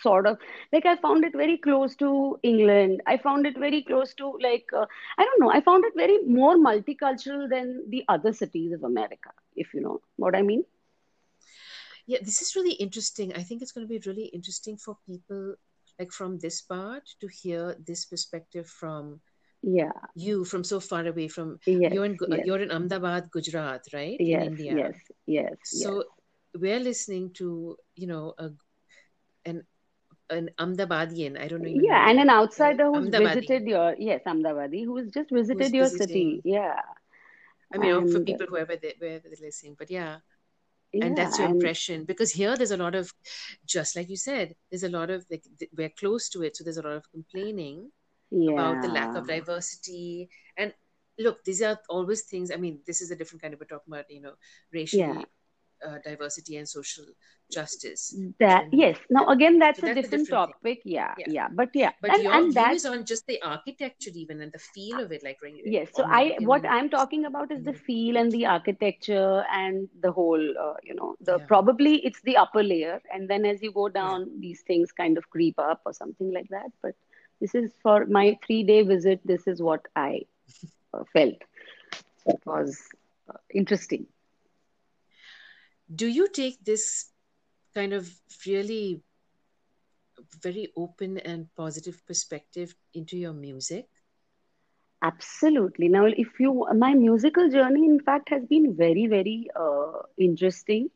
sort 0.00 0.26
of 0.26 0.38
like 0.72 0.86
I 0.86 0.96
found 0.96 1.24
it 1.24 1.32
very 1.32 1.56
close 1.58 1.96
to 1.96 2.38
England. 2.42 3.02
I 3.06 3.16
found 3.16 3.46
it 3.46 3.58
very 3.58 3.82
close 3.82 4.14
to 4.14 4.38
like 4.42 4.66
uh, 4.76 4.86
I 5.18 5.24
don't 5.24 5.40
know. 5.40 5.50
I 5.50 5.60
found 5.60 5.84
it 5.84 5.94
very 5.96 6.18
more 6.26 6.56
multicultural 6.56 7.48
than 7.48 7.84
the 7.88 8.04
other 8.08 8.32
cities 8.32 8.72
of 8.72 8.84
America, 8.84 9.30
if 9.54 9.74
you 9.74 9.80
know 9.80 10.00
what 10.16 10.36
I 10.36 10.42
mean. 10.42 10.64
Yeah, 12.06 12.18
this 12.22 12.40
is 12.40 12.54
really 12.54 12.74
interesting. 12.74 13.34
I 13.34 13.42
think 13.42 13.62
it's 13.62 13.72
going 13.72 13.86
to 13.86 13.92
be 13.92 14.02
really 14.06 14.26
interesting 14.26 14.76
for 14.76 14.96
people 15.06 15.56
like 15.98 16.12
from 16.12 16.38
this 16.38 16.60
part 16.60 17.02
to 17.20 17.26
hear 17.26 17.76
this 17.84 18.04
perspective 18.04 18.66
from 18.66 19.20
yeah 19.62 19.90
you 20.14 20.44
from 20.44 20.62
so 20.62 20.78
far 20.78 21.06
away 21.06 21.26
from 21.26 21.58
yes, 21.66 21.92
you're 21.92 22.04
in 22.04 22.16
yes. 22.28 22.40
you're 22.44 22.60
in 22.60 22.70
Ahmedabad, 22.70 23.30
Gujarat, 23.30 23.82
right? 23.92 24.16
yes 24.20 24.42
in 24.42 24.52
India. 24.52 24.74
yes 24.76 24.94
yes 25.26 25.56
So 25.64 26.04
we're 26.54 26.80
listening 26.80 27.32
to 27.34 27.76
you 27.94 28.06
know 28.06 28.34
a 28.38 28.50
an 29.44 29.64
an 30.30 30.50
Ahmedabadian. 30.58 31.40
I 31.40 31.48
don't 31.48 31.62
know. 31.62 31.68
yeah 31.68 32.08
and 32.08 32.18
an 32.20 32.30
outsider 32.30 32.86
who's 32.86 33.08
visited 33.08 33.66
your 33.66 33.94
yes 33.98 34.22
Ahmedabadi 34.26 34.84
who's 34.84 35.10
just 35.10 35.30
visited 35.30 35.72
your 35.74 35.88
city 35.88 36.40
yeah 36.44 36.80
I 37.74 37.78
mean, 37.78 37.90
know, 37.90 38.06
for 38.06 38.20
people 38.20 38.46
whoever 38.46 38.76
they 38.76 38.94
wherever 38.98 39.28
they're 39.28 39.46
listening, 39.46 39.74
but 39.78 39.90
yeah, 39.90 40.18
yeah 40.92 41.04
and 41.06 41.16
that's 41.16 41.38
your 41.38 41.48
and 41.48 41.56
impression 41.56 42.04
because 42.04 42.30
here 42.30 42.56
there's 42.56 42.70
a 42.70 42.76
lot 42.76 42.94
of, 42.94 43.12
just 43.66 43.96
like 43.96 44.08
you 44.08 44.16
said, 44.16 44.54
there's 44.70 44.84
a 44.84 44.88
lot 44.88 45.10
of 45.10 45.26
like 45.30 45.44
we're 45.76 45.90
close 45.90 46.28
to 46.30 46.42
it, 46.42 46.56
so 46.56 46.64
there's 46.64 46.76
a 46.76 46.82
lot 46.82 46.92
of 46.92 47.10
complaining 47.10 47.90
about 48.32 48.82
the 48.82 48.88
lack 48.88 49.16
of 49.16 49.26
diversity. 49.26 50.28
And 50.56 50.72
look, 51.18 51.42
these 51.44 51.62
are 51.62 51.78
always 51.88 52.22
things. 52.22 52.50
I 52.50 52.56
mean, 52.56 52.80
this 52.86 53.00
is 53.00 53.10
a 53.10 53.16
different 53.16 53.42
kind 53.42 53.54
of 53.54 53.60
we're 53.60 53.66
talking 53.66 53.92
about, 53.92 54.10
you 54.10 54.22
know, 54.22 54.34
racial 54.72 55.00
yeah 55.00 55.22
uh, 55.84 55.98
diversity 56.04 56.56
and 56.56 56.68
social 56.68 57.04
justice. 57.50 58.20
that 58.40 58.64
And 58.64 58.72
yes 58.72 58.96
now 59.10 59.26
again 59.28 59.58
that's 59.58 59.82
so 59.82 59.84
a 59.84 59.88
that's 59.88 60.04
a 60.04 60.08
different 60.08 60.28
different 60.28 60.42
topic 60.42 60.80
yeah 60.84 61.14
Yeah. 61.16 61.26
yeah 61.26 61.48
but 61.50 61.68
yeah 61.74 61.90
But 62.00 62.16
and 62.16 62.18
your 62.18 62.46
and 62.46 62.54
view 62.54 62.70
that 62.70 62.74
is 62.74 62.84
on 62.84 63.04
just 63.04 63.26
the 63.26 63.40
architecture, 63.42 64.10
even 64.14 64.40
and 64.40 64.52
the 64.52 64.58
feel 64.58 65.00
of 65.00 65.12
it, 65.12 65.22
like 65.22 65.38
Yes, 65.64 65.90
so 65.94 66.04
I 66.08 66.36
what 66.40 66.64
know, 66.64 66.68
I'm 66.68 66.88
talking 66.88 67.24
about 67.24 67.50
is 67.52 67.62
the 67.64 67.72
Mhm. 67.72 67.74
feel 67.74 68.16
and 68.16 68.30
the 68.32 68.46
architecture 68.46 69.44
and 69.52 69.88
the 70.00 70.12
whole, 70.12 70.40
uh, 70.58 70.74
you 70.82 70.94
know, 70.94 71.16
the 71.20 71.38
yeah, 71.38 71.48
probably 71.48 71.96
it's 72.04 72.20
the 72.22 72.36
upper 72.36 72.62
layer, 72.62 73.00
and 73.12 73.28
then 73.28 73.44
as 73.44 73.62
you 73.62 73.72
go 73.72 73.88
yeah. 74.02 74.10
down, 74.10 74.30
these 74.40 74.62
things 74.62 74.92
kind 74.92 75.16
of 75.18 75.28
creep 75.30 75.58
up 75.58 75.80
or 75.84 75.92
something 75.92 76.32
like 76.32 76.48
that. 76.50 76.70
But 76.82 76.94
this 77.40 77.54
is 77.54 77.72
for 77.82 78.06
my 78.06 78.38
three 78.46 78.62
day 78.64 78.82
visit. 78.82 79.20
This 79.24 79.46
is 79.46 79.60
what 79.62 79.80
I 79.96 80.22
uh, 80.94 81.04
felt. 81.12 81.34
It 82.26 82.40
was 82.46 82.78
uh, 83.28 83.38
interesting. 83.52 84.06
Do 85.94 86.06
you 86.06 86.28
take 86.28 86.64
this 86.64 87.12
kind 87.74 87.92
of 87.92 88.20
really 88.46 89.02
very 90.42 90.72
open 90.76 91.18
and 91.18 91.54
positive 91.54 92.04
perspective 92.06 92.74
into 92.94 93.16
your 93.16 93.32
music? 93.32 93.88
Absolutely. 95.02 95.88
Now, 95.88 96.06
if 96.06 96.38
you, 96.40 96.66
my 96.76 96.94
musical 96.94 97.48
journey, 97.50 97.84
in 97.84 98.00
fact, 98.00 98.28
has 98.30 98.44
been 98.46 98.74
very, 98.76 99.06
very 99.06 99.48
uh, 99.58 100.02
interesting. 100.18 100.90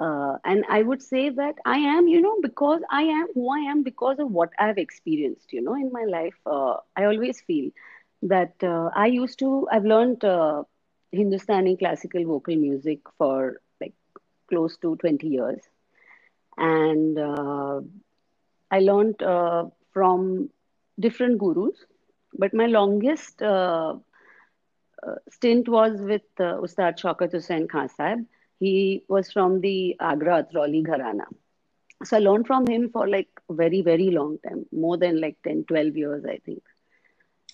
Uh, 0.00 0.36
and 0.44 0.64
I 0.68 0.82
would 0.82 1.02
say 1.02 1.30
that 1.30 1.54
I 1.64 1.78
am, 1.78 2.06
you 2.08 2.20
know, 2.20 2.36
because 2.42 2.80
I 2.90 3.02
am 3.02 3.26
who 3.34 3.50
I 3.50 3.60
am 3.70 3.82
because 3.82 4.18
of 4.18 4.30
what 4.30 4.50
I've 4.58 4.78
experienced, 4.78 5.52
you 5.52 5.62
know, 5.62 5.74
in 5.74 5.90
my 5.92 6.04
life. 6.04 6.34
Uh, 6.46 6.76
I 6.96 7.04
always 7.04 7.40
feel 7.40 7.70
that 8.22 8.54
uh, 8.62 8.90
I 8.94 9.06
used 9.06 9.38
to, 9.40 9.66
I've 9.70 9.84
learned 9.84 10.24
uh, 10.24 10.62
Hindustani 11.12 11.76
classical 11.76 12.24
vocal 12.24 12.56
music 12.56 13.00
for 13.18 13.60
close 14.48 14.76
to 14.78 14.96
20 14.96 15.26
years. 15.26 15.60
And 16.56 17.18
uh, 17.18 17.80
I 18.70 18.80
learned 18.80 19.22
uh, 19.22 19.66
from 19.92 20.50
different 20.98 21.38
gurus, 21.38 21.76
but 22.38 22.54
my 22.54 22.66
longest 22.66 23.42
uh, 23.42 23.96
uh, 25.06 25.14
stint 25.30 25.68
was 25.68 26.00
with 26.00 26.22
uh, 26.40 26.60
Ustad 26.62 26.98
Shaukat 26.98 27.32
Hussain 27.32 27.68
Khan 27.68 27.88
Sahib. 27.88 28.26
He 28.58 29.02
was 29.08 29.30
from 29.30 29.60
the 29.60 29.96
Agra 30.00 30.44
Atroli 30.44 30.84
Gharana. 30.86 31.26
So 32.04 32.16
I 32.16 32.20
learned 32.20 32.46
from 32.46 32.66
him 32.66 32.90
for 32.90 33.08
like 33.08 33.28
very, 33.50 33.82
very 33.82 34.10
long 34.10 34.38
time, 34.38 34.66
more 34.72 34.96
than 34.96 35.20
like 35.20 35.36
10, 35.44 35.64
12 35.64 35.96
years, 35.96 36.24
I 36.24 36.38
think. 36.38 36.62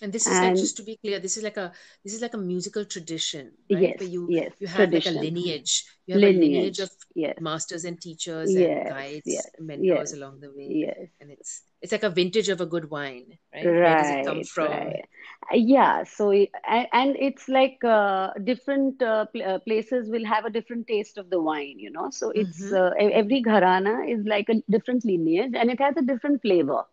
And 0.01 0.11
this 0.11 0.27
is 0.29 0.41
like 0.41 0.55
just 0.57 0.77
to 0.77 0.83
be 0.83 0.97
clear, 0.97 1.19
this 1.19 1.37
is 1.37 1.43
like 1.43 1.57
a 1.57 1.71
this 2.03 2.13
is 2.13 2.21
like 2.21 2.33
a 2.33 2.37
musical 2.37 2.85
tradition, 2.85 3.51
right? 3.71 3.93
yes, 3.93 3.99
Where 3.99 4.09
you 4.09 4.33
yes, 4.33 4.53
you 4.59 4.67
have 4.67 4.91
like 4.91 5.05
a 5.05 5.11
lineage. 5.11 5.85
You 6.05 6.13
have 6.15 6.23
a 6.23 6.27
lineage 6.29 6.79
lineage, 6.79 6.79
of 6.79 6.91
yes, 7.15 7.37
masters 7.39 7.83
and 7.85 7.99
teachers 7.99 8.55
and 8.55 8.85
guides, 8.85 9.25
yes, 9.25 9.49
mentors 9.59 10.11
yes, 10.11 10.13
along 10.13 10.39
the 10.41 10.51
way. 10.51 10.79
yes. 10.79 11.09
And 11.19 11.31
it's 11.31 11.63
it's 11.81 11.91
like 11.91 12.03
a 12.03 12.09
vintage 12.09 12.49
of 12.49 12.61
a 12.61 12.65
good 12.65 12.89
wine, 12.89 13.37
right? 13.53 13.71
right 13.71 13.81
Where 13.81 13.95
does 13.95 14.09
it 14.09 14.21
come 14.21 14.43
from? 14.43 14.91
right. 14.91 15.05
Uh, 15.51 15.55
Yeah, 15.55 16.03
so 16.03 16.31
and, 16.31 16.87
and 16.91 17.15
it's 17.19 17.47
like 17.47 17.83
uh, 17.83 18.31
different 18.43 19.01
uh, 19.01 19.25
uh, 19.45 19.59
places 19.59 20.09
will 20.09 20.25
have 20.25 20.45
a 20.45 20.49
different 20.49 20.87
taste 20.87 21.17
of 21.17 21.29
the 21.29 21.41
wine, 21.41 21.79
you 21.79 21.91
know. 21.91 22.09
So 22.11 22.31
it's 22.31 22.71
Mm-hmm. 22.71 22.73
uh, 22.73 22.91
every 22.97 23.41
gharana 23.43 24.09
is 24.11 24.25
like 24.25 24.49
a 24.49 24.61
different 24.69 25.05
lineage 25.05 25.53
and 25.55 25.69
it 25.69 25.79
has 25.79 25.95
a 25.97 26.01
different 26.01 26.41
flavor, 26.41 26.83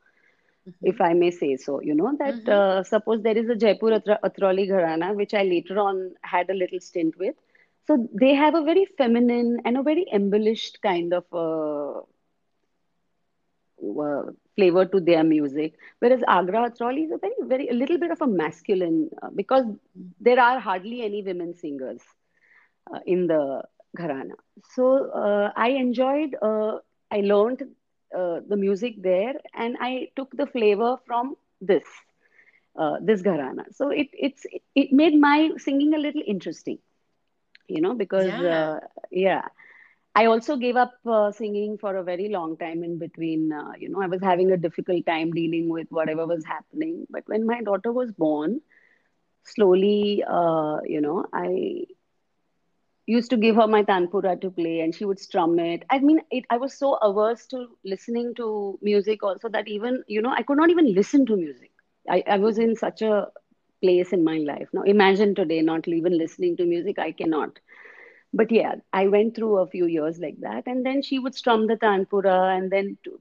Mm-hmm. 0.68 0.92
if 0.92 1.00
I 1.00 1.12
may 1.14 1.30
say 1.30 1.56
so. 1.56 1.80
You 1.80 1.94
know 1.94 2.16
that 2.18 2.48
Mm-hmm. 2.48 2.48
uh, 2.48 2.82
suppose 2.82 3.22
there 3.22 3.36
is 3.36 3.48
a 3.48 3.56
Jaipur 3.56 3.92
Atra 3.94 4.18
Atroli 4.24 4.68
gharana, 4.68 5.14
which 5.14 5.34
I 5.34 5.42
later 5.42 5.78
on 5.78 6.14
had 6.22 6.50
a 6.50 6.54
little 6.54 6.80
stint 6.80 7.18
with. 7.18 7.34
So 7.86 8.08
they 8.12 8.34
have 8.34 8.54
a 8.54 8.62
very 8.64 8.84
feminine 8.98 9.60
and 9.64 9.76
a 9.76 9.82
very 9.82 10.06
embellished 10.12 10.80
kind 10.82 11.12
of 11.12 11.24
uh, 11.32 12.00
uh, 14.00 14.22
flavor 14.56 14.84
to 14.86 15.00
their 15.00 15.22
music. 15.24 15.74
Whereas 15.98 16.22
Agra 16.26 16.70
Atroli 16.70 17.04
is 17.06 17.12
a 17.12 17.18
very, 17.18 17.34
very, 17.42 17.68
a 17.68 17.72
little 17.74 17.98
bit 17.98 18.10
of 18.10 18.20
a 18.20 18.26
masculine 18.26 19.10
uh, 19.22 19.28
because 19.34 19.64
there 20.20 20.40
are 20.40 20.58
hardly 20.60 21.02
any 21.02 21.22
women 21.22 21.54
singers 21.54 22.02
uh, 22.92 23.00
in 23.06 23.26
the 23.26 23.62
gharana. 23.98 24.34
So 24.74 25.10
uh, 25.10 25.52
I 25.56 25.68
enjoyed, 25.70 26.36
uh, 26.42 26.78
I 27.10 27.20
learned 27.20 27.62
uh, 28.16 28.40
the 28.48 28.56
music 28.56 29.02
there 29.02 29.34
and 29.54 29.76
I 29.80 30.08
took 30.16 30.36
the 30.36 30.46
flavor 30.46 30.96
from 31.06 31.36
this, 31.60 31.84
uh, 32.78 32.96
this 33.02 33.22
gharana. 33.22 33.64
So 33.72 33.90
it, 33.90 34.08
it's, 34.12 34.46
it 34.74 34.92
made 34.92 35.18
my 35.18 35.50
singing 35.56 35.94
a 35.94 35.98
little 35.98 36.22
interesting, 36.26 36.78
you 37.68 37.80
know, 37.80 37.94
because, 37.94 38.40
Yeah. 38.40 38.42
uh, 38.42 38.80
yeah. 39.10 39.42
I 40.14 40.26
also 40.26 40.56
gave 40.56 40.76
up 40.76 40.92
uh, 41.06 41.30
singing 41.30 41.78
for 41.78 41.96
a 41.96 42.02
very 42.02 42.28
long 42.28 42.56
time 42.56 42.82
in 42.82 42.98
between. 42.98 43.52
Uh, 43.52 43.72
you 43.78 43.88
know, 43.88 44.00
I 44.02 44.06
was 44.06 44.20
having 44.22 44.50
a 44.50 44.56
difficult 44.56 45.06
time 45.06 45.30
dealing 45.32 45.68
with 45.68 45.86
whatever 45.90 46.26
was 46.26 46.44
happening. 46.44 47.06
But 47.10 47.24
when 47.26 47.46
my 47.46 47.62
daughter 47.62 47.92
was 47.92 48.10
born, 48.12 48.60
slowly, 49.44 50.24
uh, 50.28 50.78
you 50.84 51.00
know, 51.00 51.26
I 51.32 51.84
used 53.06 53.30
to 53.30 53.36
give 53.36 53.56
her 53.56 53.66
my 53.66 53.82
tanpura 53.82 54.40
to 54.40 54.50
play 54.50 54.80
and 54.80 54.94
she 54.94 55.04
would 55.04 55.18
strum 55.18 55.58
it. 55.58 55.84
I 55.90 55.98
mean, 55.98 56.20
it, 56.30 56.44
I 56.50 56.56
was 56.58 56.74
so 56.74 56.94
averse 56.96 57.46
to 57.48 57.66
listening 57.84 58.34
to 58.36 58.78
music 58.82 59.22
also 59.22 59.48
that 59.50 59.68
even, 59.68 60.02
you 60.06 60.22
know, 60.22 60.32
I 60.36 60.42
could 60.42 60.56
not 60.58 60.70
even 60.70 60.94
listen 60.94 61.26
to 61.26 61.36
music. 61.36 61.70
I, 62.08 62.22
I 62.26 62.38
was 62.38 62.58
in 62.58 62.76
such 62.76 63.02
a 63.02 63.28
place 63.82 64.12
in 64.12 64.24
my 64.24 64.38
life. 64.38 64.68
Now, 64.72 64.82
imagine 64.82 65.34
today 65.34 65.60
not 65.62 65.86
even 65.88 66.16
listening 66.18 66.56
to 66.58 66.64
music, 66.66 66.98
I 66.98 67.12
cannot 67.12 67.58
but 68.32 68.50
yeah, 68.50 68.74
I 68.92 69.08
went 69.08 69.34
through 69.36 69.58
a 69.58 69.66
few 69.66 69.86
years 69.86 70.18
like 70.18 70.40
that, 70.40 70.64
and 70.66 70.84
then 70.84 71.02
she 71.02 71.18
would 71.18 71.34
strum 71.34 71.66
the 71.66 71.76
tanpura, 71.76 72.56
and 72.56 72.70
then 72.70 72.96
to, 73.04 73.20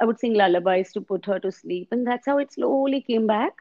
I 0.00 0.04
would 0.04 0.18
sing 0.18 0.34
lullabies 0.34 0.92
to 0.92 1.00
put 1.00 1.26
her 1.26 1.38
to 1.40 1.50
sleep, 1.52 1.88
and 1.90 2.06
that's 2.06 2.26
how 2.26 2.38
it 2.38 2.52
slowly 2.52 3.00
came 3.02 3.26
back. 3.26 3.54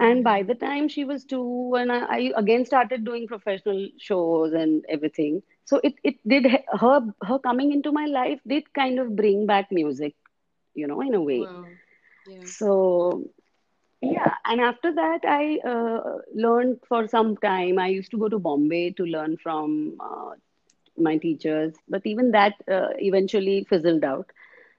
And 0.00 0.24
by 0.24 0.42
the 0.42 0.54
time 0.54 0.88
she 0.88 1.04
was 1.04 1.24
two, 1.24 1.74
and 1.76 1.90
I, 1.92 1.98
I 2.16 2.32
again 2.36 2.64
started 2.64 3.04
doing 3.04 3.26
professional 3.26 3.88
shows 3.98 4.52
and 4.52 4.84
everything, 4.88 5.42
so 5.64 5.80
it 5.82 5.94
it 6.02 6.16
did 6.26 6.46
her 6.80 7.00
her 7.22 7.38
coming 7.38 7.72
into 7.72 7.92
my 7.92 8.06
life 8.06 8.40
did 8.46 8.72
kind 8.74 8.98
of 8.98 9.14
bring 9.16 9.46
back 9.46 9.70
music, 9.70 10.14
you 10.74 10.86
know, 10.86 11.00
in 11.00 11.14
a 11.14 11.20
way. 11.22 11.50
Wow. 11.50 11.78
Yeah. 12.26 12.44
So 12.44 13.24
yeah, 14.00 14.34
and 14.44 14.60
after 14.60 14.92
that, 14.94 15.20
I 15.24 15.58
uh, 15.66 16.18
learned 16.34 16.80
for 16.88 17.06
some 17.08 17.36
time. 17.36 17.78
I 17.78 17.88
used 17.88 18.10
to 18.12 18.18
go 18.18 18.28
to 18.28 18.38
Bombay 18.38 18.90
to 18.92 19.04
learn 19.04 19.36
from 19.36 19.96
uh, 20.00 20.32
my 20.96 21.16
teachers, 21.18 21.74
but 21.88 22.02
even 22.06 22.30
that 22.32 22.54
uh, 22.70 22.88
eventually 22.98 23.64
fizzled 23.68 24.04
out. 24.04 24.30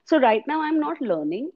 So 0.06 0.20
right 0.20 0.44
now, 0.48 0.62
I'm 0.62 0.80
not 0.80 1.02
learning. 1.02 1.52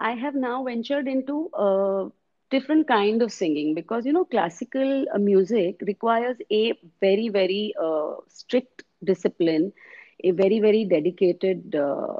I 0.00 0.12
have 0.12 0.34
now 0.34 0.64
ventured 0.64 1.08
into 1.08 1.50
a 1.54 2.08
different 2.50 2.86
kind 2.88 3.22
of 3.22 3.32
singing 3.32 3.74
because 3.74 4.06
you 4.06 4.12
know 4.12 4.24
classical 4.24 5.06
uh, 5.14 5.18
music 5.18 5.80
requires 5.86 6.36
a 6.50 6.72
very 7.00 7.28
very 7.28 7.74
uh, 7.82 8.14
strict 8.28 8.84
discipline, 9.04 9.72
a 10.24 10.30
very 10.32 10.60
very 10.60 10.84
dedicated 10.84 11.74
uh, 11.74 12.16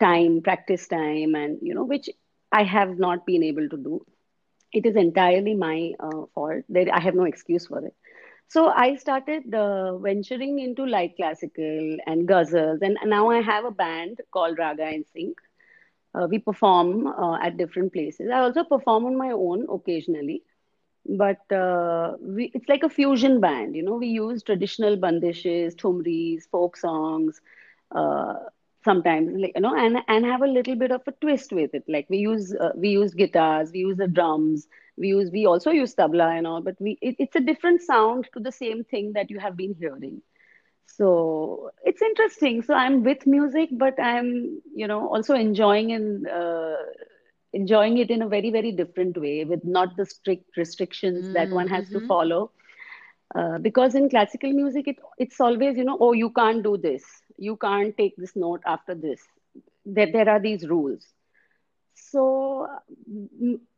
time, 0.00 0.40
practice 0.42 0.88
time, 0.88 1.34
and 1.34 1.58
you 1.62 1.74
know 1.74 1.84
which 1.84 2.08
I 2.52 2.62
have 2.64 2.98
not 2.98 3.26
been 3.26 3.42
able 3.42 3.68
to 3.68 3.76
do 3.76 4.04
it 4.72 4.86
is 4.86 4.96
entirely 4.96 5.54
my 5.54 5.92
uh, 6.00 6.26
fault. 6.34 6.64
I 6.92 7.00
have 7.00 7.14
no 7.14 7.24
excuse 7.24 7.66
for 7.66 7.84
it. 7.84 7.94
So 8.48 8.68
I 8.68 8.96
started 8.96 9.54
uh, 9.54 9.98
venturing 9.98 10.58
into 10.58 10.84
light 10.84 11.14
classical 11.16 11.96
and 12.06 12.28
ghazals, 12.28 12.80
and 12.82 12.96
now 13.06 13.30
I 13.30 13.40
have 13.40 13.64
a 13.64 13.70
band 13.70 14.20
called 14.32 14.58
Raga 14.58 14.84
and 14.84 15.04
Sync. 15.06 15.38
Uh, 16.14 16.26
we 16.30 16.38
perform 16.38 17.06
uh, 17.06 17.36
at 17.42 17.56
different 17.56 17.92
places. 17.92 18.30
I 18.32 18.38
also 18.40 18.64
perform 18.64 19.06
on 19.06 19.16
my 19.16 19.30
own 19.30 19.66
occasionally, 19.70 20.42
but 21.06 21.50
uh, 21.52 22.14
we, 22.20 22.50
it's 22.54 22.68
like 22.68 22.82
a 22.82 22.88
fusion 22.88 23.40
band. 23.40 23.74
You 23.76 23.82
know, 23.82 23.96
we 23.96 24.08
use 24.08 24.42
traditional 24.42 24.96
bandishes, 24.96 25.74
thumris, 25.76 26.48
folk 26.50 26.76
songs, 26.76 27.40
uh, 27.94 28.34
sometimes, 28.84 29.32
like 29.38 29.52
you 29.54 29.60
know, 29.62 29.74
and 29.76 29.98
and 30.08 30.24
have 30.24 30.42
a 30.42 30.46
little 30.46 30.76
bit 30.76 30.90
of 30.92 31.02
a 31.06 31.12
twist 31.12 31.52
with 31.52 31.74
it. 31.74 31.84
Like 31.88 32.06
we 32.08 32.18
use 32.18 32.54
uh, 32.54 32.72
we 32.76 32.88
use 32.90 33.14
guitars, 33.14 33.70
we 33.72 33.80
use 33.80 33.96
the 33.96 34.08
drums, 34.08 34.66
we 34.96 35.08
use 35.08 35.30
we 35.30 35.46
also 35.46 35.70
use 35.70 35.94
tabla 35.94 36.36
and 36.38 36.46
all, 36.46 36.60
but 36.62 36.76
we 36.80 36.98
it, 37.00 37.16
it's 37.18 37.36
a 37.36 37.40
different 37.40 37.82
sound 37.82 38.28
to 38.34 38.40
the 38.40 38.52
same 38.52 38.84
thing 38.84 39.12
that 39.14 39.30
you 39.30 39.38
have 39.38 39.56
been 39.56 39.74
hearing. 39.78 40.22
So 40.86 41.70
it's 41.84 42.02
interesting. 42.02 42.62
So 42.62 42.74
I'm 42.74 43.02
with 43.02 43.26
music, 43.26 43.70
but 43.72 43.98
I'm 44.00 44.60
you 44.74 44.86
know 44.86 45.08
also 45.08 45.34
enjoying 45.34 45.92
and 45.92 46.26
uh, 46.28 46.76
enjoying 47.52 47.98
it 47.98 48.10
in 48.10 48.22
a 48.22 48.28
very 48.28 48.50
very 48.50 48.72
different 48.72 49.16
way 49.16 49.44
with 49.44 49.64
not 49.64 49.96
the 49.96 50.04
strict 50.06 50.56
restrictions 50.56 51.28
that 51.32 51.52
one 51.52 51.68
has 51.68 51.88
to 51.90 52.00
Mm-hmm. 52.00 52.08
follow. 52.08 52.50
Uh, 53.34 53.58
because 53.58 53.94
in 53.94 54.08
classical 54.08 54.52
music 54.52 54.86
it 54.88 54.96
it's 55.18 55.40
always 55.40 55.76
you 55.76 55.84
know 55.84 55.96
oh 56.00 56.12
you 56.12 56.30
can't 56.30 56.62
do 56.62 56.76
this. 56.76 57.04
You 57.38 57.56
can't 57.56 57.96
take 57.96 58.16
this 58.16 58.34
note 58.36 58.62
after 58.66 58.94
this. 58.94 59.20
There, 59.84 60.08
there 60.12 60.28
are 60.28 60.40
these 60.40 60.68
rules. 60.68 61.12
So 61.94 62.68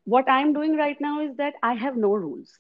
what 0.05 0.29
i'm 0.29 0.53
doing 0.53 0.77
right 0.77 1.01
now 1.01 1.21
is 1.21 1.37
that 1.37 1.55
i 1.63 1.73
have 1.75 1.97
no 1.97 2.13
rules 2.15 2.59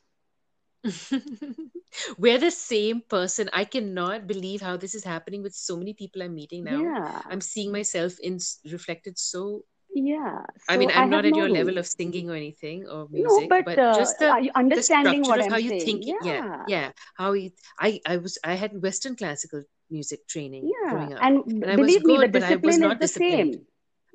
We're 2.19 2.39
the 2.39 2.51
same 2.51 3.03
person. 3.09 3.49
I 3.53 3.65
cannot 3.65 4.27
believe 4.27 4.61
how 4.61 4.77
this 4.77 4.95
is 4.95 5.05
happening 5.05 5.43
with 5.43 5.55
so 5.55 5.77
many 5.77 5.95
people 5.95 6.23
I'm 6.23 6.35
meeting 6.35 6.65
now. 6.65 6.81
yeah 6.81 7.23
I'm 7.27 7.41
seeing 7.41 7.73
myself 7.73 8.19
in 8.21 8.39
reflected 8.71 9.19
so. 9.19 9.65
yeah 9.97 10.45
I 10.69 10.77
mean, 10.77 10.91
i 10.91 11.01
I'm 11.01 11.09
have 11.09 11.11
not 11.11 11.25
at 11.29 11.33
no 11.33 11.39
your 11.41 11.49
level 11.49 11.79
of 11.79 11.87
singing 11.87 12.29
or 12.31 12.35
anything 12.35 12.87
or 12.87 13.09
no 13.11 13.39
music, 13.39 13.49
but 13.49 13.65
but 13.65 13.79
uh, 13.79 13.95
just 13.97 14.19
the 14.19 14.29
you 14.47 14.51
the 14.53 14.59
understanding 14.63 15.25
structure 15.25 15.31
what 15.31 15.41
i'm 15.45 15.51
how 15.51 15.57
you 15.57 15.71
saying 15.71 15.87
think. 15.89 16.05
Yeah, 16.05 16.27
yeah 16.33 16.65
yeah. 16.75 16.91
How 17.15 17.33
you, 17.33 17.51
I, 17.79 18.01
I 18.05 18.17
was, 18.19 18.39
I 18.45 18.55
had 18.55 18.77
Western 18.83 19.17
classical 19.17 19.63
music 19.91 20.27
training 20.29 20.69
yeah 20.75 20.91
growing 20.91 21.15
up, 21.15 21.23
and 21.23 21.37
and 21.63 21.71
I 21.71 21.77
was 21.77 21.87
believe 21.87 22.05
me 22.05 22.19
the 22.19 22.29
good, 22.29 22.33
but 22.33 22.43
I 22.43 22.57
was 22.57 22.77
discipline 22.77 22.81
not 22.81 23.01
the 23.01 23.07
disciplined. 23.07 23.55
same 23.55 23.67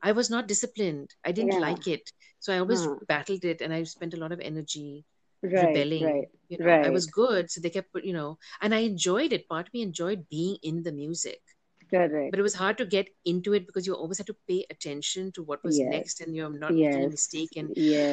I 0.04 0.12
was 0.14 0.30
not 0.30 0.48
disciplined. 0.48 1.10
I 1.26 1.32
didn't 1.32 1.54
yeah 1.54 1.60
like 1.70 1.88
it, 1.88 2.12
so 2.40 2.54
I 2.54 2.60
always 2.60 2.86
huh. 2.86 2.96
battled 3.08 3.46
it, 3.46 3.62
and 3.62 3.74
I 3.74 3.84
spent 3.84 4.14
a 4.14 4.18
lot 4.18 4.32
of 4.32 4.40
energy 4.40 5.06
right 5.44 5.88
rebelling. 5.96 6.14
right 6.14 6.30
You 6.50 6.58
know, 6.60 6.78
I 6.84 6.90
was 6.90 7.08
good, 7.08 7.50
so 7.52 7.62
they 7.62 7.70
kept, 7.70 7.90
you 8.04 8.14
know, 8.14 8.38
and 8.62 8.76
I 8.76 8.80
enjoyed 8.80 9.34
it. 9.34 9.48
Part 9.50 9.68
of 9.68 9.74
me 9.74 9.82
enjoyed 9.84 10.28
being 10.30 10.58
in 10.64 10.84
the 10.84 10.92
music, 10.92 11.42
correct 11.90 12.32
but 12.32 12.40
it 12.40 12.44
was 12.44 12.56
hard 12.56 12.78
to 12.78 12.86
get 12.86 13.10
into 13.26 13.54
it 13.54 13.68
because 13.68 13.86
you 13.88 13.94
always 13.96 14.18
had 14.18 14.28
to 14.28 14.38
pay 14.48 14.66
attention 14.70 15.32
to 15.34 15.44
what 15.44 15.64
was 15.66 15.82
yes 15.82 15.86
next, 15.86 16.22
and 16.22 16.36
you're 16.36 16.50
not 16.50 16.80
making 16.80 17.04
a 17.04 17.08
mistake. 17.08 17.52
And 17.56 17.72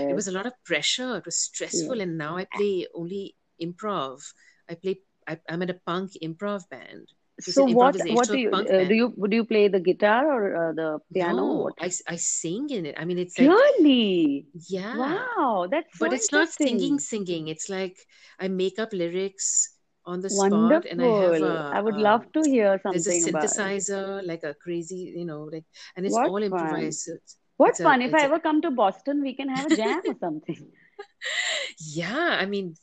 it 0.09 0.15
was 0.15 0.29
a 0.29 0.33
lot 0.33 0.47
of 0.47 0.53
pressure. 0.65 1.17
It 1.19 1.25
was 1.27 1.39
stressful, 1.39 2.01
yes 2.01 2.03
and 2.03 2.19
now 2.19 2.37
I 2.37 2.47
play 2.57 2.87
only 2.95 3.37
improv. 3.63 4.21
I 4.69 4.75
play. 4.75 5.01
I, 5.27 5.39
I'm 5.49 5.63
at 5.63 5.71
a 5.71 5.81
punk 5.87 6.13
improv 6.23 6.69
band, 6.71 7.09
so 7.41 7.51
it's 7.51 7.59
So 7.59 7.65
an 7.67 7.79
what 7.79 7.97
what 8.07 8.31
do 8.31 8.39
you 8.39 8.53
uh, 8.71 8.85
do 8.85 8.95
you 8.95 9.15
do 9.29 9.37
you 9.37 9.45
play 9.45 9.69
the 9.69 9.81
guitar 9.81 10.25
or 10.27 10.71
uh, 10.71 10.73
the 10.73 10.99
piano? 11.15 11.47
No, 11.47 11.55
What? 11.55 11.75
I, 11.81 11.91
I 12.07 12.17
sing 12.17 12.71
in 12.71 12.87
it. 12.87 12.95
I 12.99 13.05
mean, 13.05 13.19
it's 13.19 13.39
like, 13.39 13.55
Really? 13.55 14.47
yeah. 14.69 14.93
Wow, 14.93 15.67
that's 15.71 15.99
so 15.99 16.11
but 16.11 16.13
it's 16.13 16.33
not 16.33 16.49
singing 16.53 16.99
singing 16.99 17.49
it's 17.49 17.69
like 17.69 17.97
i 18.41 18.49
make 18.49 18.79
up 18.79 18.93
lyrics 18.93 19.77
on 20.07 20.21
the 20.21 20.31
spot 20.31 20.85
and 20.91 21.03
i 21.03 21.09
have 21.09 21.41
Wonderful. 21.41 21.43
a 21.43 21.73
I 21.73 21.81
would 21.81 21.97
um, 21.97 21.99
love 21.99 22.33
to 22.33 22.45
hear 22.45 22.79
something 22.83 22.85
there's 22.91 23.07
a 23.07 23.11
something 23.11 23.25
about 23.25 23.57
it. 23.67 23.73
synthesizer 23.73 24.25
like 24.27 24.45
a 24.45 24.55
crazy 24.55 25.15
you 25.17 25.25
know 25.27 25.45
like 25.45 25.65
and 25.97 26.07
it's 26.07 26.19
What 26.19 26.25
all 26.25 26.43
fun. 26.49 26.97
improvised 27.03 27.09
it's, 27.09 27.37
What 27.57 27.75
it's 27.75 27.81
a 27.81 27.89
fun. 27.89 28.03
If 28.03 28.13
it's 28.13 28.23
I 28.23 28.25
a 28.25 28.29
ever 28.29 28.41
come 28.41 28.63
to 28.63 28.71
Boston, 28.73 29.23
we 29.23 29.35
can 29.35 29.49
have 29.49 29.67
a 29.67 29.71
jam 29.71 30.03
or 30.07 30.17
something. 30.19 30.73
yeah 31.81 32.37
i 32.41 32.47
mean 32.47 32.75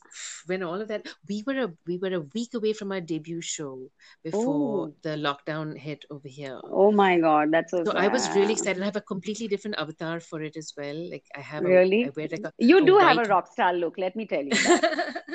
when 0.46 0.62
all 0.62 0.80
of 0.80 0.88
that 0.88 1.06
we 1.28 1.42
were 1.46 1.58
a 1.64 1.72
we 1.86 1.98
were 1.98 2.14
a 2.14 2.20
week 2.34 2.54
away 2.54 2.72
from 2.72 2.92
our 2.92 3.00
debut 3.00 3.40
show 3.40 3.90
before 4.22 4.88
Oh, 4.88 4.94
the 5.02 5.10
lockdown 5.10 5.76
hit 5.76 6.04
over 6.10 6.28
here. 6.28 6.60
Oh 6.62 6.92
my 6.92 7.18
God, 7.18 7.50
that's 7.52 7.72
so 7.72 7.86
so 7.86 7.92
i 7.96 8.08
was 8.08 8.34
really 8.34 8.52
excited. 8.52 8.82
I 8.82 8.86
have 8.86 8.96
a 8.96 9.00
completely 9.12 9.48
different 9.48 9.78
avatar 9.78 10.20
for 10.20 10.42
it 10.42 10.56
as 10.56 10.72
well. 10.76 10.96
Like 11.10 11.24
i 11.34 11.40
have 11.40 11.64
a 11.64 11.74
i 12.04 12.10
Really? 12.10 12.12
wear 12.16 12.28
like 12.30 12.44
a, 12.44 12.52
You 12.58 12.84
a 12.84 12.86
do 12.86 12.98
have 12.98 13.18
a 13.18 13.26
rock 13.26 13.46
star 13.52 13.72
look, 13.72 13.98
let 13.98 14.14
me 14.16 14.26
tell 14.26 14.42
you 14.44 14.58
that. 14.60 14.84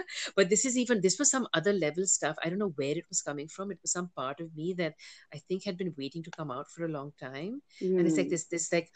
but 0.36 0.50
this 0.50 0.66
is 0.66 0.78
even 0.78 1.02
this 1.02 1.18
was 1.20 1.30
some 1.32 1.48
other 1.54 1.74
level 1.74 2.06
stuff. 2.06 2.36
I 2.44 2.50
don't 2.50 2.60
know 2.60 2.74
where 2.76 2.98
it 2.98 3.06
was 3.10 3.22
coming 3.22 3.48
from. 3.48 3.72
It 3.72 3.80
was 3.82 3.92
some 3.92 4.10
part 4.16 4.40
of 4.40 4.56
me 4.56 4.74
that 4.78 4.94
i 5.34 5.38
think 5.48 5.64
had 5.66 5.78
been 5.78 5.94
waiting 5.98 6.24
to 6.24 6.32
come 6.32 6.52
out 6.52 6.68
for 6.76 6.86
a 6.86 6.90
long 6.98 7.14
time. 7.20 7.62
And 7.98 8.08
it's 8.08 8.18
like 8.18 8.30
Hmm. 8.30 8.30
this 8.30 8.46
this 8.46 8.72
like 8.72 8.90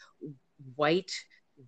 white 0.74 1.12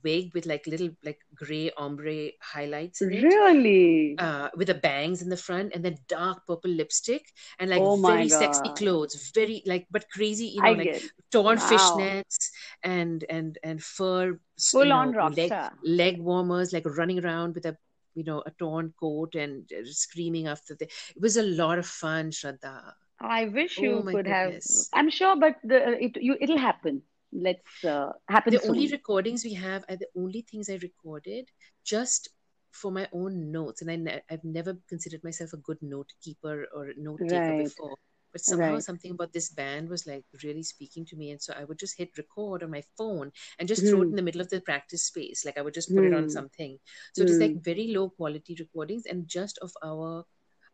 wig 0.05 0.30
with 0.34 0.47
like 0.47 0.66
little 0.66 0.91
like 1.05 1.18
gray 1.34 1.70
ombre 1.76 2.30
highlights 2.43 3.03
Really? 3.03 4.18
uh, 4.18 4.49
with 4.57 4.66
the 4.68 4.74
bangs 4.74 5.22
in 5.22 5.28
the 5.28 5.36
front 5.36 5.72
and 5.74 5.84
then 5.84 5.97
dark 6.09 6.47
purple 6.47 6.70
lipstick 6.70 7.24
and 7.59 7.70
like 7.70 7.84
Oh 7.84 7.97
very 8.07 8.28
sexy 8.28 8.70
clothes 8.70 9.30
very 9.34 9.62
like 9.66 9.86
but 9.91 10.05
crazy 10.11 10.47
you 10.47 10.62
know 10.62 10.72
I 10.72 10.74
like 10.74 10.93
torn 11.30 11.59
Wow. 11.59 11.59
fishnets 11.59 12.51
and 12.82 13.24
and 13.30 13.59
and 13.62 13.82
fur 13.82 14.39
you 14.78 14.78
Full 14.78 14.93
on 14.93 15.12
know 15.12 15.14
rock 15.14 15.36
leg 15.36 15.39
star. 15.39 15.78
leg 15.84 16.18
warmers 16.20 16.72
like 16.72 16.84
running 16.86 17.24
around 17.24 17.55
with 17.55 17.66
a 17.66 17.76
you 18.14 18.24
know 18.24 18.43
a 18.47 18.51
torn 18.59 18.93
coat 18.99 19.34
and 19.36 19.70
uh, 19.72 19.82
screaming 19.84 20.47
after 20.49 20.74
the 20.74 20.86
it 20.86 21.22
was 21.22 21.36
a 21.36 21.43
lot 21.43 21.78
of 21.78 21.86
fun 21.86 22.30
shraddha 22.30 22.93
I 23.20 23.47
wish 23.47 23.80
oh 23.80 23.82
you 23.82 24.03
my 24.03 24.11
could 24.11 24.26
have. 24.26 24.61
I'm 24.93 25.11
sure, 25.11 25.36
but 25.36 25.57
the 25.62 26.03
it 26.03 26.16
you 26.22 26.36
it'll 26.41 26.59
happen. 26.59 27.03
Let's 27.33 27.85
uh, 27.85 28.12
happen 28.29 28.55
the 28.55 28.61
only 28.62 28.89
recordings 28.91 29.45
we 29.45 29.55
have 29.55 29.85
are 29.89 29.97
the 29.97 30.09
only 30.16 30.43
things 30.43 30.68
I 30.70 30.79
recorded 30.83 31.49
just 31.85 32.29
for 32.72 32.91
my 32.93 33.09
own 33.12 33.51
notes. 33.53 33.83
And 33.83 33.91
I 33.91 33.97
ne- 33.97 34.22
I've 34.31 34.45
never 34.45 34.76
considered 34.89 35.24
myself 35.24 35.53
a 35.53 35.59
good 35.59 35.79
note 35.83 36.11
keeper 36.22 36.66
or 36.74 36.93
note 36.97 37.22
taker 37.29 37.53
Right, 37.53 37.55
before. 37.55 37.97
But 38.33 38.43
somehow 38.43 38.79
right. 38.79 38.81
something 38.81 39.12
about 39.12 39.33
this 39.33 39.51
band 39.51 39.89
was 39.89 40.07
like 40.07 40.24
really 40.45 40.62
speaking 40.62 41.05
to 41.07 41.16
me. 41.16 41.31
And 41.31 41.41
so 41.43 41.55
I 41.59 41.64
would 41.64 41.79
just 41.79 41.97
hit 41.99 42.16
record 42.18 42.62
on 42.62 42.70
my 42.70 42.83
phone 42.97 43.33
and 43.59 43.68
just 43.68 43.89
throw 43.89 44.03
it 44.03 44.09
Hmm, 44.09 44.12
in 44.12 44.16
the 44.16 44.22
middle 44.22 44.41
of 44.41 44.51
the 44.51 44.61
practice 44.61 45.05
space. 45.05 45.45
Like 45.45 45.57
I 45.59 45.62
would 45.62 45.74
just 45.74 45.95
put 45.95 46.05
it 46.05 46.12
on 46.12 46.29
hmm, 46.29 46.43
something. 46.43 46.79
So 47.14 47.22
it 47.22 47.29
was 47.29 47.41
like 47.41 47.53
hmm. 47.53 47.62
very 47.62 47.89
low 47.89 48.11
quality 48.11 48.57
recordings 48.59 49.07
and 49.07 49.26
just 49.29 49.59
of 49.62 49.72
our 49.85 50.24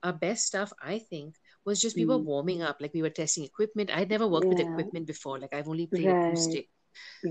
our 0.02 0.12
best 0.12 0.46
stuff, 0.46 0.72
I 0.82 0.98
think, 0.98 1.36
was 1.64 1.80
just 1.80 1.96
we 1.96 2.04
were 2.04 2.18
hmm. 2.18 2.24
warming 2.24 2.62
up. 2.62 2.78
Like 2.80 2.94
we 2.94 3.02
were 3.02 3.10
testing 3.10 3.44
equipment. 3.44 3.90
I'd 3.94 4.10
never 4.10 4.28
worked 4.28 4.46
with 4.46 4.60
equipment 4.60 5.06
before. 5.06 5.38
Like 5.38 5.54
I've 5.54 5.68
only 5.68 5.86
played 5.86 6.06
right, 6.06 6.28
acoustic. 6.28 6.68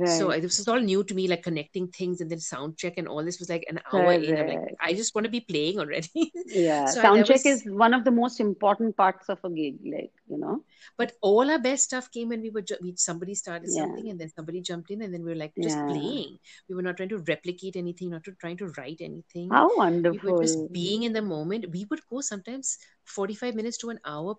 So 0.03 0.31
right. 0.31 0.31
I- 0.31 0.39
this 0.39 0.57
was 0.57 0.67
all 0.67 0.79
new 0.79 1.03
to 1.03 1.13
me, 1.15 1.27
like 1.27 1.43
connecting 1.43 1.87
things 1.87 2.21
and 2.21 2.29
then 2.29 2.39
sound 2.39 2.77
check 2.77 2.93
and 2.97 3.07
all 3.07 3.23
this 3.23 3.39
was 3.39 3.49
like 3.49 3.65
an 3.69 3.79
hour 3.93 4.13
in. 4.13 4.37
I'm 4.37 4.47
like, 4.47 4.61
I 4.81 4.93
just 4.93 5.15
want 5.15 5.25
to 5.25 5.31
be 5.31 5.41
playing 5.41 5.79
already. 5.79 6.33
Yeah, 6.45 6.85
So 6.85 6.99
sound 6.99 7.25
that 7.27 7.27
check 7.27 7.45
is 7.45 7.63
one 7.65 7.93
of 7.93 8.03
the 8.03 8.11
most 8.11 8.39
important 8.39 8.97
parts 8.97 9.29
of 9.29 9.39
a 9.43 9.49
gig, 9.49 9.77
like, 9.85 10.11
you 10.27 10.37
know. 10.37 10.63
but 10.97 11.13
all 11.21 11.49
our 11.49 11.59
best 11.59 11.83
stuff 11.85 12.11
came 12.11 12.29
when 12.29 12.41
we 12.41 12.49
were, 12.49 12.61
ju- 12.61 12.77
we, 12.81 12.93
somebody 12.97 13.35
started 13.35 13.69
Yeah, 13.69 13.71
something 13.71 14.09
and 14.09 14.19
then 14.19 14.29
somebody 14.29 14.61
jumped 14.61 14.91
in 14.91 15.01
and 15.01 15.13
then 15.13 15.23
we 15.23 15.31
were 15.31 15.35
like 15.37 15.53
just 15.61 15.85
yeah. 15.85 15.87
playing. 15.87 16.37
We 16.69 16.75
were 16.75 16.81
not 16.81 16.97
trying 16.97 17.09
to 17.09 17.19
replicate 17.19 17.75
anything, 17.75 18.09
not 18.11 18.23
to 18.25 18.33
trying 18.33 18.57
to 18.57 18.67
write 18.77 18.97
anything. 19.01 19.55
How 19.55 19.69
wonderful. 19.77 20.11
We 20.11 20.19
were 20.19 20.33
just 20.33 20.59
being 20.71 21.03
in 21.03 21.13
the 21.13 21.21
moment. 21.21 21.71
We 21.71 21.85
would 21.89 22.01
go 22.09 22.21
sometimes 22.21 22.77
45 23.05 23.55
minutes 23.55 23.77
to 23.79 23.89
an 23.89 23.99
hour 24.05 24.35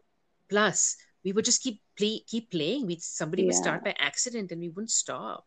plus. 0.51 0.97
We 1.25 1.33
would 1.33 1.45
just 1.45 1.62
keep 1.62 1.81
play, 1.97 2.20
keep 2.27 2.51
playing. 2.51 2.87
We 2.87 2.99
somebody 3.01 3.45
would 3.45 3.55
start 3.55 3.85
by 3.85 3.95
accident 3.99 4.53
and 4.53 4.61
we 4.61 4.68
wouldn't 4.68 4.91
stop. 4.91 5.47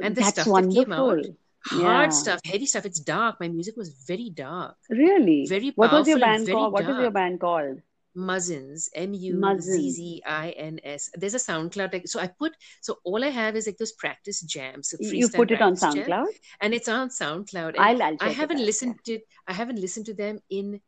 And 0.00 0.14
the 0.14 0.20
that's 0.20 0.40
stuff 0.40 0.46
that 0.46 0.70
came 0.72 0.92
out, 0.92 1.06
wonderful. 1.06 1.36
hard 1.66 2.12
stuff, 2.12 2.40
heavy 2.44 2.66
stuff. 2.66 2.86
It's 2.86 3.00
dark. 3.00 3.40
My 3.40 3.48
music 3.48 3.76
was 3.76 3.90
very 4.06 4.30
dark, 4.30 4.76
really. 4.88 5.46
very 5.48 5.72
What 5.74 5.92
was 5.92 6.08
your 6.08 6.18
band 6.18 6.48
called? 6.48 6.72
What 6.72 6.88
is 6.88 6.96
your 6.96 7.10
band 7.10 7.40
called? 7.40 7.82
Muzzins, 8.16 8.88
M 8.94 9.14
U 9.14 9.60
Z. 9.60 9.90
Z 9.90 10.22
I 10.26 10.50
N 10.50 10.80
S. 10.82 11.10
There's 11.14 11.34
a 11.34 11.38
SoundCloud. 11.38 11.92
Like, 11.92 12.08
so 12.08 12.18
I 12.18 12.26
put, 12.26 12.52
so 12.80 12.98
all 13.04 13.22
I 13.22 13.28
have 13.28 13.54
is 13.54 13.66
like 13.66 13.76
those 13.76 13.92
practice 13.92 14.40
jams, 14.40 14.88
so 14.90 14.96
You 15.00 15.28
put 15.28 15.50
it 15.52 15.62
on 15.62 15.74
SoundCloud? 15.74 16.26
and 16.60 16.74
it's 16.74 16.88
on 16.88 17.10
SoundCloud. 17.10 17.74
I'll 17.78 18.02
I'll 18.02 18.16
I 18.20 18.30
haven't 18.30 18.56
out. 18.56 18.60
Yeah. 18.60 18.66
listened 18.66 18.96
to, 19.04 19.20
I 19.46 19.52
haven't 19.52 19.78
listened 19.78 20.06
to 20.06 20.14
them 20.14 20.40
in, 20.50 20.80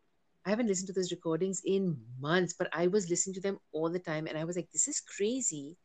I 0.47 0.51
haven't 0.51 0.67
listened 0.69 0.89
to 0.89 0.95
those 0.95 1.13
recordings 1.13 1.61
in 1.65 1.97
months, 2.21 2.55
but 2.59 2.69
I 2.73 2.87
was 2.89 3.09
listening 3.11 3.35
to 3.35 3.41
them 3.41 3.59
all 3.73 3.91
the 3.91 3.99
time, 4.01 4.27
and 4.27 4.39
I 4.39 4.45
was 4.45 4.57
like, 4.57 4.71
this 4.73 4.89
is 4.89 5.01
crazy 5.01 5.77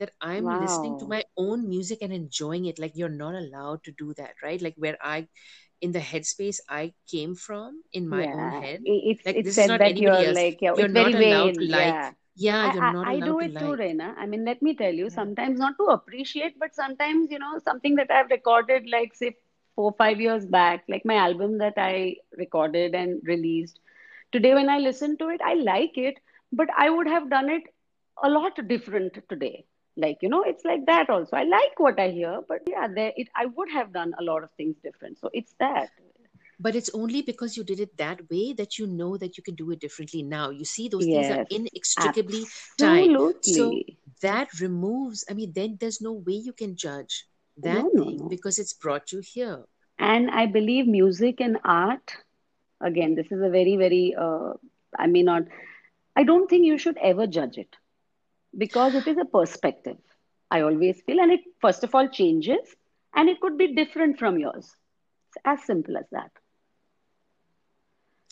that 0.00 0.12
I'm 0.20 0.50
listening 0.50 0.96
to 0.98 1.06
my 1.06 1.24
own 1.36 1.68
music 1.68 1.98
and 2.02 2.12
enjoying 2.12 2.66
it. 2.66 2.78
Like 2.78 2.92
you're 2.96 3.08
not 3.08 3.34
allowed 3.34 3.84
to 3.84 3.92
do 3.92 4.14
that, 4.14 4.34
right? 4.42 4.60
Like 4.60 4.74
where 4.76 4.96
I, 5.02 5.28
in 5.80 5.92
the 5.92 6.00
headspace 6.00 6.58
I 6.68 6.94
came 7.10 7.34
from 7.34 7.82
in 7.92 8.08
my 8.08 8.28
own 8.32 8.52
head. 8.52 8.82
It's 8.84 9.26
Like 9.26 9.42
it's 9.42 9.56
this 9.56 9.58
is 9.58 9.66
not 9.66 9.82
that 9.82 9.96
anybody 9.96 10.24
you're 10.24 10.24
else. 10.24 10.40
like 10.40 10.58
yeah, 10.60 10.74
You're 10.74 10.88
not 10.88 11.14
allowed 11.14 11.54
to 11.58 11.64
like. 11.64 11.96
Yeah. 11.96 12.12
Yeah, 12.36 12.64
I, 12.64 12.72
you're 12.72 12.80
I, 12.80 12.94
not 12.98 13.08
I 13.14 13.20
do 13.20 13.38
allowed 13.38 13.40
to 13.40 13.46
it 13.46 13.58
too. 13.58 13.76
Reina. 13.76 14.14
I 14.18 14.26
mean, 14.26 14.44
let 14.44 14.62
me 14.62 14.74
tell 14.74 14.92
you, 14.92 15.10
Yeah. 15.10 15.10
sometimes 15.10 15.58
not 15.58 15.74
to 15.78 15.84
appreciate, 15.86 16.58
but 16.58 16.74
sometimes, 16.74 17.30
you 17.30 17.38
know, 17.38 17.58
something 17.64 17.96
that 17.96 18.10
I've 18.10 18.30
recorded, 18.30 18.84
like, 18.90 19.14
say, 19.14 19.36
four, 19.74 19.94
five 19.98 20.20
years 20.20 20.46
back, 20.46 20.84
like 20.88 21.04
my 21.04 21.16
album 21.16 21.58
that 21.58 21.74
I 21.76 22.16
recorded 22.36 22.94
and 22.94 23.20
released. 23.24 23.80
Today, 24.32 24.54
when 24.54 24.68
I 24.68 24.78
listen 24.78 25.16
to 25.18 25.28
it, 25.28 25.40
I 25.44 25.54
like 25.54 25.96
it, 25.96 26.18
but 26.52 26.68
I 26.76 26.90
would 26.90 27.06
have 27.08 27.30
done 27.30 27.50
it 27.50 27.62
a 28.22 28.28
lot 28.30 28.58
different 28.68 29.18
today. 29.28 29.64
like 30.02 30.22
you 30.24 30.28
know 30.30 30.42
it's 30.50 30.64
like 30.64 30.84
that 30.86 31.10
also. 31.14 31.36
I 31.36 31.44
like 31.44 31.78
what 31.84 31.98
i 32.04 32.08
hear 32.10 32.40
but 32.48 32.60
yeah 32.70 32.86
there 32.94 33.12
it 33.22 33.28
i 33.42 33.46
would 33.58 33.70
have 33.74 33.92
done 33.92 34.14
a 34.18 34.24
lot 34.28 34.42
of 34.44 34.50
things 34.56 34.76
different. 34.82 35.18
So 35.18 35.30
it's 35.32 35.54
that. 35.60 35.90
But 36.60 36.74
it's 36.76 36.90
only 36.94 37.22
because 37.22 37.56
you 37.56 37.64
did 37.64 37.80
it 37.80 37.96
that 37.98 38.20
way 38.30 38.52
that 38.54 38.78
you 38.78 38.86
know 38.86 39.16
that 39.18 39.36
you 39.36 39.42
can 39.42 39.54
do 39.54 39.70
it 39.72 39.80
differently 39.80 40.22
now. 40.22 40.50
You 40.50 40.64
see 40.64 40.88
those 40.88 41.06
yes, 41.06 41.26
things 41.26 41.30
are 41.30 41.44
inextricably 41.50 42.44
absolutely. 42.80 43.42
tied. 43.42 43.44
So 43.44 43.82
that 44.22 44.48
removes 44.60 45.24
i 45.28 45.34
mean 45.34 45.52
then 45.54 45.76
there's 45.80 46.00
no 46.00 46.12
way 46.12 46.34
you 46.34 46.52
can 46.52 46.76
judge 46.76 47.26
that 47.58 47.86
no, 47.94 47.96
thing 47.96 48.16
no, 48.18 48.24
no. 48.24 48.28
because 48.28 48.58
it's 48.58 48.72
brought 48.72 49.12
you 49.12 49.20
here. 49.20 49.64
And 49.98 50.30
i 50.30 50.46
believe 50.46 50.86
music 50.86 51.40
and 51.40 51.58
art 51.64 52.16
again 52.80 53.14
this 53.14 53.30
is 53.32 53.40
a 53.42 53.48
very 53.50 53.76
very 53.76 54.14
uh, 54.26 54.52
i 54.98 55.06
may 55.06 55.22
not 55.22 55.42
i 56.16 56.22
don't 56.24 56.48
think 56.48 56.64
you 56.66 56.78
should 56.78 56.98
ever 56.98 57.26
judge 57.26 57.58
it 57.58 57.76
because 58.56 58.94
it 58.94 59.06
is 59.06 59.18
a 59.18 59.24
perspective. 59.24 59.98
I 60.50 60.60
always 60.62 61.00
feel 61.02 61.20
and 61.20 61.32
it 61.32 61.40
first 61.60 61.82
of 61.84 61.94
all 61.94 62.08
changes 62.08 62.76
and 63.14 63.28
it 63.28 63.40
could 63.40 63.56
be 63.58 63.74
different 63.74 64.18
from 64.18 64.38
yours. 64.38 64.74
It's 65.28 65.38
as 65.44 65.64
simple 65.64 65.96
as 65.96 66.06
that 66.10 66.30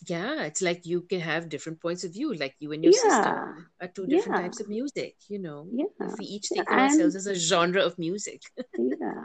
yeah 0.06 0.42
it's 0.42 0.62
like 0.62 0.84
you 0.84 1.02
can 1.02 1.20
have 1.20 1.48
different 1.48 1.80
points 1.80 2.04
of 2.04 2.12
view 2.12 2.34
like 2.34 2.54
you 2.58 2.72
and 2.72 2.82
your 2.82 2.92
yeah. 2.92 3.00
sister 3.00 3.68
are 3.80 3.88
two 3.88 4.06
different 4.06 4.38
yeah. 4.38 4.42
types 4.42 4.60
of 4.60 4.68
music 4.68 5.16
you 5.28 5.38
know 5.38 5.66
yeah. 5.72 5.84
if 6.00 6.18
we 6.18 6.24
each 6.24 6.48
think 6.48 6.68
of 6.68 6.76
ourselves 6.76 7.14
as 7.14 7.26
a 7.26 7.34
genre 7.34 7.82
of 7.82 7.98
music 7.98 8.42
yeah 8.78 9.24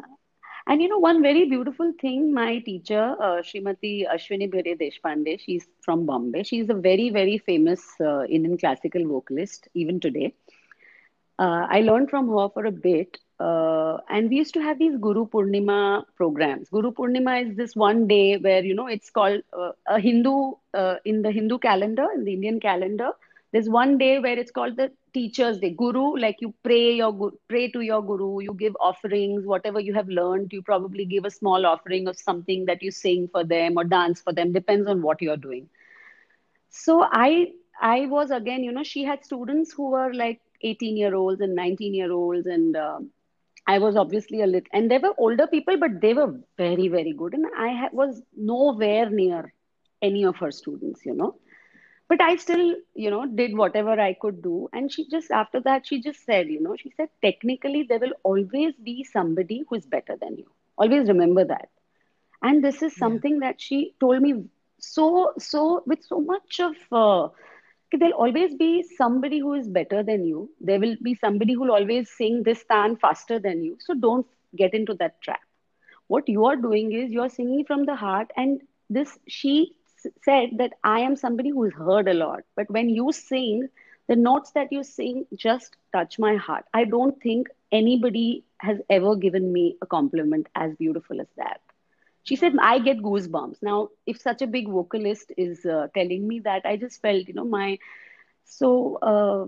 and 0.67 0.81
you 0.81 0.89
know 0.89 0.99
one 0.99 1.21
very 1.21 1.49
beautiful 1.49 1.93
thing 2.01 2.33
my 2.33 2.59
teacher 2.59 3.15
uh, 3.21 3.41
Srimati 3.41 4.05
Ashwini 4.07 4.51
Bhide 4.53 4.77
Deshpande 4.79 5.39
she's 5.39 5.65
from 5.81 6.05
Bombay 6.05 6.43
she's 6.43 6.69
a 6.69 6.73
very 6.73 7.09
very 7.09 7.37
famous 7.37 7.81
uh, 8.01 8.23
Indian 8.25 8.57
classical 8.57 9.07
vocalist 9.07 9.67
even 9.73 9.99
today 9.99 10.33
uh, 11.39 11.65
I 11.69 11.81
learned 11.81 12.09
from 12.09 12.27
her 12.29 12.49
for 12.53 12.65
a 12.65 12.71
bit 12.71 13.17
uh, 13.39 13.97
and 14.09 14.29
we 14.29 14.37
used 14.37 14.53
to 14.53 14.61
have 14.61 14.77
these 14.79 14.97
Guru 14.97 15.25
Purnima 15.27 16.03
programs. 16.15 16.69
Guru 16.69 16.91
Purnima 16.91 17.49
is 17.49 17.55
this 17.55 17.75
one 17.75 18.07
day 18.07 18.37
where 18.37 18.63
you 18.63 18.73
know 18.75 18.87
it's 18.87 19.09
called 19.09 19.41
uh, 19.57 19.71
a 19.87 19.99
Hindu 19.99 20.51
uh, 20.73 20.95
in 21.05 21.21
the 21.21 21.31
Hindu 21.31 21.57
calendar, 21.59 22.07
in 22.15 22.23
the 22.23 22.33
Indian 22.33 22.59
calendar. 22.59 23.11
There's 23.51 23.69
one 23.69 23.97
day 23.97 24.19
where 24.19 24.37
it's 24.37 24.51
called 24.51 24.75
the 24.77 24.91
Teachers' 25.13 25.59
Day. 25.59 25.71
Guru, 25.71 26.17
like 26.17 26.37
you 26.41 26.53
pray 26.63 26.93
your 26.93 27.31
pray 27.47 27.69
to 27.71 27.81
your 27.81 28.01
Guru, 28.03 28.39
you 28.41 28.53
give 28.53 28.75
offerings, 28.79 29.45
whatever 29.45 29.79
you 29.79 29.93
have 29.93 30.07
learned. 30.09 30.51
You 30.53 30.61
probably 30.61 31.05
give 31.05 31.25
a 31.25 31.31
small 31.31 31.65
offering 31.65 32.07
of 32.07 32.17
something 32.17 32.65
that 32.65 32.81
you 32.81 32.91
sing 32.91 33.27
for 33.31 33.43
them 33.43 33.77
or 33.77 33.83
dance 33.83 34.21
for 34.21 34.33
them. 34.33 34.51
Depends 34.53 34.87
on 34.87 35.01
what 35.01 35.21
you're 35.21 35.37
doing. 35.37 35.69
So 36.69 37.03
I 37.11 37.53
I 37.81 38.05
was 38.07 38.31
again, 38.31 38.63
you 38.63 38.71
know, 38.71 38.83
she 38.83 39.03
had 39.03 39.23
students 39.25 39.73
who 39.73 39.91
were 39.91 40.13
like 40.13 40.41
18 40.61 40.97
year 40.97 41.15
olds 41.15 41.41
and 41.41 41.55
19 41.55 41.93
year 41.93 42.11
olds 42.11 42.47
and 42.47 42.75
um, 42.75 43.11
I 43.67 43.79
was 43.79 43.97
obviously 43.97 44.41
a 44.41 44.47
little, 44.47 44.69
and 44.71 44.89
they 44.89 44.97
were 44.97 45.13
older 45.17 45.45
people, 45.45 45.77
but 45.77 45.99
they 45.99 46.13
were 46.13 46.39
very, 46.57 46.87
very 46.87 47.11
good. 47.11 47.33
And 47.33 47.45
I 47.57 47.73
ha- 47.73 47.89
was 47.91 48.21
nowhere 48.35 49.09
near 49.09 49.53
any 50.01 50.23
of 50.23 50.37
her 50.37 50.51
students, 50.51 51.05
you 51.05 51.13
know. 51.13 51.35
But 52.07 52.21
I 52.21 52.37
still, 52.37 52.75
you 52.95 53.09
know, 53.09 53.25
did 53.25 53.57
whatever 53.57 53.99
I 53.99 54.13
could 54.13 54.41
do. 54.41 54.69
And 54.71 54.89
she 54.89 55.09
just, 55.09 55.29
after 55.31 55.59
that, 55.61 55.85
she 55.85 56.01
just 56.01 56.25
said, 56.25 56.47
you 56.47 56.61
know, 56.61 56.77
she 56.77 56.93
said, 56.95 57.09
technically, 57.21 57.83
there 57.83 57.99
will 57.99 58.13
always 58.23 58.73
be 58.81 59.03
somebody 59.03 59.65
who 59.67 59.75
is 59.75 59.85
better 59.85 60.15
than 60.15 60.37
you. 60.37 60.49
Always 60.77 61.09
remember 61.09 61.43
that. 61.43 61.67
And 62.41 62.63
this 62.63 62.81
is 62.81 62.95
something 62.95 63.33
yeah. 63.41 63.49
that 63.49 63.59
she 63.59 63.95
told 63.99 64.21
me 64.21 64.45
so, 64.79 65.33
so, 65.37 65.83
with 65.85 66.05
so 66.05 66.21
much 66.21 66.61
of, 66.61 66.75
uh, 66.93 67.27
there'll 67.91 68.13
always 68.13 68.53
be 68.55 68.83
somebody 68.97 69.39
who 69.39 69.53
is 69.53 69.67
better 69.67 70.03
than 70.03 70.23
you. 70.25 70.49
There 70.59 70.79
will 70.79 70.95
be 71.01 71.13
somebody 71.15 71.53
who'll 71.53 71.71
always 71.71 72.09
sing 72.09 72.43
this 72.43 72.63
tan 72.69 72.95
faster 72.97 73.39
than 73.39 73.63
you. 73.63 73.77
So 73.79 73.93
don't 73.93 74.25
get 74.55 74.73
into 74.73 74.93
that 74.95 75.21
trap. 75.21 75.39
What 76.07 76.27
you 76.27 76.45
are 76.45 76.55
doing 76.55 76.91
is 76.91 77.11
you're 77.11 77.29
singing 77.29 77.63
from 77.65 77.85
the 77.85 77.95
heart. 77.95 78.31
And 78.35 78.61
this, 78.89 79.17
she 79.27 79.75
said 80.23 80.49
that 80.57 80.73
I 80.83 80.99
am 81.01 81.15
somebody 81.15 81.49
who's 81.49 81.73
heard 81.73 82.07
a 82.07 82.13
lot. 82.13 82.43
But 82.55 82.69
when 82.69 82.89
you 82.89 83.11
sing, 83.11 83.67
the 84.07 84.15
notes 84.15 84.51
that 84.51 84.71
you 84.71 84.83
sing 84.83 85.25
just 85.35 85.75
touch 85.93 86.19
my 86.19 86.35
heart. 86.35 86.65
I 86.73 86.85
don't 86.85 87.21
think 87.21 87.47
anybody 87.71 88.43
has 88.59 88.79
ever 88.89 89.15
given 89.15 89.51
me 89.51 89.77
a 89.81 89.85
compliment 89.85 90.47
as 90.55 90.75
beautiful 90.75 91.21
as 91.21 91.27
that 91.37 91.61
she 92.27 92.35
said 92.35 92.53
i 92.61 92.79
get 92.79 93.01
goosebumps. 93.07 93.61
Now 93.63 93.89
if 94.05 94.19
such 94.21 94.41
a 94.41 94.47
big 94.47 94.69
vocalist 94.69 95.31
is 95.37 95.65
uh, 95.65 95.87
telling 95.93 96.27
me 96.27 96.39
that 96.49 96.65
i 96.65 96.75
just 96.77 97.01
felt 97.01 97.27
you 97.27 97.33
know 97.33 97.45
my 97.57 97.77
so 98.45 98.71
uh, 99.13 99.45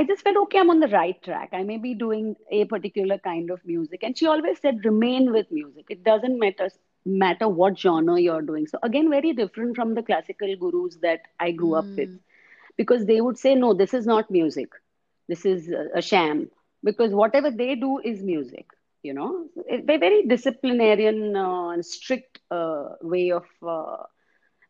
i 0.00 0.04
just 0.08 0.22
felt 0.26 0.38
okay 0.42 0.58
i'm 0.60 0.70
on 0.70 0.80
the 0.80 0.88
right 0.88 1.22
track. 1.22 1.50
I 1.52 1.62
may 1.62 1.78
be 1.78 1.94
doing 1.94 2.36
a 2.50 2.64
particular 2.66 3.18
kind 3.18 3.50
of 3.50 3.64
music. 3.64 4.02
And 4.02 4.16
she 4.18 4.26
always 4.26 4.60
said 4.60 4.84
remain 4.84 5.32
with 5.32 5.50
music. 5.50 5.86
It 5.90 6.04
doesn't 6.04 6.38
matter 6.38 6.70
matter 7.04 7.48
what 7.48 7.78
genre 7.78 8.18
you're 8.20 8.42
doing. 8.42 8.66
So 8.66 8.78
again 8.82 9.10
very 9.10 9.32
different 9.32 9.76
from 9.76 9.94
the 9.94 10.02
classical 10.02 10.54
gurus 10.64 10.96
that 11.08 11.20
i 11.40 11.50
grew 11.52 11.72
mm. 11.74 11.78
up 11.82 11.90
with. 11.96 12.10
Hmm. 12.10 12.22
because 12.80 13.04
they 13.08 13.20
would 13.24 13.38
say 13.40 13.54
no 13.54 13.72
this 13.82 13.94
is 14.00 14.06
not 14.14 14.30
music. 14.40 14.72
This 15.28 15.44
is 15.46 15.70
a 16.02 16.02
sham. 16.02 16.50
Because 16.88 17.12
whatever 17.20 17.50
they 17.50 17.74
do 17.74 17.98
is 18.12 18.22
music 18.22 18.75
you 19.08 19.14
know 19.14 19.30
a 19.70 19.98
very 20.04 20.22
disciplinarian 20.34 21.36
uh, 21.36 21.68
and 21.70 21.84
strict 21.84 22.40
uh, 22.50 22.84
way 23.02 23.30
of 23.32 23.44
uh, 23.76 24.02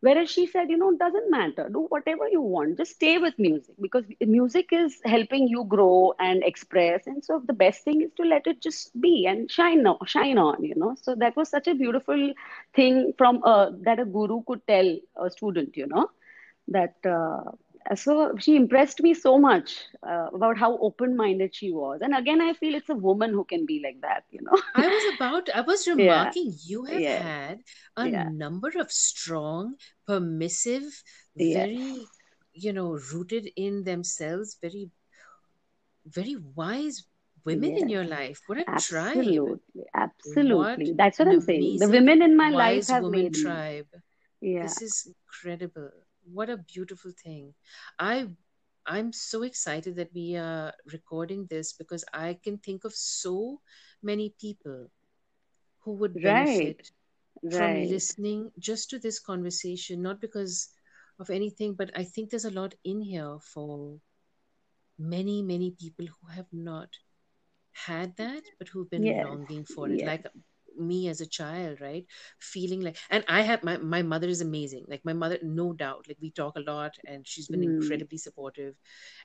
whereas 0.00 0.30
she 0.30 0.46
said 0.46 0.70
you 0.70 0.76
know 0.78 0.90
it 0.90 0.98
doesn't 0.98 1.30
matter. 1.30 1.68
Do 1.72 1.86
whatever 1.88 2.28
you 2.28 2.40
want. 2.40 2.78
Just 2.78 2.92
stay 2.94 3.18
with 3.18 3.34
music 3.38 3.74
because 3.80 4.04
music 4.20 4.68
is 4.72 5.00
helping 5.04 5.48
you 5.48 5.64
grow 5.64 6.14
and 6.18 6.42
express. 6.44 7.06
And 7.06 7.24
so 7.24 7.42
the 7.46 7.52
best 7.54 7.84
thing 7.84 8.02
is 8.02 8.12
to 8.16 8.22
let 8.24 8.46
it 8.46 8.60
just 8.62 8.98
be 9.00 9.26
and 9.26 9.50
shine 9.50 9.86
on, 9.86 9.98
shine 10.06 10.38
on 10.38 10.62
you 10.64 10.74
know. 10.76 10.94
So 11.00 11.14
that 11.16 11.36
was 11.36 11.48
such 11.50 11.68
a 11.68 11.74
beautiful 11.74 12.32
thing 12.74 13.12
from 13.18 13.40
uh, 13.44 13.70
that 13.84 13.98
a 14.00 14.04
guru 14.06 14.42
could 14.46 14.66
tell 14.66 14.96
a 15.16 15.30
student 15.30 15.76
you 15.76 15.86
know 15.86 16.08
that 16.68 16.94
uh, 17.06 17.50
so 17.94 18.34
she 18.38 18.56
impressed 18.56 19.00
me 19.00 19.14
so 19.14 19.38
much 19.38 19.84
uh, 20.02 20.28
about 20.34 20.58
how 20.58 20.76
open-minded 20.78 21.54
she 21.54 21.70
was 21.70 22.00
and 22.02 22.16
again 22.16 22.40
i 22.40 22.52
feel 22.52 22.74
it's 22.74 22.88
a 22.88 22.94
woman 22.94 23.30
who 23.30 23.44
can 23.44 23.64
be 23.66 23.80
like 23.84 24.00
that 24.00 24.24
you 24.30 24.40
know 24.42 24.58
i 24.74 24.86
was 24.86 25.14
about 25.14 25.48
i 25.54 25.60
was 25.60 25.86
remarking 25.92 26.46
yeah. 26.46 26.66
you 26.66 26.84
have 26.84 27.00
yeah. 27.00 27.22
had 27.22 27.60
a 27.96 28.08
yeah. 28.08 28.28
number 28.32 28.70
of 28.78 28.90
strong 28.90 29.74
permissive 30.06 31.02
very 31.36 32.04
you 32.52 32.72
know 32.72 32.98
rooted 33.12 33.50
in 33.56 33.84
themselves 33.84 34.56
very 34.60 34.90
very 36.06 36.36
wise 36.54 37.04
women 37.44 37.72
yes. 37.72 37.82
in 37.82 37.88
your 37.88 38.04
life 38.04 38.40
what 38.46 38.58
a 38.58 38.68
absolutely 38.68 39.36
tribe. 39.36 39.86
absolutely 39.94 40.90
what 40.90 40.96
that's 40.96 41.18
what 41.18 41.28
i'm 41.28 41.40
saying 41.40 41.78
the 41.78 41.88
women 41.88 42.22
in 42.22 42.36
my 42.36 42.50
life 42.50 42.88
have 42.88 43.04
made 43.04 43.34
tribe 43.34 43.86
me. 44.40 44.54
yeah 44.54 44.62
this 44.62 44.82
is 44.82 45.06
incredible 45.06 45.90
what 46.32 46.50
a 46.50 46.56
beautiful 46.56 47.12
thing 47.22 47.54
i 47.98 48.28
i'm 48.86 49.12
so 49.12 49.42
excited 49.42 49.96
that 49.96 50.12
we 50.14 50.36
are 50.36 50.72
recording 50.92 51.46
this 51.50 51.72
because 51.72 52.04
i 52.12 52.38
can 52.42 52.58
think 52.58 52.84
of 52.84 52.94
so 52.94 53.60
many 54.02 54.34
people 54.40 54.86
who 55.80 55.92
would 55.92 56.14
benefit 56.14 56.90
right. 57.42 57.52
from 57.52 57.60
right. 57.60 57.88
listening 57.88 58.50
just 58.58 58.90
to 58.90 58.98
this 58.98 59.20
conversation 59.20 60.02
not 60.02 60.20
because 60.20 60.68
of 61.18 61.30
anything 61.30 61.74
but 61.74 61.90
i 61.94 62.02
think 62.04 62.30
there's 62.30 62.44
a 62.44 62.50
lot 62.50 62.74
in 62.84 63.00
here 63.00 63.38
for 63.40 63.96
many 64.98 65.42
many 65.42 65.70
people 65.70 66.06
who 66.06 66.28
have 66.28 66.46
not 66.52 66.88
had 67.72 68.16
that 68.16 68.42
but 68.58 68.68
who've 68.68 68.90
been 68.90 69.04
longing 69.04 69.64
for 69.64 69.88
it 69.88 70.04
like 70.06 70.26
me 70.78 71.08
as 71.08 71.20
a 71.20 71.26
child 71.26 71.80
right? 71.80 72.04
Feeling 72.38 72.80
like 72.80 72.96
and 73.10 73.24
i 73.28 73.42
have 73.42 73.62
my, 73.62 73.76
my 73.78 74.02
mother 74.02 74.28
is 74.28 74.40
amazing. 74.40 74.84
Like 74.88 75.04
my 75.04 75.12
mother 75.12 75.38
no 75.42 75.72
doubt 75.72 76.06
like 76.08 76.18
we 76.20 76.30
talk 76.30 76.56
a 76.56 76.60
lot 76.60 76.94
and 77.06 77.26
she's 77.26 77.48
been 77.48 77.60
mm. 77.60 77.82
incredibly 77.82 78.18
supportive. 78.18 78.74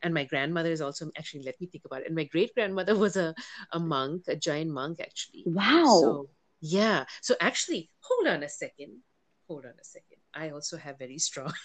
And 0.02 0.14
my 0.14 0.26
grandmother 0.26 0.72
is 0.72 0.82
also 0.82 1.10
actually 1.18 1.44
let 1.44 1.60
me 1.60 1.68
think 1.68 1.86
about 1.86 2.02
it. 2.02 2.08
And 2.08 2.16
my 2.16 2.26
great 2.26 2.54
grandmother 2.54 2.96
was 3.06 3.18
a, 3.18 3.34
a 3.72 3.80
monk 3.80 4.24
a 4.28 4.36
giant 4.36 4.72
monk 4.72 5.00
actually. 5.00 5.44
Wow. 5.46 6.00
So 6.02 6.30
yeah. 6.62 7.06
So 7.22 7.36
actually 7.40 7.90
hold 8.02 8.28
on 8.28 8.44
a 8.44 8.50
second. 8.50 9.00
Hold 9.48 9.66
on 9.66 9.74
a 9.80 9.84
second. 9.84 10.20
I 10.34 10.52
also 10.52 10.78
have 10.78 10.98
very 10.98 11.18
strong 11.18 11.54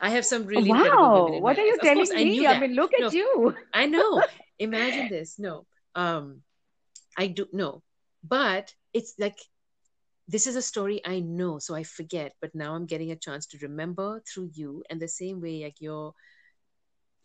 I 0.00 0.10
have 0.10 0.24
some 0.24 0.46
really 0.46 0.70
wow. 0.70 1.38
What 1.40 1.58
are 1.58 1.64
you 1.64 1.78
telling 1.82 2.08
me? 2.14 2.46
I, 2.46 2.54
I 2.54 2.60
mean, 2.60 2.74
look 2.74 2.92
at 2.94 3.00
no, 3.00 3.10
you. 3.10 3.54
I 3.72 3.86
know. 3.86 4.22
Imagine 4.58 5.08
this. 5.08 5.38
No, 5.38 5.66
um, 5.94 6.42
I 7.16 7.26
do 7.26 7.46
no, 7.52 7.82
but 8.24 8.74
it's 8.98 9.14
like 9.18 9.38
this 10.28 10.46
is 10.46 10.56
a 10.56 10.62
story 10.62 11.00
I 11.04 11.20
know, 11.20 11.58
so 11.58 11.74
I 11.74 11.82
forget, 11.84 12.32
but 12.40 12.54
now 12.54 12.74
I'm 12.74 12.86
getting 12.86 13.12
a 13.12 13.16
chance 13.26 13.46
to 13.48 13.58
remember 13.62 14.22
through 14.26 14.50
you. 14.54 14.82
And 14.90 15.00
the 15.00 15.08
same 15.08 15.40
way, 15.40 15.62
like 15.64 15.80
you're 15.80 16.12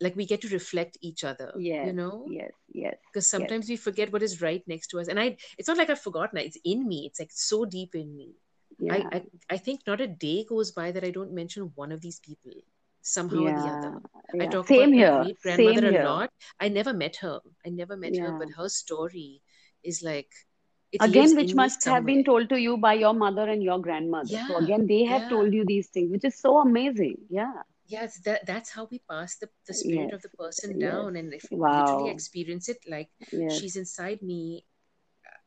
like 0.00 0.16
we 0.16 0.26
get 0.26 0.40
to 0.42 0.48
reflect 0.48 0.98
each 1.00 1.22
other 1.22 1.52
Yeah. 1.56 1.86
you 1.86 1.92
know 1.92 2.26
yes 2.28 2.50
yes 2.74 2.96
because 3.08 3.26
sometimes 3.34 3.68
yes. 3.68 3.74
we 3.74 3.76
forget 3.76 4.12
what 4.12 4.22
is 4.26 4.42
right 4.42 4.62
next 4.66 4.88
to 4.88 4.98
us 5.00 5.06
and 5.06 5.20
i 5.24 5.36
it's 5.58 5.68
not 5.68 5.78
like 5.78 5.90
i've 5.90 6.00
forgotten 6.00 6.38
it's 6.38 6.58
in 6.64 6.86
me 6.88 7.06
it's 7.06 7.20
like 7.20 7.30
so 7.30 7.64
deep 7.64 7.94
in 7.94 8.16
me 8.16 8.32
yeah. 8.80 8.94
I, 8.94 9.16
I 9.16 9.22
i 9.50 9.56
think 9.56 9.86
not 9.86 10.00
a 10.00 10.08
day 10.08 10.44
goes 10.48 10.72
by 10.72 10.90
that 10.90 11.04
i 11.04 11.12
don't 11.18 11.32
mention 11.32 11.70
one 11.76 11.92
of 11.92 12.00
these 12.00 12.18
people 12.18 12.50
somehow 13.02 13.42
or 13.44 13.52
the 13.52 13.68
other. 13.74 14.00
Yeah. 14.34 14.44
I 14.44 14.46
talk 14.46 14.66
Same 14.68 14.78
about 14.78 14.90
my 14.90 14.96
here. 14.96 15.22
great 15.22 15.38
Same 15.56 15.56
grandmother 15.74 15.88
a 15.88 15.90
here. 15.90 16.04
lot. 16.04 16.30
I 16.60 16.68
never 16.68 16.92
met 16.94 17.16
her. 17.16 17.40
I 17.66 17.70
never 17.70 17.96
met 17.96 18.16
her, 18.16 18.38
but 18.38 18.50
her 18.56 18.68
story 18.68 19.42
is 19.82 20.02
like 20.02 20.30
it 20.92 21.02
Again, 21.04 21.34
which 21.36 21.54
must 21.54 21.84
have 21.84 22.04
been 22.06 22.24
told 22.24 22.48
to 22.50 22.60
you 22.60 22.76
by 22.76 22.94
your 22.94 23.14
mother 23.14 23.48
and 23.48 23.62
your 23.62 23.78
grandmother. 23.80 24.38
So 24.46 24.56
Yeah, 24.56 24.58
again, 24.58 24.86
they 24.86 25.04
have 25.04 25.22
yeah. 25.22 25.28
told 25.28 25.52
you 25.52 25.64
these 25.64 25.88
things, 25.88 26.10
which 26.12 26.24
is 26.24 26.38
so 26.38 26.58
amazing. 26.58 27.16
Yeah. 27.30 27.62
Yes, 27.86 28.18
that 28.24 28.46
that's 28.46 28.70
how 28.70 28.88
we 28.90 29.00
pass 29.10 29.36
the, 29.38 29.48
the 29.66 29.74
spirit 29.74 30.12
Yes. 30.12 30.12
of 30.12 30.22
the 30.22 30.28
person 30.30 30.76
Yes. 30.76 30.80
down. 30.80 31.16
And 31.16 31.32
if 31.34 31.50
you 31.50 31.58
literally 31.70 32.08
Wow. 32.08 32.08
experience 32.08 32.68
it, 32.68 32.78
like 32.88 33.10
Yes. 33.32 33.64
she's 33.64 33.76
inside 33.76 34.22
me, 34.22 34.64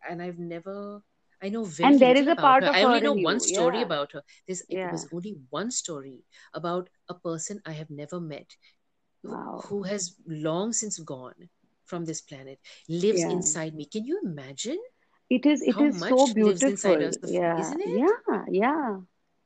and 0.09 0.21
I've 0.21 0.39
never, 0.39 1.01
I 1.41 1.49
know 1.49 1.65
very 1.65 1.91
And 1.91 1.99
there 2.01 2.15
is 2.17 2.27
a 2.27 2.35
part 2.35 2.63
her. 2.63 2.69
of 2.69 2.77
I 2.77 2.83
only 2.83 3.01
her 3.01 3.01
know 3.01 3.13
one 3.13 3.39
you. 3.39 3.41
story 3.41 3.81
Yeah. 3.81 3.81
about 3.81 4.11
her. 4.13 4.23
There's 4.47 4.63
it 4.69 4.81
was 4.89 5.07
only 5.11 5.37
one 5.49 5.71
story 5.71 6.23
about 6.53 6.89
a 7.09 7.15
person 7.15 7.61
I 7.65 7.73
have 7.73 7.89
never 7.89 8.19
met 8.19 8.55
who, 9.23 9.37
Wow. 9.37 9.63
who 9.67 9.83
has 9.83 10.15
long 10.27 10.73
since 10.73 10.99
gone 10.99 11.49
from 11.85 12.05
this 12.05 12.21
planet, 12.21 12.59
lives 12.89 13.23
Yeah. 13.23 13.29
inside 13.29 13.75
me. 13.75 13.85
Can 13.85 14.05
you 14.05 14.19
imagine 14.23 14.79
It 15.29 15.45
is 15.45 15.61
it 15.61 15.79
how 15.79 15.89
is 15.89 16.05
so 16.05 16.25
much 16.25 16.35
lives 16.37 16.65
inside 16.65 17.01
beautiful. 17.01 17.01
us, 17.01 17.17
Yeah. 17.23 17.55
isn't 17.55 17.81
it? 17.81 18.11
Yeah. 18.25 18.45
Yeah. 18.49 18.97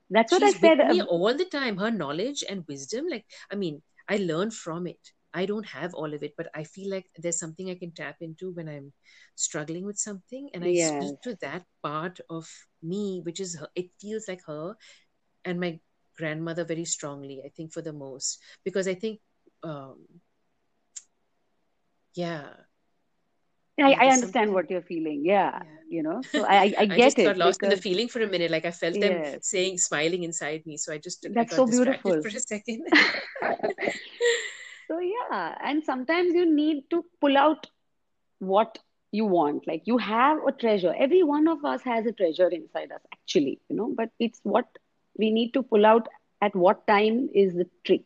That's 0.09 0.31
what 0.31 0.43
I 0.43 0.51
She's 0.51 0.59
said. 0.59 0.79
me 0.81 1.01
uh, 1.01 1.03
all 1.03 1.33
the 1.35 1.45
time. 1.45 1.77
Her 1.77 1.91
knowledge 1.91 2.43
and 2.47 2.65
wisdom, 2.67 3.07
like, 3.09 3.25
I 3.51 3.55
mean, 3.55 3.81
I 4.07 4.17
learn 4.17 4.51
from 4.51 4.87
it. 4.87 4.99
I 5.33 5.45
don't 5.45 5.65
have 5.67 5.93
all 5.93 6.13
of 6.13 6.23
it, 6.23 6.33
but 6.37 6.47
I 6.55 6.63
feel 6.63 6.89
like 6.89 7.07
there's 7.17 7.39
something 7.39 7.69
I 7.69 7.75
can 7.75 7.91
tap 7.91 8.17
into 8.21 8.51
when 8.51 8.67
I'm 8.67 8.93
struggling 9.35 9.85
with 9.85 9.97
something. 9.99 10.49
And 10.53 10.63
I 10.65 10.73
Yes. 10.73 11.13
speak 11.13 11.21
to 11.23 11.35
that 11.41 11.65
part 11.83 12.19
of 12.29 12.49
me, 12.81 13.21
which 13.23 13.39
is 13.39 13.55
her. 13.59 13.69
It 13.75 13.91
feels 14.01 14.27
like 14.27 14.41
her 14.47 14.75
and 15.45 15.59
my 15.59 15.79
grandmother 16.17 16.63
very 16.65 16.85
strongly, 16.85 17.41
I 17.45 17.49
think, 17.49 17.73
for 17.73 17.81
the 17.81 17.93
most. 17.93 18.39
Because 18.63 18.87
I 18.87 18.95
think, 18.95 19.19
um, 19.63 20.05
yeah, 22.13 22.53
I, 23.81 23.91
I 23.99 24.07
understand 24.11 24.53
what 24.53 24.69
you're 24.69 24.81
feeling. 24.81 25.23
Yeah. 25.25 25.59
Yeah. 25.61 25.63
You 25.89 26.03
know, 26.03 26.21
so 26.31 26.43
I, 26.43 26.55
I, 26.55 26.73
I 26.79 26.87
I 26.91 26.99
get 26.99 27.01
just 27.01 27.21
got 27.21 27.35
it 27.35 27.37
lost 27.37 27.63
in 27.63 27.69
the 27.69 27.77
feeling 27.77 28.07
for 28.07 28.21
a 28.21 28.27
minute. 28.27 28.51
Like 28.51 28.65
I 28.65 28.71
felt 28.71 28.99
them 28.99 29.23
saying, 29.41 29.77
smiling 29.79 30.23
inside 30.23 30.65
me. 30.65 30.77
So 30.77 30.93
I 30.93 30.97
just 30.97 31.25
I 31.25 31.29
that's 31.33 31.49
got 31.49 31.55
so 31.55 31.65
beautiful. 31.65 32.21
for 32.21 32.27
a 32.27 32.39
second. 32.39 32.85
So 34.87 34.99
yeah, 34.99 35.57
and 35.63 35.83
sometimes 35.83 36.33
you 36.33 36.45
need 36.45 36.89
to 36.91 37.05
pull 37.21 37.37
out 37.37 37.67
what 38.39 38.77
you 39.11 39.25
want. 39.25 39.67
Like 39.67 39.83
you 39.85 39.97
have 39.97 40.39
a 40.47 40.51
treasure. 40.51 40.93
Every 40.97 41.23
one 41.23 41.47
of 41.47 41.63
us 41.65 41.81
has 41.83 42.05
a 42.05 42.11
treasure 42.11 42.49
inside 42.49 42.91
us, 42.91 43.01
actually, 43.13 43.59
you 43.69 43.75
know, 43.75 43.93
but 43.95 44.09
it's 44.19 44.39
what 44.43 44.67
we 45.17 45.31
need 45.31 45.53
to 45.53 45.63
pull 45.63 45.85
out 45.85 46.07
at 46.41 46.55
what 46.55 46.87
time 46.87 47.29
is 47.33 47.53
the 47.55 47.67
trick, 47.85 48.05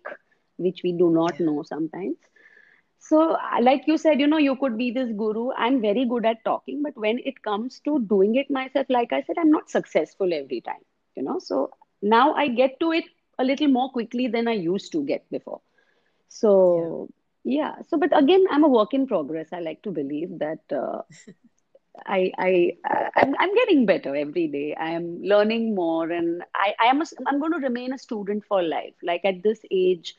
which 0.57 0.81
we 0.83 0.91
do 0.93 1.09
not 1.09 1.39
Yeah. 1.39 1.45
know 1.45 1.63
sometimes. 1.63 2.17
So, 3.07 3.33
uh, 3.33 3.61
like 3.61 3.83
you 3.87 3.97
said, 3.97 4.19
you 4.19 4.27
know, 4.27 4.37
you 4.37 4.55
could 4.55 4.77
be 4.77 4.91
this 4.91 5.11
guru. 5.11 5.51
I'm 5.57 5.81
very 5.81 6.05
good 6.05 6.25
at 6.25 6.43
talking, 6.45 6.81
but 6.83 6.95
when 6.97 7.19
it 7.25 7.41
comes 7.43 7.79
to 7.81 7.99
doing 7.99 8.35
it 8.35 8.49
myself, 8.49 8.87
like 8.89 9.13
I 9.13 9.21
said, 9.21 9.37
I'm 9.39 9.51
not 9.51 9.69
successful 9.69 10.33
every 10.33 10.61
time, 10.61 10.83
you 11.15 11.23
know. 11.23 11.39
So 11.39 11.71
now 12.01 12.33
I 12.33 12.47
get 12.47 12.79
to 12.81 12.91
it 12.91 13.05
a 13.39 13.43
little 13.43 13.67
more 13.67 13.89
quickly 13.91 14.27
than 14.27 14.47
I 14.47 14.53
used 14.53 14.91
to 14.93 15.03
get 15.03 15.29
before. 15.31 15.61
Yeah. 16.73 16.89
So, 16.89 17.09
yeah. 17.43 17.75
So, 17.87 17.97
but 17.97 18.17
again, 18.17 18.45
I'm 18.51 18.63
a 18.63 18.69
work 18.69 18.93
in 18.93 19.07
progress. 19.07 19.49
I 19.53 19.59
like 19.59 19.81
to 19.83 19.91
believe 19.91 20.39
that 20.39 20.59
uh, 20.71 21.01
I, 22.05 22.31
I, 22.37 22.77
I- 22.85 23.09
I'm, 23.15 23.35
I'm 23.39 23.53
getting 23.55 23.85
better 23.85 24.15
every 24.15 24.47
day. 24.47 24.75
I 24.75 24.91
am 24.91 25.21
learning 25.21 25.75
more, 25.75 26.09
and 26.11 26.43
I, 26.55 26.73
I 26.81 26.85
am, 26.87 27.01
a, 27.01 27.05
I'm 27.27 27.39
going 27.39 27.53
to 27.53 27.59
remain 27.59 27.93
a 27.93 27.97
student 27.97 28.45
for 28.45 28.61
life. 28.63 28.93
Like 29.03 29.23
at 29.25 29.43
this 29.43 29.59
age, 29.71 30.15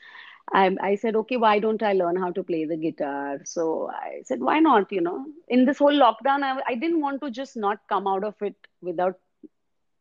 I'm, 0.53 0.77
I 0.81 0.95
said, 0.95 1.15
okay, 1.15 1.37
why 1.37 1.59
don't 1.59 1.81
I 1.83 1.93
learn 1.93 2.15
how 2.15 2.31
to 2.31 2.43
play 2.43 2.65
the 2.65 2.77
guitar? 2.77 3.39
So 3.45 3.89
I 3.91 4.21
said, 4.23 4.39
why 4.41 4.59
not? 4.59 4.91
You 4.91 5.01
know, 5.01 5.25
in 5.47 5.65
this 5.65 5.79
whole 5.79 5.93
lockdown, 5.93 6.43
I, 6.43 6.61
I 6.67 6.75
didn't 6.75 7.01
want 7.01 7.21
to 7.21 7.31
just 7.31 7.55
not 7.57 7.79
come 7.89 8.07
out 8.07 8.23
of 8.23 8.35
it 8.41 8.55
without 8.81 9.19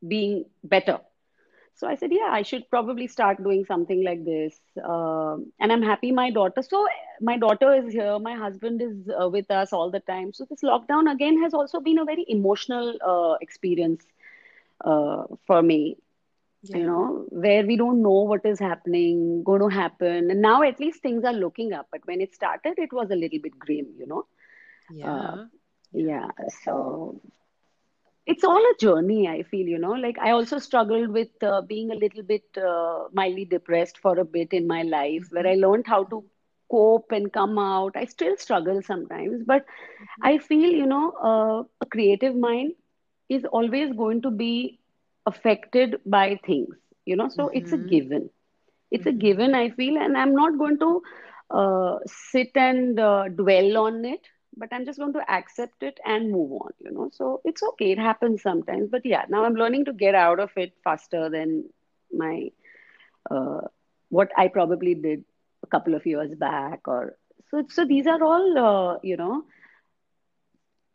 being 0.06 0.44
better. 0.62 1.00
So 1.74 1.88
I 1.88 1.96
said, 1.96 2.10
yeah, 2.12 2.28
I 2.30 2.42
should 2.42 2.68
probably 2.70 3.06
start 3.08 3.42
doing 3.42 3.64
something 3.64 4.04
like 4.04 4.24
this. 4.24 4.60
Um, 4.82 5.52
and 5.60 5.72
I'm 5.72 5.82
happy 5.82 6.12
my 6.12 6.30
daughter. 6.30 6.62
So 6.62 6.86
my 7.20 7.36
daughter 7.36 7.74
is 7.74 7.92
here. 7.92 8.18
My 8.18 8.34
husband 8.34 8.80
is 8.82 9.08
uh, 9.20 9.28
with 9.28 9.50
us 9.50 9.72
all 9.72 9.90
the 9.90 10.00
time. 10.00 10.32
So 10.32 10.44
this 10.48 10.62
lockdown 10.62 11.10
again 11.12 11.42
has 11.42 11.52
also 11.54 11.80
been 11.80 11.98
a 11.98 12.04
very 12.04 12.24
emotional 12.28 12.94
uh, 13.04 13.36
experience 13.40 14.04
uh, 14.84 15.24
for 15.46 15.62
me. 15.62 15.96
You 16.68 16.84
know, 16.86 17.24
where 17.30 17.64
we 17.66 17.76
don't 17.76 18.02
know 18.02 18.22
what 18.32 18.44
is 18.44 18.58
happening, 18.58 19.42
going 19.44 19.60
to 19.60 19.68
happen. 19.68 20.30
And 20.30 20.40
now 20.40 20.62
at 20.62 20.80
least 20.80 21.02
things 21.02 21.24
are 21.24 21.32
looking 21.32 21.72
up. 21.72 21.88
But 21.90 22.00
when 22.06 22.20
it 22.20 22.34
started, 22.34 22.74
it 22.78 22.92
was 22.92 23.10
a 23.10 23.16
little 23.16 23.38
bit 23.40 23.58
grim, 23.58 23.86
you 23.98 24.06
know. 24.06 24.26
Uh, 25.02 25.36
Yeah. 25.36 25.46
yeah. 25.92 26.28
So 26.64 27.20
it's 28.26 28.44
all 28.44 28.58
a 28.58 28.74
journey, 28.78 29.28
I 29.28 29.42
feel, 29.42 29.66
you 29.66 29.78
know. 29.78 29.92
Like 29.92 30.18
I 30.18 30.30
also 30.30 30.58
struggled 30.58 31.10
with 31.10 31.28
uh, 31.42 31.62
being 31.62 31.90
a 31.90 31.94
little 31.94 32.22
bit 32.22 32.44
uh, 32.56 33.04
mildly 33.12 33.44
depressed 33.44 33.98
for 33.98 34.18
a 34.18 34.24
bit 34.24 34.52
in 34.52 34.66
my 34.66 34.82
life, 34.82 35.24
where 35.30 35.46
I 35.46 35.54
learned 35.54 35.86
how 35.86 36.04
to 36.04 36.24
cope 36.70 37.12
and 37.12 37.32
come 37.32 37.58
out. 37.58 37.92
I 37.96 38.04
still 38.04 38.36
struggle 38.36 38.82
sometimes, 38.82 39.42
but 39.44 39.64
I 40.22 40.38
feel, 40.38 40.70
you 40.70 40.86
know, 40.86 41.12
uh, 41.22 41.62
a 41.82 41.86
creative 41.86 42.34
mind 42.36 42.72
is 43.28 43.44
always 43.44 43.92
going 43.92 44.22
to 44.22 44.30
be 44.30 44.78
affected 45.26 45.96
by 46.06 46.38
things, 46.46 46.76
you 47.04 47.16
know. 47.16 47.28
So 47.28 47.48
it's 47.52 47.72
a 47.72 47.78
Mhm. 47.78 47.78
given. 47.78 48.30
It's 48.90 49.06
a 49.06 49.12
Mhm. 49.12 49.12
given, 49.12 49.54
I 49.54 49.70
feel, 49.70 49.96
and 49.96 50.16
I'm 50.16 50.34
not 50.34 50.58
going 50.58 50.78
to 50.78 51.02
uh, 51.50 51.98
sit 52.06 52.50
and 52.56 52.98
uh, 52.98 53.28
dwell 53.28 53.76
on 53.78 54.04
it, 54.04 54.20
but 54.56 54.68
I'm 54.72 54.84
just 54.84 54.98
going 54.98 55.12
to 55.14 55.30
accept 55.30 55.82
it 55.82 55.98
and 56.04 56.30
move 56.30 56.52
on, 56.52 56.70
you 56.80 56.90
know. 56.92 57.10
So 57.12 57.40
it's 57.44 57.62
okay, 57.62 57.92
it 57.92 57.98
happens 57.98 58.42
sometimes. 58.42 58.88
But 58.90 59.04
yeah, 59.04 59.24
now 59.28 59.44
I'm 59.44 59.54
learning 59.54 59.86
to 59.86 59.92
get 59.92 60.14
out 60.14 60.40
of 60.40 60.50
it 60.56 60.72
faster 60.84 61.28
than 61.30 61.64
my 62.12 62.50
uh, 63.30 63.60
what 64.08 64.30
I 64.36 64.48
probably 64.48 64.94
did 64.94 65.24
a 65.62 65.66
couple 65.66 65.94
of 65.94 66.06
years 66.06 66.34
back, 66.34 66.80
or 66.86 67.16
so. 67.50 67.64
So 67.68 67.84
these 67.84 68.06
are 68.06 68.22
all, 68.22 68.58
uh, 68.58 68.98
you 69.02 69.16
know, 69.16 69.44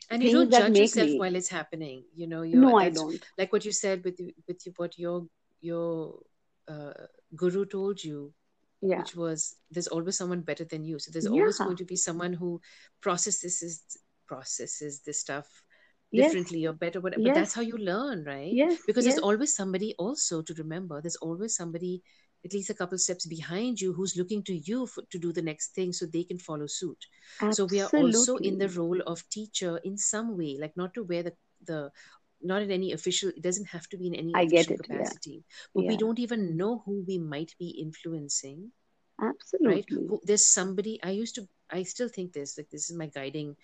And 0.10 0.24
you 0.24 0.30
don't 0.32 0.52
judge 0.52 0.80
yourself 0.80 1.12
me. 1.12 1.18
while 1.18 1.36
it's 1.36 1.50
happening. 1.50 2.04
You 2.16 2.28
know, 2.28 2.42
you're 2.42 2.62
No, 2.62 2.78
I 2.78 2.90
don't. 2.90 3.24
like 3.38 3.52
what 3.54 3.66
you 3.66 3.72
said 3.72 4.04
with 4.04 4.20
with 4.48 4.62
what 4.78 4.98
your 4.98 5.28
your 5.62 6.20
uh, 6.68 6.94
guru 7.36 7.66
told 7.66 8.04
you, 8.04 8.34
Yeah, 8.82 9.02
which 9.02 9.16
was 9.16 9.56
there's 9.72 9.88
always 9.88 10.18
someone 10.18 10.42
better 10.42 10.66
than 10.66 10.84
you. 10.86 11.00
So 11.00 11.12
there's 11.12 11.28
yeah, 11.28 11.32
always 11.34 11.60
going 11.60 11.78
to 11.78 11.86
be 11.86 11.96
someone 11.96 12.34
who 12.34 12.62
processes 13.02 13.84
processes 14.28 15.02
this 15.06 15.20
stuff 15.20 15.48
yes, 16.12 16.32
differently 16.32 16.66
or 16.66 16.74
better. 16.74 17.02
But 17.02 17.24
but 17.24 17.34
that's 17.34 17.54
how 17.54 17.62
you 17.62 17.78
learn, 17.78 18.24
right? 18.26 18.58
yes, 18.58 18.80
Because 18.86 19.06
there's 19.06 19.20
always 19.20 19.54
somebody 19.56 19.96
also 20.00 20.42
to 20.42 20.54
remember. 20.56 21.02
There's 21.02 21.18
always 21.18 21.56
somebody 21.56 22.02
at 22.46 22.54
least 22.54 22.70
a 22.70 22.74
couple 22.74 22.98
steps 22.98 23.26
behind 23.26 23.82
you 23.82 23.94
who's 23.94 24.16
looking 24.18 24.44
to 24.44 24.54
you 24.54 24.86
for, 24.88 25.04
to 25.12 25.20
do 25.20 25.32
the 25.34 25.42
next 25.42 25.76
thing 25.76 25.92
so 25.92 26.06
they 26.06 26.24
can 26.24 26.40
follow 26.40 26.68
suit 26.68 27.06
so 27.52 27.66
we 27.66 27.82
are 27.82 27.90
also 27.94 28.38
in 28.38 28.58
the 28.58 28.70
role 28.70 29.02
of 29.08 29.28
teacher 29.30 29.80
in 29.84 29.98
some 29.98 30.38
way 30.38 30.58
like 30.60 30.76
not 30.78 30.94
to 30.94 31.04
wear 31.04 31.24
the 31.24 31.34
the 31.66 31.92
not 32.42 32.62
in 32.62 32.72
any 32.72 32.94
official 32.94 33.30
it 33.30 33.42
doesn't 33.42 33.66
have 33.68 33.88
to 33.90 33.98
be 33.98 34.08
in 34.08 34.16
any 34.16 34.32
I 34.36 34.44
official 34.44 34.74
it. 34.74 34.86
Yeah, 34.90 34.98
capacity 34.98 35.44
but 35.76 35.86
we 35.86 35.98
don't 35.98 36.20
even 36.20 36.56
know 36.56 36.84
who 36.86 37.04
we 37.08 37.18
might 37.18 37.54
be 37.60 37.70
influencing 37.70 38.72
absolutely. 39.22 40.08
who, 40.08 40.20
there's 40.24 40.48
somebody 40.54 41.00
i 41.04 41.10
used 41.10 41.36
to 41.36 41.48
i 41.70 41.84
still 41.84 42.08
think 42.08 42.34
this 42.34 42.58
like 42.58 42.70
this 42.70 42.90
is 42.90 42.96
my 42.96 43.08
guiding 43.08 43.56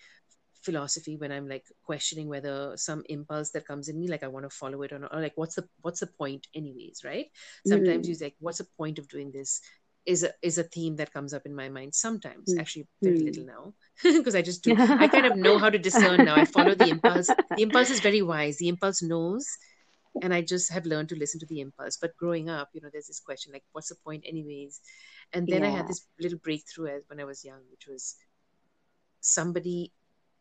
philosophy 0.66 1.16
when 1.16 1.32
i'm 1.32 1.48
like 1.48 1.64
questioning 1.84 2.28
whether 2.28 2.76
some 2.76 3.02
impulse 3.08 3.50
that 3.52 3.66
comes 3.66 3.88
in 3.88 3.98
me 4.00 4.08
like 4.08 4.24
i 4.24 4.28
want 4.34 4.44
to 4.48 4.56
follow 4.56 4.82
it 4.82 4.92
or 4.92 4.98
not 4.98 5.14
or 5.14 5.20
like 5.20 5.36
what's 5.36 5.56
the 5.56 5.66
what's 5.82 6.00
the 6.00 6.06
point 6.22 6.46
anyways 6.54 7.02
right? 7.04 7.26
Sometimes 7.64 8.06
Hmm, 8.06 8.10
you 8.10 8.16
like 8.20 8.36
what's 8.40 8.58
the 8.58 8.68
point 8.76 8.98
of 8.98 9.08
doing 9.08 9.30
this? 9.32 9.60
is 10.06 10.22
a 10.22 10.30
is 10.42 10.58
a 10.58 10.62
theme 10.62 10.96
that 10.96 11.12
comes 11.12 11.34
up 11.34 11.46
in 11.46 11.54
my 11.54 11.68
mind 11.68 11.94
sometimes 11.94 12.54
hmm, 12.54 12.58
actually 12.58 12.86
very 13.04 13.18
hmm. 13.18 13.26
little 13.26 13.44
now 13.44 13.74
because 14.18 14.36
i 14.36 14.42
just 14.42 14.62
do. 14.64 14.76
I 15.00 15.08
kind 15.08 15.26
of 15.26 15.34
know 15.36 15.58
how 15.58 15.70
to 15.70 15.78
discern 15.78 16.24
now. 16.24 16.36
I 16.36 16.44
follow 16.44 16.74
the 16.74 16.88
impulse. 16.90 17.34
The 17.56 17.62
impulse 17.62 17.90
is 17.90 18.00
very 18.00 18.22
wise. 18.22 18.58
The 18.58 18.68
impulse 18.68 19.02
knows 19.02 19.58
and 20.22 20.32
i 20.34 20.40
just 20.42 20.72
have 20.72 20.86
learned 20.86 21.08
to 21.10 21.16
listen 21.16 21.40
to 21.40 21.46
the 21.46 21.60
impulse. 21.60 21.96
But 22.00 22.16
growing 22.16 22.48
up 22.48 22.70
you 22.72 22.80
know 22.80 22.90
there's 22.92 23.08
this 23.08 23.20
question 23.20 23.52
like 23.52 23.64
what's 23.72 23.88
the 23.88 23.96
point 24.04 24.24
anyways? 24.26 24.80
And 25.32 25.48
then 25.50 25.64
i 25.64 25.70
had 25.70 25.86
this 25.88 26.06
little 26.20 26.38
breakthrough 26.38 26.88
as 26.96 27.02
when 27.08 27.20
i 27.20 27.24
was 27.24 27.44
young 27.44 27.62
which 27.70 27.86
was 27.88 28.16
somebody 29.20 29.92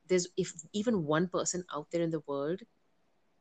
there's 0.08 0.28
if 0.38 0.54
even 0.74 1.06
one 1.06 1.28
person 1.28 1.64
out 1.74 1.88
there 1.92 2.02
in 2.02 2.12
the 2.12 2.24
world 2.28 2.62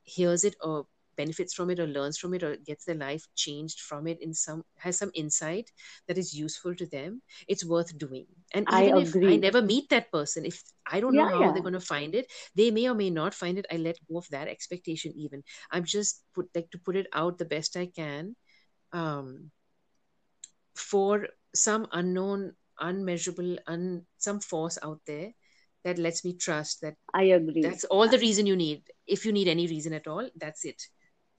hears 0.02 0.44
it 0.44 0.56
or 0.60 0.86
benefits 1.16 1.54
from 1.54 1.70
it 1.70 1.78
or 1.78 1.86
learns 1.86 2.18
from 2.18 2.34
it 2.34 2.42
or 2.42 2.56
gets 2.56 2.84
their 2.84 2.96
life 2.96 3.24
changed 3.36 3.80
from 3.80 4.06
it 4.06 4.20
in 4.20 4.34
some 4.34 4.64
has 4.76 4.98
some 4.98 5.12
insight 5.14 5.70
that 6.08 6.18
is 6.18 6.34
useful 6.34 6.74
to 6.74 6.86
them 6.86 7.22
it's 7.46 7.64
worth 7.64 7.96
doing. 7.96 8.26
And 8.52 8.66
I 8.68 8.86
even 8.86 8.98
if 8.98 9.14
i 9.14 9.36
never 9.36 9.62
meet 9.62 9.88
that 9.90 10.10
person 10.10 10.44
if 10.44 10.60
i 10.86 11.00
don't 11.00 11.14
know 11.14 11.28
how 11.28 11.40
yeah. 11.40 11.52
they're 11.52 11.62
going 11.62 11.74
to 11.74 11.80
find 11.80 12.14
it 12.14 12.30
they 12.56 12.70
may 12.70 12.88
or 12.88 12.94
may 12.94 13.10
not 13.10 13.32
find 13.32 13.58
it. 13.58 13.66
I 13.70 13.76
let 13.76 13.98
go 14.10 14.18
of 14.18 14.28
that 14.30 14.48
expectation 14.48 15.12
even. 15.16 15.44
I'm 15.70 15.84
just 15.84 16.24
put 16.34 16.48
like 16.54 16.70
to 16.70 16.78
put 16.78 16.96
it 16.96 17.06
out 17.12 17.38
the 17.38 17.44
best 17.44 17.76
i 17.76 17.86
can 17.86 18.34
um 18.92 19.50
for 20.74 21.28
some 21.54 21.86
unknown, 21.92 22.52
unmeasurable, 22.80 23.58
un 23.66 24.04
some 24.18 24.40
force 24.40 24.78
out 24.82 25.00
there 25.06 25.32
that 25.84 25.98
lets 25.98 26.24
me 26.24 26.34
trust 26.34 26.80
that 26.82 26.96
I 27.14 27.24
agree. 27.24 27.62
that's 27.62 27.84
all 27.84 28.08
the 28.08 28.18
reason 28.18 28.46
you 28.46 28.56
need. 28.56 28.82
If 29.06 29.24
you 29.24 29.32
need 29.32 29.48
any 29.48 29.66
reason 29.66 29.92
at 29.94 30.06
all, 30.06 30.28
that's 30.36 30.64
it. 30.64 30.82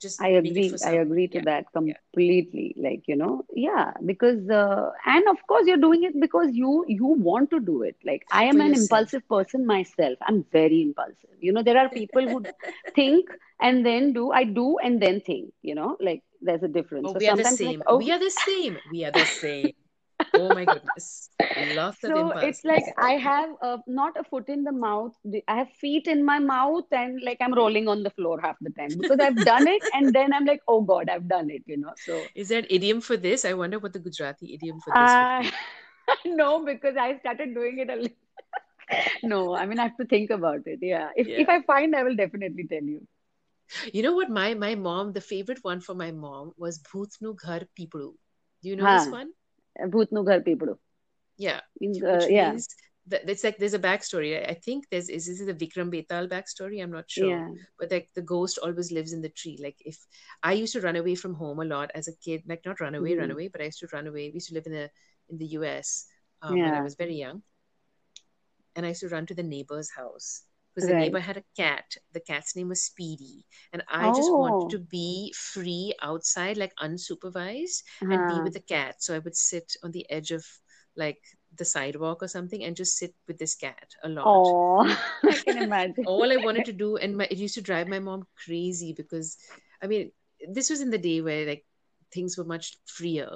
Just 0.02 0.20
I 0.22 0.30
agree. 0.30 0.78
I 0.84 0.92
agree 0.94 1.28
to 1.30 1.40
Yeah. 1.40 1.46
that 1.46 1.66
completely. 1.74 2.76
Like 2.78 3.04
you 3.08 3.16
know, 3.16 3.46
yeah, 3.54 3.92
because 4.06 4.50
uh, 4.50 4.92
and 5.06 5.28
of 5.28 5.38
course 5.48 5.68
you're 5.68 5.84
doing 5.86 6.04
it 6.04 6.20
because 6.20 6.50
you 6.54 6.86
you 6.88 7.06
want 7.06 7.50
to 7.52 7.60
do 7.60 7.82
it. 7.84 7.96
Like 8.06 8.26
I 8.32 8.44
am 8.46 8.62
an 8.62 8.74
yourself. 8.74 8.82
impulsive 8.82 9.28
person 9.28 9.66
myself. 9.66 10.18
I'm 10.28 10.44
very 10.52 10.82
impulsive. 10.82 11.38
You 11.40 11.54
know, 11.54 11.64
there 11.64 11.78
are 11.78 11.90
people 11.90 12.28
who 12.30 12.48
think 12.96 13.30
and 13.60 13.86
then 13.86 14.14
do. 14.14 14.32
I 14.32 14.44
do 14.46 14.78
and 14.80 15.02
then 15.02 15.22
think. 15.22 15.54
You 15.62 15.76
know, 15.76 15.98
like 16.00 16.24
there's 16.42 16.64
a 16.64 16.68
difference. 16.70 17.12
Oh, 17.12 17.14
So 17.14 17.20
we 17.20 17.28
are 17.28 17.36
the 17.36 17.44
sometimes 17.44 17.62
like 17.64 17.78
same. 17.78 17.84
oh, 17.88 17.98
We 17.98 18.12
are 18.12 18.20
the 18.20 18.30
same. 18.32 18.80
We 18.90 19.06
are 19.06 19.12
the 19.12 19.26
same. 19.26 19.74
Oh 20.36 20.52
my 20.52 20.66
goodness. 20.66 21.30
So 22.02 22.32
impulse. 22.32 22.44
it's 22.44 22.66
like 22.66 22.84
I 22.98 23.14
have 23.14 23.50
uh, 23.62 23.78
not 23.88 24.18
a 24.18 24.24
foot 24.24 24.50
in 24.50 24.64
the 24.64 24.72
mouth. 24.72 25.14
I 25.48 25.56
have 25.56 25.72
feet 25.72 26.08
in 26.08 26.24
my 26.24 26.40
mouth, 26.40 26.86
and 26.92 27.22
like 27.24 27.38
I'm 27.42 27.54
rolling 27.54 27.88
on 27.88 28.04
the 28.04 28.10
floor 28.10 28.40
half 28.42 28.58
the 28.62 28.72
time 28.72 28.98
because 28.98 29.20
I've 29.20 29.44
done 29.46 29.68
it, 29.68 29.82
and 29.94 30.14
then 30.14 30.34
I'm 30.34 30.46
like, 30.46 30.62
oh 30.68 30.82
God, 30.82 31.10
I've 31.10 31.28
done 31.28 31.50
it. 31.50 31.64
You 31.66 31.78
know, 31.78 31.94
so. 32.06 32.28
Is 32.36 32.50
there 32.50 32.60
an 32.60 32.68
idiom 32.70 33.02
for 33.02 33.18
this? 33.18 33.46
I 33.46 33.54
wonder 33.54 33.80
what 33.80 33.94
the 33.94 34.00
Gujarati 34.00 34.54
idiom 34.54 34.80
for 34.82 34.92
this 34.92 35.14
Uh, 35.16 35.50
no, 36.26 36.66
because 36.66 36.96
I 36.98 37.18
started 37.20 37.54
doing 37.54 37.80
it 37.80 37.90
a 37.90 37.96
little. 37.96 38.18
no, 39.24 39.56
I 39.56 39.66
mean 39.66 39.80
I 39.80 39.84
have 39.84 39.98
to 39.98 40.06
think 40.06 40.30
about 40.30 40.68
it. 40.68 40.80
Yeah, 40.82 41.10
if 41.16 41.28
if 41.28 41.50
I 41.50 41.62
find, 41.62 41.96
I 41.96 42.04
will 42.04 42.16
definitely 42.16 42.68
tell 42.68 42.84
you. 42.84 43.08
You 43.94 44.04
know 44.04 44.14
what? 44.14 44.30
My 44.30 44.54
my 44.54 44.76
mom, 44.76 45.14
the 45.14 45.22
favorite 45.22 45.64
one 45.64 45.80
for 45.80 45.96
my 45.96 46.12
mom 46.12 46.54
was 46.58 46.80
Bhutnu 46.92 47.36
Ghar 47.46 47.62
Pipadu. 47.80 48.14
Do 48.62 48.70
you 48.70 48.76
know 48.76 48.92
this 48.92 49.08
one? 49.12 49.32
Bhutnu 49.80 50.26
ghar 50.26 50.40
pipadu. 50.42 50.78
Yeah. 51.38 51.62
Which 51.80 52.02
uh, 52.04 52.26
yeah, 52.30 52.54
it's 53.12 53.44
like 53.44 53.58
there's 53.58 53.74
a 53.74 53.80
backstory. 53.80 54.42
I, 54.42 54.52
I 54.52 54.54
think 54.54 54.86
there's 54.90 55.10
is 55.10 55.26
this 55.28 55.40
is 55.40 55.48
the 55.48 55.54
Vikram 55.54 55.92
Betal 55.92 56.28
backstory? 56.28 56.82
I'm 56.82 56.92
not 56.92 57.10
sure. 57.10 57.28
yeah. 57.28 57.48
But 57.80 57.92
like 57.92 58.10
the 58.16 58.22
ghost 58.22 58.58
always 58.64 58.92
lives 58.92 59.14
in 59.14 59.22
the 59.22 59.30
tree. 59.30 59.60
Like 59.62 59.76
if 59.86 59.98
I 60.42 60.54
used 60.54 60.74
to 60.74 60.82
run 60.82 60.96
away 60.96 61.16
from 61.16 61.34
home 61.36 61.60
a 61.60 61.66
lot 61.66 61.92
as 61.94 62.08
a 62.08 62.16
kid, 62.16 62.44
like 62.48 62.62
not 62.66 62.80
run 62.80 62.96
away, 62.96 63.16
run 63.16 63.30
Mhm. 63.30 63.34
away, 63.34 63.48
but 63.50 63.62
I 63.62 63.66
used 63.66 63.80
to 63.80 63.88
run 63.92 64.08
away. 64.08 64.30
We 64.30 64.36
used 64.36 64.50
to 64.50 64.56
live 64.56 64.66
in 64.66 64.74
the 64.74 64.90
in 65.30 65.38
the 65.38 65.48
US 65.58 66.08
um, 66.42 66.64
when 66.64 66.74
I 66.74 66.82
was 66.82 66.96
very 66.96 67.16
young, 67.16 67.44
and 68.76 68.86
I 68.86 68.90
used 68.90 69.02
to 69.02 69.10
run 69.10 69.26
to 69.28 69.36
the 69.36 69.44
neighbor's 69.44 69.92
house 69.92 70.44
because 70.76 70.88
the 70.90 70.94
neighbor 70.94 71.20
had 71.20 71.38
a 71.38 71.44
cat. 71.56 71.96
The 72.14 72.20
cat's 72.20 72.56
name 72.56 72.70
was 72.70 72.84
Speedy, 72.84 73.46
and 73.74 73.84
I 73.88 74.12
just 74.12 74.36
wanted 74.36 74.68
Oh. 74.68 74.70
to 74.70 74.80
be 74.80 75.34
free 75.38 75.94
outside, 76.02 76.58
like 76.58 76.76
unsupervised, 76.78 77.84
and 78.12 78.28
be 78.28 78.42
with 78.42 78.54
the 78.54 78.60
cat. 78.60 79.02
So 79.02 79.16
I 79.16 79.20
would 79.20 79.36
sit 79.38 79.76
on 79.84 79.92
the 79.92 80.06
edge 80.12 80.32
of 80.32 80.46
like 80.98 81.22
the 81.58 81.66
sidewalk 81.66 82.22
or 82.24 82.28
something 82.28 82.64
and 82.64 82.76
just 82.76 82.98
sit 82.98 83.14
with 83.28 83.38
this 83.38 83.56
cat 83.56 83.88
a 84.04 84.10
lot 84.10 84.28
Oh, 84.28 84.84
I 85.24 85.34
can 85.36 85.58
imagine. 85.58 86.06
all 86.06 86.32
I 86.32 86.38
wanted 86.38 86.66
to 86.66 86.74
do, 86.74 86.98
and 86.98 87.18
my, 87.18 87.26
it 87.32 87.38
used 87.38 87.56
to 87.56 87.62
drive 87.62 87.88
my 87.88 88.00
mom 88.00 88.28
crazy 88.46 88.94
because, 88.94 89.38
I 89.82 89.88
mean, 89.88 90.12
this 90.50 90.70
was 90.70 90.82
in 90.82 90.90
the 90.92 90.98
day 90.98 91.22
where 91.22 91.46
like 91.46 91.66
things 92.14 92.38
were 92.38 92.44
much 92.46 92.78
freer. 92.86 93.30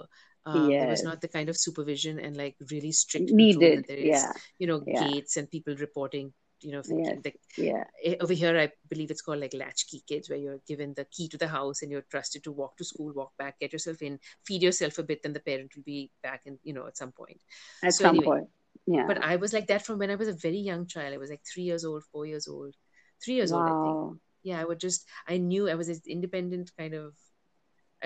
Um, 0.45 0.77
There 0.79 0.87
was 0.87 1.03
not 1.03 1.21
the 1.21 1.27
kind 1.27 1.49
of 1.49 1.57
supervision 1.57 2.19
and 2.19 2.35
like 2.37 2.55
really 2.71 2.91
strict 2.91 3.31
Needed. 3.31 3.79
that 3.79 3.87
there 3.87 3.97
is. 3.97 4.07
Yeah. 4.07 4.33
You 4.57 4.67
know, 4.67 4.79
Yeah. 4.85 5.07
gates 5.07 5.37
and 5.37 5.49
people 5.49 5.75
reporting. 5.75 6.33
You 6.61 6.71
know, 6.73 6.83
Yes. 6.89 7.17
like 7.23 7.39
Yeah. 7.57 7.83
eh, 8.03 8.15
over 8.19 8.33
here, 8.33 8.57
I 8.57 8.71
believe 8.89 9.11
it's 9.11 9.21
called 9.21 9.39
like 9.39 9.53
latchkey 9.53 10.03
kids, 10.07 10.29
where 10.29 10.39
you're 10.39 10.59
given 10.67 10.93
the 10.93 11.05
key 11.05 11.27
to 11.29 11.37
the 11.37 11.47
house 11.47 11.81
and 11.81 11.91
you're 11.91 12.05
trusted 12.09 12.43
to 12.43 12.51
walk 12.51 12.77
to 12.77 12.83
school, 12.85 13.13
walk 13.13 13.31
back, 13.37 13.59
get 13.59 13.73
yourself 13.73 14.01
in, 14.01 14.19
feed 14.45 14.61
yourself 14.63 14.97
a 14.97 15.03
bit, 15.03 15.23
then 15.23 15.33
the 15.33 15.39
parent 15.39 15.75
will 15.75 15.83
be 15.83 16.11
back, 16.23 16.41
and 16.45 16.59
you 16.63 16.73
know, 16.73 16.87
at 16.87 16.97
some 16.97 17.11
point. 17.11 17.41
At 17.83 17.93
So 17.93 18.03
some 18.03 18.15
anyway, 18.15 18.25
point. 18.27 18.47
Yeah. 18.87 19.07
but 19.07 19.23
I 19.23 19.35
was 19.35 19.53
like 19.53 19.67
that 19.67 19.85
from 19.85 19.99
when 19.99 20.11
I 20.11 20.15
was 20.15 20.27
a 20.27 20.33
very 20.33 20.57
young 20.59 20.87
child. 20.87 21.13
I 21.13 21.17
was 21.17 21.29
like 21.29 21.41
three 21.45 21.63
years 21.63 21.85
old, 21.85 22.03
four 22.11 22.25
years 22.25 22.47
old, 22.47 22.75
three 23.23 23.35
years 23.35 23.51
old, 23.51 23.67
I 23.67 23.73
think. 23.83 23.97
Yeah, 24.43 24.61
I 24.61 24.65
would 24.65 24.79
just, 24.79 25.05
I 25.27 25.37
knew 25.37 25.69
I 25.69 25.75
was 25.75 25.89
an 25.89 25.99
independent 26.07 26.71
kind 26.77 26.93
of, 26.93 27.13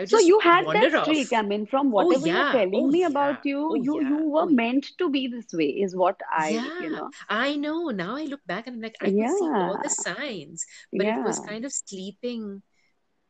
So 0.04 0.18
you 0.20 0.40
had 0.40 0.72
that 0.74 0.96
streak. 0.96 1.34
off. 1.34 1.34
I 1.34 1.42
mean, 1.42 1.66
from 1.66 1.92
Oh, 1.98 2.12
whatever 2.12 2.28
you're 2.28 2.46
telling 2.46 2.90
Oh, 2.90 2.92
me 2.92 3.04
yeah. 3.04 3.04
about 3.04 3.46
you, 3.46 3.74
Oh, 3.74 3.76
you 3.76 4.00
yeah. 4.00 4.02
you 4.02 4.18
were 4.18 4.46
Oh, 4.46 4.48
meant 4.48 4.86
to 5.00 5.10
be 5.10 5.28
this 5.28 5.52
way, 5.54 5.68
is 5.70 5.96
what 5.96 6.20
I, 6.32 6.72
you 6.78 6.90
know. 6.90 7.10
I 7.30 7.56
know. 7.56 7.90
Now 7.90 8.16
I 8.16 8.24
look 8.24 8.42
back 8.46 8.68
and 8.68 8.76
I'm 8.78 8.82
like, 8.82 8.98
I 9.02 9.12
can 9.12 9.28
see 9.28 9.52
all 9.60 9.78
the 9.78 9.90
signs, 9.90 10.66
but 10.98 11.08
it 11.08 11.22
was 11.22 11.40
kind 11.40 11.66
of 11.66 11.74
sleeping, 11.74 12.64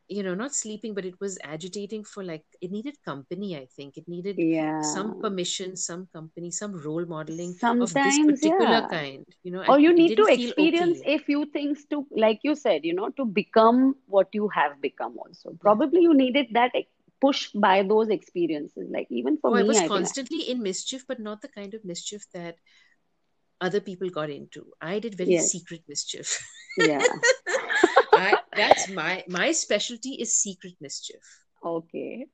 you 0.08 0.22
know, 0.22 0.34
not 0.34 0.54
sleeping, 0.54 0.92
but 0.94 1.04
it 1.04 1.14
was 1.20 1.38
agitating 1.42 2.04
for 2.04 2.22
like, 2.22 2.44
it 2.60 2.70
needed 2.70 2.96
company, 3.04 3.56
I 3.56 3.66
think. 3.74 3.96
It 3.96 4.06
needed 4.06 4.36
yeah. 4.38 4.82
some 4.82 5.20
permission, 5.20 5.76
some 5.76 6.08
company, 6.12 6.50
some 6.50 6.74
role 6.74 7.06
modeling 7.06 7.50
of 7.50 7.80
this 7.80 7.90
Sometimes, 7.92 8.40
particular 8.40 8.70
yeah. 8.70 8.88
kind. 8.88 9.26
You 9.42 9.52
know, 9.52 9.64
Or 9.66 9.78
you 9.80 9.94
need 9.94 10.16
to 10.16 10.26
experience 10.26 11.00
okay. 11.00 11.14
a 11.14 11.18
few 11.18 11.46
things 11.46 11.84
to, 11.90 12.06
like 12.10 12.40
you 12.42 12.54
said, 12.54 12.84
you 12.84 12.94
know, 12.94 13.08
to 13.10 13.24
become 13.24 13.96
what 14.06 14.28
you 14.32 14.48
have 14.48 14.80
become 14.80 15.16
also. 15.18 15.50
Yeah. 15.50 15.56
Probably 15.60 16.02
you 16.02 16.14
needed 16.14 16.48
that 16.52 16.72
ex- 16.74 16.88
push 17.20 17.50
by 17.52 17.82
those 17.82 18.10
experiences. 18.10 18.90
Like 18.90 19.06
even 19.10 19.38
for 19.38 19.50
Oh, 19.50 19.54
I 19.56 19.62
me, 19.62 19.68
was 19.68 19.78
I 19.78 19.88
constantly 19.88 20.50
in 20.50 20.62
mischief, 20.62 21.06
but 21.08 21.18
not 21.20 21.40
the 21.40 21.48
kind 21.48 21.72
of 21.72 21.84
mischief 21.84 22.26
that 22.34 22.56
other 23.60 23.80
people 23.80 24.10
got 24.10 24.28
into. 24.28 24.66
I 24.82 24.98
did 24.98 25.14
very 25.14 25.30
yes. 25.30 25.50
secret 25.50 25.82
mischief. 25.88 26.38
Yeah. 26.76 27.02
I 28.16 28.38
that's 28.54 28.88
my 28.88 29.24
my 29.28 29.52
specialty 29.52 30.14
is 30.20 30.34
secret 30.36 30.74
mischief. 30.80 31.22
Okay. 31.64 32.26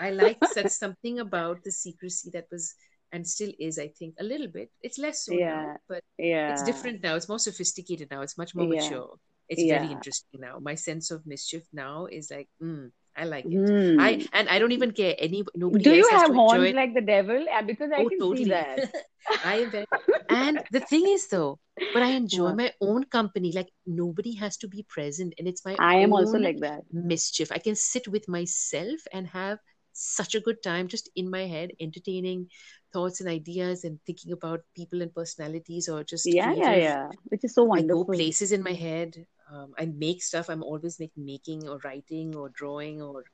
I 0.00 0.10
like 0.10 0.38
such 0.44 0.68
something 0.68 1.18
about 1.20 1.62
the 1.64 1.72
secrecy 1.72 2.30
that 2.32 2.46
was 2.50 2.74
and 3.12 3.26
still 3.26 3.52
is, 3.58 3.78
I 3.78 3.88
think, 3.88 4.14
a 4.20 4.24
little 4.24 4.48
bit. 4.48 4.70
It's 4.82 4.98
less 4.98 5.24
so 5.24 5.32
now, 5.32 5.76
Yeah. 6.18 6.50
it's 6.52 6.62
different 6.62 7.02
now. 7.02 7.14
It's 7.16 7.28
more 7.28 7.38
sophisticated 7.38 8.08
now. 8.10 8.20
It's 8.22 8.36
much 8.36 8.54
more 8.54 8.66
Yeah. 8.66 8.82
mature. 8.82 9.16
It's 9.48 9.62
very 9.62 9.86
interesting 9.90 10.40
now. 10.40 10.58
My 10.60 10.74
sense 10.74 11.10
of 11.10 11.26
mischief 11.26 11.64
now 11.72 12.06
is 12.06 12.30
like, 12.30 12.48
mm, 12.62 12.90
I 13.18 13.24
like 13.24 13.48
it. 13.52 13.62
Hmm. 13.66 13.98
I 13.98 14.22
and 14.32 14.48
I 14.48 14.58
don't 14.58 14.72
even 14.72 14.92
care. 14.92 15.14
Any 15.18 15.44
nobody 15.56 15.84
Do 15.84 15.90
you 15.92 16.08
have 16.12 16.32
horns 16.32 16.72
like 16.72 16.94
the 16.94 17.00
devil? 17.00 17.44
Yeah, 17.44 17.62
because 17.62 17.90
I 17.92 18.04
Oh, 18.04 18.08
can 18.08 18.24
see 18.24 18.44
that. 18.46 18.82
I 19.42 19.56
am 19.56 19.70
very, 19.70 19.86
and 20.28 20.62
the 20.70 20.80
thing 20.80 21.06
is 21.08 21.28
though, 21.28 21.58
but 21.92 22.02
I 22.02 22.08
enjoy 22.08 22.52
What? 22.52 22.54
my 22.54 22.72
own 22.80 23.04
company. 23.04 23.52
Like 23.52 23.68
nobody 23.86 24.34
has 24.36 24.56
to 24.58 24.68
be 24.68 24.84
present, 24.88 25.34
and 25.38 25.48
it's 25.48 25.64
my 25.64 25.78
I 25.78 25.96
am 25.96 26.12
also 26.12 26.38
like 26.38 26.60
that. 26.60 26.82
mischief. 26.92 27.52
I 27.52 27.58
can 27.58 27.74
sit 27.76 28.08
with 28.08 28.28
myself 28.28 29.00
and 29.12 29.26
have 29.28 29.58
such 29.92 30.34
a 30.34 30.40
good 30.40 30.62
time 30.62 30.88
just 30.88 31.10
in 31.16 31.30
my 31.30 31.46
head, 31.46 31.72
entertaining 31.80 32.48
thoughts 32.92 33.20
and 33.20 33.28
ideas 33.28 33.84
and 33.84 33.98
thinking 34.06 34.32
about 34.32 34.60
people 34.76 35.02
and 35.02 35.14
personalities 35.14 35.88
or 35.88 36.04
just 36.04 36.24
Yeah, 36.24 36.52
yeah, 36.54 36.74
yeah. 36.74 37.08
Which 37.24 37.44
is 37.44 37.54
so 37.54 37.64
I 37.74 37.82
go 37.82 38.04
wonderful. 38.04 38.04
places 38.04 38.52
in 38.52 38.62
my 38.62 38.74
head. 38.74 39.26
Um, 39.52 39.72
I 39.78 39.86
make 39.86 40.22
stuff. 40.22 40.48
I'm 40.50 40.62
always 40.62 41.00
like 41.00 41.12
making 41.16 41.68
or 41.68 41.78
writing 41.84 42.34
or 42.36 42.48
drawing 42.50 43.00
or 43.02 43.24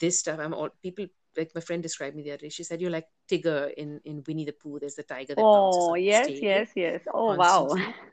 this 0.00 0.18
stuff. 0.20 0.38
I'm 0.40 0.54
all 0.54 0.70
people 0.82 1.06
like 1.36 1.54
my 1.54 1.60
friend 1.60 1.82
described 1.82 2.16
me 2.16 2.22
the 2.22 2.32
other 2.32 2.38
day. 2.38 2.48
She 2.48 2.64
said 2.64 2.80
you're 2.80 2.90
like 2.90 3.06
Tigger 3.30 3.72
in 3.74 4.00
in 4.04 4.24
Winnie 4.26 4.44
the 4.44 4.52
Pooh. 4.52 4.78
There's 4.80 4.96
the 4.96 5.02
tiger 5.04 5.34
that 5.34 5.38
Oh, 5.38 5.94
yes, 5.94 6.28
yes, 6.42 6.70
yes. 6.74 7.02
Oh, 7.12 7.34
wow. 7.34 7.66
constantly. 7.68 7.94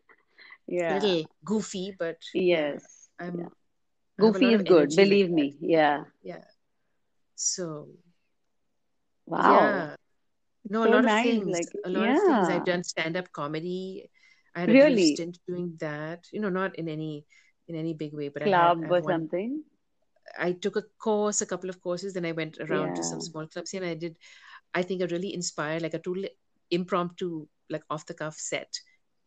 Yeah. 0.67 0.93
Little 0.95 1.25
goofy, 1.43 1.95
but 1.97 2.17
yeah, 2.33 2.41
Yes. 2.73 3.09
I'm 3.19 3.39
Yeah. 3.39 3.45
I 4.17 4.25
have 4.25 4.35
a 4.35 4.39
Goofy 4.39 4.53
is 4.53 4.61
good, 4.63 4.89
like 4.89 4.97
believe 4.97 5.27
that. 5.29 5.35
me. 5.35 5.57
Yeah. 5.61 6.03
Yeah. 6.23 6.43
So 7.35 7.89
Wow. 9.27 9.51
yeah. 9.53 9.95
No, 10.69 10.81
a 10.81 10.85
So 10.85 10.91
lot 10.91 11.05
of 11.05 11.05
nice. 11.05 11.23
things. 11.23 11.45
Like, 11.47 11.69
A 11.85 11.89
lot 11.89 12.09
of 12.09 12.17
things. 12.19 12.49
I've 12.49 12.65
done 12.65 12.83
stand-up 12.83 13.31
comedy. 13.31 14.09
I 14.55 14.61
had 14.61 14.69
a 14.69 14.73
brief 14.73 14.83
Really? 14.83 15.15
stint 15.15 15.39
doing 15.47 15.73
that. 15.79 16.25
You 16.31 16.41
know, 16.41 16.49
not 16.49 16.75
in 16.77 16.87
any 16.89 17.25
in 17.67 17.75
any 17.75 17.93
big 17.93 18.13
way, 18.13 18.29
but 18.29 18.43
I 18.43 18.45
had 18.45 18.51
Club 18.51 18.77
I've 18.83 18.91
or 18.91 19.01
won 19.01 19.03
something. 19.13 19.63
I 20.37 20.51
took 20.53 20.75
a 20.75 20.83
course, 20.99 21.41
a 21.41 21.45
couple 21.45 21.69
of 21.69 21.81
courses, 21.81 22.13
then 22.13 22.25
I 22.25 22.31
went 22.31 22.57
around 22.59 22.95
to 22.95 23.03
some 23.03 23.21
small 23.21 23.47
clubs 23.47 23.71
here 23.71 23.81
and 23.81 23.91
I 23.91 23.95
did, 23.95 24.17
I 24.73 24.81
think, 24.81 25.01
a 25.01 25.07
really 25.07 25.33
inspired, 25.33 25.81
like 25.81 25.93
a 25.93 25.99
total 25.99 26.25
impromptu, 26.71 27.47
like 27.69 27.83
off 27.89 28.05
the 28.05 28.13
cuff 28.13 28.35
set 28.35 28.73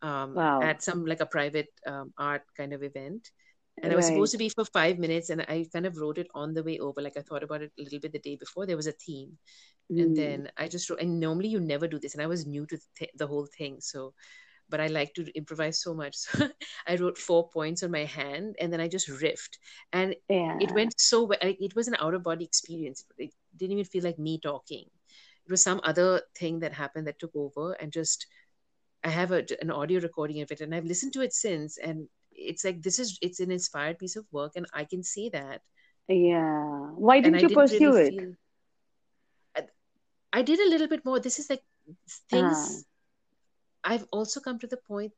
um, 0.02 0.34
Wow. 0.34 0.60
at 0.62 0.82
some 0.82 1.04
like 1.06 1.20
a 1.20 1.26
private 1.26 1.68
um, 1.86 2.12
art 2.18 2.42
kind 2.56 2.72
of 2.72 2.82
event. 2.82 3.30
And 3.82 3.92
I 3.92 3.96
was 3.96 4.06
supposed 4.06 4.32
to 4.32 4.38
be 4.38 4.48
for 4.48 4.64
five 4.64 4.98
minutes 4.98 5.30
and 5.30 5.42
I 5.42 5.66
kind 5.72 5.86
of 5.86 5.96
wrote 5.96 6.18
it 6.18 6.28
on 6.34 6.52
the 6.52 6.64
way 6.64 6.78
over. 6.78 7.00
Like 7.00 7.16
I 7.16 7.22
thought 7.22 7.44
about 7.44 7.62
it 7.62 7.72
a 7.78 7.82
little 7.82 8.00
bit 8.00 8.12
the 8.12 8.18
day 8.18 8.36
before. 8.36 8.66
There 8.66 8.76
was 8.76 8.88
a 8.88 8.92
theme. 8.92 9.38
And 9.90 10.10
Mm. 10.10 10.16
then 10.16 10.50
I 10.56 10.68
just 10.68 10.90
wrote, 10.90 11.00
and 11.00 11.20
normally 11.20 11.48
you 11.48 11.60
never 11.60 11.86
do 11.86 11.98
this. 11.98 12.14
And 12.14 12.22
I 12.22 12.26
was 12.26 12.46
new 12.46 12.66
to 12.66 12.76
the, 12.76 12.82
th- 12.98 13.10
the 13.16 13.26
whole 13.26 13.46
thing. 13.56 13.80
So, 13.80 14.14
but 14.68 14.80
I 14.80 14.86
like 14.88 15.14
to 15.14 15.26
improvise 15.36 15.80
so 15.80 15.94
much. 15.94 16.16
So 16.38 16.48
I 16.86 16.96
wrote 16.96 17.18
four 17.18 17.48
points 17.50 17.82
on 17.82 17.90
my 17.90 18.04
hand 18.04 18.56
and 18.60 18.72
then 18.72 18.80
I 18.80 18.88
just 18.88 19.08
riffed. 19.08 19.58
And 19.92 20.14
Yeah. 20.28 20.58
it 20.60 20.72
went 20.72 21.00
so 21.00 21.24
well. 21.24 21.38
It 21.42 21.74
was 21.74 21.88
an 21.88 21.96
out 22.00 22.14
of 22.14 22.22
body 22.22 22.44
experience. 22.44 23.04
It 23.16 23.32
didn't 23.56 23.72
even 23.72 23.84
feel 23.84 24.04
like 24.04 24.18
me 24.18 24.38
talking. 24.40 24.84
It 25.46 25.50
was 25.50 25.62
some 25.62 25.80
other 25.84 26.22
thing 26.36 26.60
that 26.60 26.72
happened 26.72 27.06
that 27.06 27.18
took 27.18 27.34
over, 27.34 27.72
and 27.72 27.90
just 27.90 28.26
I 29.02 29.08
have 29.08 29.32
a, 29.32 29.44
an 29.62 29.70
audio 29.70 30.00
recording 30.00 30.42
of 30.42 30.50
it, 30.50 30.60
and 30.60 30.74
I've 30.74 30.84
listened 30.84 31.14
to 31.14 31.22
it 31.22 31.32
since, 31.32 31.78
and 31.78 32.08
it's 32.32 32.64
like 32.64 32.82
this 32.82 32.98
is 32.98 33.18
it's 33.22 33.40
an 33.40 33.50
inspired 33.50 33.98
piece 33.98 34.16
of 34.16 34.26
work, 34.30 34.52
and 34.56 34.66
I 34.74 34.84
can 34.84 35.02
see 35.02 35.30
that. 35.30 35.62
Yeah. 36.08 36.92
Why 36.96 37.20
didn't 37.20 37.36
I 37.36 37.40
you 37.42 37.48
didn't 37.48 37.62
pursue 37.62 37.90
really 37.90 38.06
it? 38.08 38.14
feel. 38.14 38.34
I, 39.56 39.62
I 40.32 40.42
did 40.42 40.60
a 40.60 40.68
little 40.68 40.88
bit 40.88 41.04
more. 41.04 41.20
This 41.20 41.38
is 41.38 41.48
like 41.48 41.62
things. 42.30 42.84
Ah. 42.84 42.87
I've 43.88 44.04
also 44.12 44.40
come 44.40 44.58
to 44.60 44.68
the 44.68 44.76
point 44.76 45.12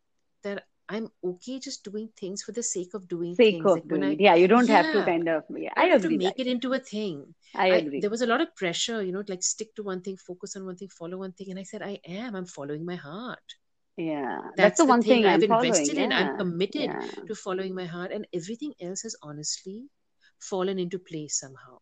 that 0.45 0.65
I'm 0.89 1.11
okay 1.25 1.59
just 1.61 1.85
doing 1.85 2.11
things 2.17 2.43
for 2.43 2.53
the 2.53 2.63
sake 2.63 2.95
of 2.95 3.09
doing 3.09 3.37
sake 3.37 3.61
things. 3.61 3.65
of 3.65 3.87
Like 3.89 3.89
doing. 3.89 4.05
I, 4.05 4.17
yeah, 4.19 4.35
you 4.35 4.47
don't 4.49 4.69
have 4.69 4.91
to 4.93 5.03
kind 5.03 5.29
of. 5.29 5.45
Yeah, 5.51 5.75
I 5.77 5.87
I 5.87 5.87
have 5.87 6.03
to 6.03 6.11
make 6.11 6.37
that. 6.37 6.37
it 6.37 6.47
into 6.47 6.73
a 6.75 6.79
thing. 6.79 7.35
I 7.55 7.71
I, 7.71 7.77
agree. 7.79 8.01
there 8.01 8.11
was 8.11 8.23
a 8.23 8.27
lot 8.27 8.41
of 8.41 8.55
pressure, 8.57 9.03
you 9.03 9.13
know, 9.13 9.25
like 9.29 9.43
stick 9.43 9.75
to 9.77 9.83
one 9.83 10.03
thing, 10.03 10.17
focus 10.17 10.57
on 10.57 10.65
one 10.67 10.77
thing, 10.77 10.89
follow 10.89 11.19
one 11.19 11.33
thing. 11.33 11.51
And 11.51 11.59
I 11.59 11.65
said, 11.65 11.83
I 11.83 12.01
am. 12.05 12.37
I'm 12.37 12.47
following 12.47 12.85
my 12.85 12.97
heart. 12.97 13.57
yeah, 13.97 14.41
that's, 14.57 14.77
That's 14.77 14.79
the 14.79 14.87
the 14.87 14.95
one 14.95 15.03
thing 15.03 15.25
thing 15.25 15.27
I've 15.27 15.45
following. 15.47 15.85
invested 15.85 15.99
in. 15.99 16.13
I'm 16.13 16.31
committed 16.31 16.93
yeah. 16.93 17.09
to 17.27 17.35
following 17.35 17.75
my 17.75 17.87
heart, 17.87 18.13
and 18.13 18.27
everything 18.33 18.75
else 18.81 19.03
has 19.03 19.17
honestly 19.23 19.91
fallen 20.39 20.79
into 20.79 20.99
place 20.99 21.39
somehow. 21.39 21.79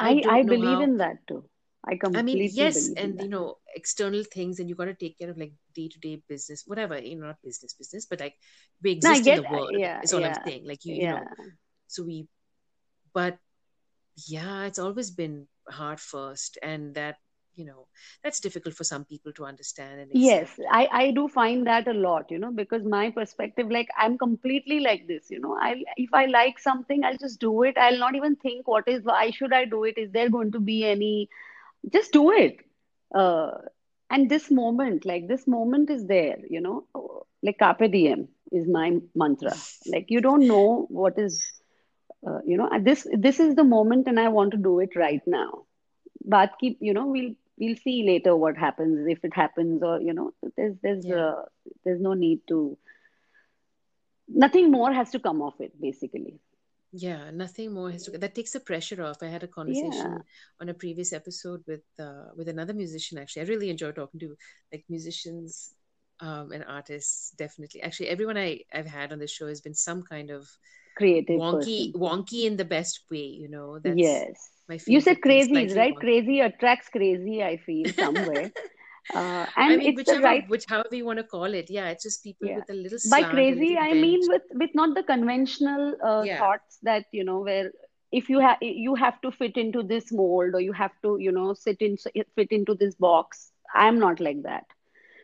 I 0.00 0.22
I 0.28 0.40
I 0.40 0.42
believe 0.42 0.62
how. 0.62 0.80
in 0.80 0.96
that 0.98 1.26
too. 1.28 1.49
I 1.86 1.98
I 2.14 2.22
mean, 2.22 2.50
yes, 2.52 2.90
and 2.96 3.20
you 3.20 3.28
know, 3.28 3.56
external 3.74 4.24
things, 4.24 4.58
and 4.60 4.68
you 4.68 4.74
got 4.74 4.86
to 4.86 4.94
take 4.94 5.18
care 5.18 5.30
of 5.30 5.38
like 5.38 5.52
day 5.74 5.88
to 5.88 5.98
day 5.98 6.22
business, 6.28 6.64
whatever. 6.66 6.98
You 6.98 7.18
know, 7.18 7.28
not 7.28 7.42
business, 7.42 7.74
business, 7.74 8.06
but 8.06 8.20
like 8.20 8.34
we 8.82 8.98
No, 9.02 9.10
I 9.10 9.16
exist 9.16 9.28
in 9.28 9.34
the 9.36 9.48
world. 9.50 9.74
Yeah, 9.76 10.00
Is 10.02 10.12
all 10.12 10.24
I'm 10.24 10.34
saying. 10.46 10.66
Like 10.66 10.84
you, 10.84 10.94
you 10.94 11.08
know, 11.08 11.24
so 11.86 12.04
we. 12.04 12.26
But 13.12 13.38
yeah, 14.28 14.64
it's 14.64 14.78
always 14.78 15.10
been 15.10 15.46
hard 15.68 16.00
first, 16.00 16.58
and 16.62 16.94
that 16.94 17.16
you 17.54 17.64
know 17.64 17.86
that's 18.22 18.40
difficult 18.40 18.74
for 18.74 18.84
some 18.84 19.04
people 19.04 19.32
to 19.32 19.44
understand 19.44 20.00
and 20.00 20.10
Yes. 20.14 20.48
I 20.70 20.88
I 20.92 21.10
do 21.10 21.28
find 21.28 21.66
that 21.66 21.88
a 21.88 21.92
lot, 21.92 22.30
you 22.30 22.38
know, 22.38 22.50
because 22.52 22.84
my 22.84 23.10
perspective, 23.10 23.70
like 23.70 23.88
I'm 23.98 24.18
completely 24.18 24.80
like 24.80 25.06
this, 25.08 25.30
you 25.30 25.40
know. 25.40 25.56
I 25.60 25.84
if 25.96 26.14
I 26.14 26.26
like 26.26 26.58
something, 26.58 27.04
I'll 27.04 27.18
just 27.18 27.40
do 27.40 27.62
it. 27.62 27.78
I'll 27.78 27.98
not 27.98 28.14
even 28.14 28.36
think 28.36 28.68
what 28.68 28.88
is 28.88 29.02
why 29.04 29.30
should 29.30 29.52
I 29.52 29.64
do 29.64 29.84
it? 29.84 29.98
Is 29.98 30.10
there 30.12 30.28
going 30.30 30.52
to 30.52 30.60
be 30.60 30.84
any? 30.84 31.28
Just 31.88 32.12
do 32.12 32.30
it. 32.30 32.58
Uh, 33.14 33.50
and 34.10 34.28
this 34.28 34.50
moment, 34.50 35.04
like 35.04 35.26
this 35.28 35.46
moment 35.46 35.90
is 35.90 36.06
there, 36.06 36.38
you 36.48 36.60
know. 36.60 36.84
Like 37.42 37.58
carpe 37.58 37.90
diem 37.90 38.28
is 38.52 38.66
my 38.68 38.98
mantra. 39.14 39.62
Like 39.86 40.06
you 40.08 40.20
don't 40.20 40.46
know 40.46 40.86
what 40.90 41.18
is, 41.18 41.52
uh, 42.26 42.40
you 42.46 42.56
know, 42.56 42.68
this 42.80 43.06
this 43.12 43.40
is 43.40 43.54
the 43.54 43.64
moment, 43.64 44.06
and 44.08 44.18
I 44.18 44.28
want 44.28 44.52
to 44.52 44.56
do 44.58 44.80
it 44.80 44.94
right 44.96 45.22
now. 45.26 45.64
But 46.24 46.52
keep, 46.60 46.78
you 46.80 46.92
know, 46.92 47.06
we'll 47.06 47.34
we'll 47.58 47.76
see 47.76 48.04
later 48.06 48.36
what 48.36 48.56
happens 48.56 49.06
if 49.08 49.24
it 49.24 49.34
happens, 49.34 49.82
or 49.82 50.00
you 50.00 50.12
know, 50.12 50.32
there's 50.56 50.76
there's 50.82 51.06
Yeah. 51.06 51.16
uh, 51.16 51.44
there's 51.84 52.00
no 52.00 52.14
need 52.14 52.40
to. 52.48 52.76
Nothing 54.28 54.70
more 54.70 54.92
has 54.92 55.10
to 55.10 55.18
come 55.18 55.42
of 55.42 55.60
it, 55.60 55.80
basically. 55.80 56.40
Yeah, 56.92 57.30
nothing 57.30 57.72
more 57.72 57.90
has 57.90 58.04
to. 58.04 58.18
That 58.18 58.34
takes 58.34 58.52
the 58.52 58.60
pressure 58.60 59.02
off. 59.02 59.22
I 59.22 59.26
had 59.26 59.42
a 59.44 59.48
Yeah, 59.66 60.18
conversation 60.18 60.24
on 60.60 60.68
a 60.68 60.74
previous 60.74 61.12
episode 61.12 61.62
with 61.66 61.82
uh, 62.00 62.30
with 62.36 62.48
another 62.48 62.74
musician. 62.74 63.18
Actually, 63.18 63.42
I 63.42 63.48
really 63.48 63.70
enjoy 63.70 63.92
talking 63.92 64.18
to 64.20 64.36
like 64.72 64.84
musicians 64.88 65.74
um, 66.20 66.50
and 66.52 66.64
artists. 66.66 67.30
Definitely, 67.38 67.82
actually, 67.82 68.08
everyone 68.08 68.36
I 68.38 68.60
I've 68.74 68.86
had 68.88 69.12
on 69.12 69.20
the 69.20 69.28
show 69.28 69.46
has 69.48 69.60
been 69.60 69.74
some 69.74 70.02
kind 70.02 70.30
of 70.30 70.48
creative 70.94 71.48
wonky, 71.48 71.92
person. 71.92 71.94
wonky 71.94 72.44
in 72.44 72.56
the 72.56 72.64
best 72.64 73.00
way. 73.10 73.26
You 73.42 73.48
know, 73.48 73.78
that's 73.78 74.26
Yes. 74.26 74.50
my 74.68 74.78
You 74.86 75.00
said 75.00 75.18
favorite 75.18 75.22
thing. 75.22 75.40
crazies, 75.40 75.40
Slightly 75.40 75.76
right? 75.76 75.98
wonky. 75.98 75.98
Crazy 75.98 76.40
attracts 76.40 76.88
crazy, 76.88 77.42
I 77.42 77.56
feel, 77.58 77.92
somewhere. 77.92 78.50
Uh, 79.14 79.46
I 79.56 79.66
and 79.66 79.78
mean, 79.78 79.82
it's 79.82 79.96
whichever, 79.96 80.22
right, 80.22 80.48
which 80.48 80.64
however 80.68 80.94
you 80.94 81.04
want 81.04 81.18
to 81.18 81.24
call 81.24 81.52
it. 81.52 81.70
Yeah, 81.70 81.88
it's 81.88 82.02
just 82.02 82.22
people 82.22 82.48
yeah. 82.48 82.56
with 82.56 82.70
a 82.70 82.74
little 82.74 82.98
By 83.10 83.22
crazy, 83.24 83.76
I 83.76 83.94
mean 83.94 84.28
with 84.28 84.42
with 84.52 84.70
not 84.74 84.94
the 84.94 85.02
conventional 85.02 85.96
uh, 86.04 86.24
Yeah, 86.24 86.38
thoughts 86.38 86.78
that, 86.82 87.06
you 87.12 87.24
know, 87.24 87.40
where 87.40 87.72
if 88.12 88.28
you 88.28 88.38
have 88.40 88.58
you 88.60 88.94
have 88.94 89.20
to 89.22 89.30
fit 89.30 89.56
into 89.56 89.82
this 89.82 90.12
mold 90.12 90.54
or 90.54 90.60
you 90.60 90.72
have 90.72 90.92
to, 91.02 91.16
you 91.18 91.32
know, 91.32 91.54
sit 91.54 91.80
in 91.80 91.96
fit 92.36 92.48
into 92.50 92.74
this 92.74 92.94
box. 92.94 93.52
I'm 93.74 93.98
not 93.98 94.20
like 94.20 94.42
that. 94.42 94.64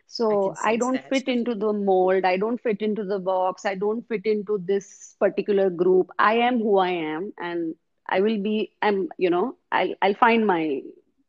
So 0.07 0.29
can 0.39 0.57
I 0.64 0.77
don't 0.77 1.03
that. 1.03 1.09
fit 1.09 1.29
into 1.29 1.55
the 1.55 1.72
mold. 1.72 2.24
I 2.24 2.37
don't 2.37 2.61
fit 2.61 2.81
into 2.83 3.05
the 3.05 3.18
box. 3.18 3.64
I 3.64 3.74
don't 3.74 4.07
fit 4.09 4.27
into 4.27 4.59
this 4.59 5.16
particular 5.20 5.70
group. 5.70 6.11
I 6.18 6.35
am 6.39 6.59
who 6.59 6.79
I 6.79 6.91
am, 6.91 7.33
and 7.39 7.74
I 8.09 8.20
will 8.20 8.43
be. 8.43 8.72
I'm, 8.83 9.09
you 9.18 9.31
know, 9.31 9.57
I'll 9.72 9.95
I'll 10.03 10.14
find 10.14 10.47
my 10.47 10.83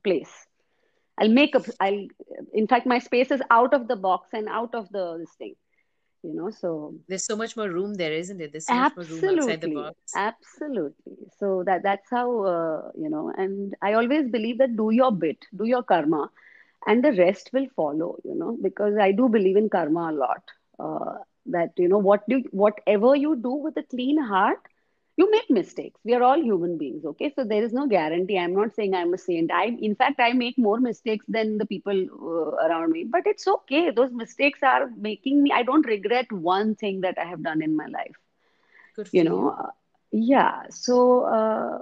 place. 0.04 0.47
I'll 1.18 1.30
make 1.30 1.55
up. 1.55 1.65
I'll, 1.80 2.07
in 2.53 2.68
fact, 2.68 2.86
my 2.86 2.99
space 2.99 3.32
is 3.32 3.41
out 3.49 3.74
of 3.74 3.88
the 3.88 3.95
box 3.95 4.30
and 4.34 4.47
out 4.47 4.76
of 4.76 4.89
the 4.91 5.18
this 5.20 5.34
thing. 5.38 5.55
You 6.24 6.34
know, 6.34 6.49
so 6.49 6.95
There's 7.07 7.26
so 7.26 7.36
much 7.36 7.55
more 7.55 7.70
room 7.70 7.95
there, 7.95 8.13
isn't 8.13 8.41
it? 8.41 8.51
There's 8.51 8.68
so 8.68 8.78
much 8.78 8.95
more 8.95 9.05
room 9.05 9.26
outside 9.30 9.61
the 9.61 9.68
absolutely, 9.68 9.76
box. 9.76 9.95
absolutely. 10.15 11.18
So 11.39 11.63
that 11.65 11.84
that's 11.84 12.09
how 12.09 12.43
uh, 12.43 12.91
you 12.95 13.09
know. 13.09 13.32
And 13.38 13.76
I 13.82 13.93
always 13.93 14.28
believe 14.30 14.57
that 14.59 14.76
do 14.76 14.91
your 14.91 15.11
bit, 15.11 15.38
do 15.55 15.65
your 15.65 15.84
karma, 15.84 16.30
and 16.86 17.03
the 17.03 17.13
rest 17.13 17.49
will 17.53 17.68
follow. 17.76 18.18
You 18.24 18.36
know, 18.36 18.57
because 18.61 18.97
I 18.97 19.11
do 19.11 19.30
believe 19.30 19.57
in 19.57 19.70
karma 19.70 20.11
a 20.11 20.18
lot. 20.24 20.43
Uh, 20.80 21.18
that 21.47 21.72
you 21.78 21.88
know 21.88 21.97
what 21.99 22.28
do 22.30 22.43
whatever 22.51 23.15
you 23.15 23.36
do 23.36 23.51
with 23.51 23.78
a 23.78 23.84
clean 23.84 24.22
heart, 24.22 24.59
you 25.18 25.30
make 25.32 25.49
mistakes. 25.49 25.99
We 26.05 26.13
are 26.15 26.24
all 26.24 26.41
human 26.41 26.78
beings. 26.78 27.05
Okay, 27.05 27.32
so 27.36 27.43
there 27.43 27.63
is 27.63 27.74
no 27.74 27.88
guarantee. 27.88 28.38
I'm 28.39 28.55
not 28.55 28.74
saying 28.76 28.93
I'm 28.95 29.13
a 29.13 29.18
saint. 29.18 29.51
I, 29.51 29.65
in 29.82 29.95
fact, 29.95 30.20
I 30.20 30.34
make 30.34 30.57
more 30.57 30.80
mistakes 30.80 31.26
than 31.28 31.57
the 31.57 31.65
people 31.65 32.05
uh, 32.22 32.68
around 32.68 32.91
me. 32.91 33.05
But 33.09 33.24
it's 33.26 33.47
okay. 33.47 33.91
Those 33.91 34.13
mistakes 34.13 34.63
are 34.63 34.89
making 34.97 35.43
me. 35.43 35.51
I 35.53 35.63
don't 35.63 35.86
regret 35.88 36.32
one 36.32 36.76
thing 36.76 37.01
that 37.01 37.18
I 37.20 37.26
have 37.26 37.43
done 37.43 37.61
in 37.61 37.76
my 37.76 37.88
life 37.88 38.15
Good 38.95 39.11
you 39.11 39.24
know 39.24 39.49
you. 39.49 39.57
uh, 39.59 39.70
yeah 40.11 40.63
so 40.70 41.22
uh, 41.38 41.80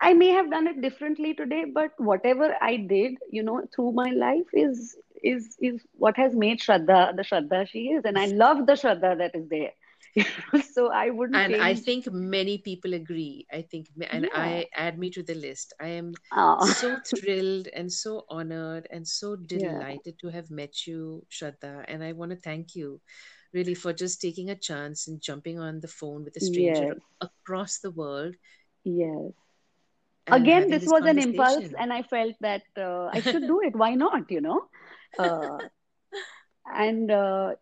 i 0.00 0.12
may 0.14 0.28
have 0.28 0.50
done 0.50 0.66
it 0.66 0.80
differently 0.80 1.34
today 1.34 1.64
but 1.78 1.90
whatever 2.10 2.48
i 2.60 2.76
did 2.76 3.14
you 3.30 3.42
know 3.42 3.58
through 3.74 3.92
my 3.92 4.10
life 4.10 4.48
is 4.52 4.96
is 5.22 5.56
is 5.60 5.80
what 6.04 6.16
has 6.16 6.34
made 6.44 6.60
shraddha 6.60 7.00
the 7.16 7.22
shraddha 7.30 7.60
she 7.72 7.82
is 7.96 8.04
and 8.04 8.18
i 8.18 8.26
love 8.44 8.66
the 8.66 8.76
shraddha 8.82 9.12
that 9.22 9.34
is 9.40 9.46
there 9.54 9.72
so 10.74 10.90
i 10.90 11.10
wouldn't 11.10 11.36
And 11.36 11.62
I 11.62 11.74
think 11.74 12.10
many 12.12 12.58
people 12.58 12.94
agree. 12.94 13.46
I 13.52 13.62
think, 13.62 13.86
and 14.10 14.24
yeah. 14.24 14.40
I 14.40 14.66
add 14.74 14.98
me 14.98 15.10
to 15.10 15.22
the 15.22 15.34
list. 15.34 15.72
I 15.80 15.88
am 15.88 16.14
oh 16.32 16.66
so 16.66 16.98
thrilled 17.06 17.68
and 17.72 17.92
so 17.92 18.24
honored 18.28 18.88
and 18.90 19.06
so 19.06 19.36
yeah. 19.38 19.58
delighted 19.58 20.18
to 20.20 20.28
have 20.28 20.50
met 20.50 20.86
you, 20.86 21.24
Shraddha. 21.30 21.84
And 21.86 22.02
I 22.02 22.12
want 22.12 22.32
to 22.32 22.36
thank 22.36 22.74
you 22.74 23.00
really 23.52 23.74
for 23.74 23.92
just 23.92 24.20
taking 24.20 24.50
a 24.50 24.54
chance 24.54 25.08
and 25.08 25.20
jumping 25.20 25.58
on 25.58 25.80
the 25.80 25.88
phone 25.88 26.24
with 26.24 26.36
a 26.36 26.40
stranger 26.40 26.94
yes. 26.94 26.96
across 27.20 27.78
the 27.78 27.90
world 27.90 28.34
yes. 28.84 29.32
again 30.28 30.70
this 30.70 30.82
this 30.82 30.90
was 30.90 31.04
an 31.04 31.18
impulse 31.18 31.74
and 31.78 31.92
i 31.92 32.02
felt 32.02 32.34
that 32.40 32.62
uh, 32.78 33.06
i 33.12 33.20
should 33.20 33.46
do 33.46 33.60
it. 33.60 33.74
Why 33.74 33.94
not 33.94 34.30
you 34.30 34.40
know? 34.40 34.68
Uh, 35.18 35.58
and 36.74 37.10
uh, 37.10 37.54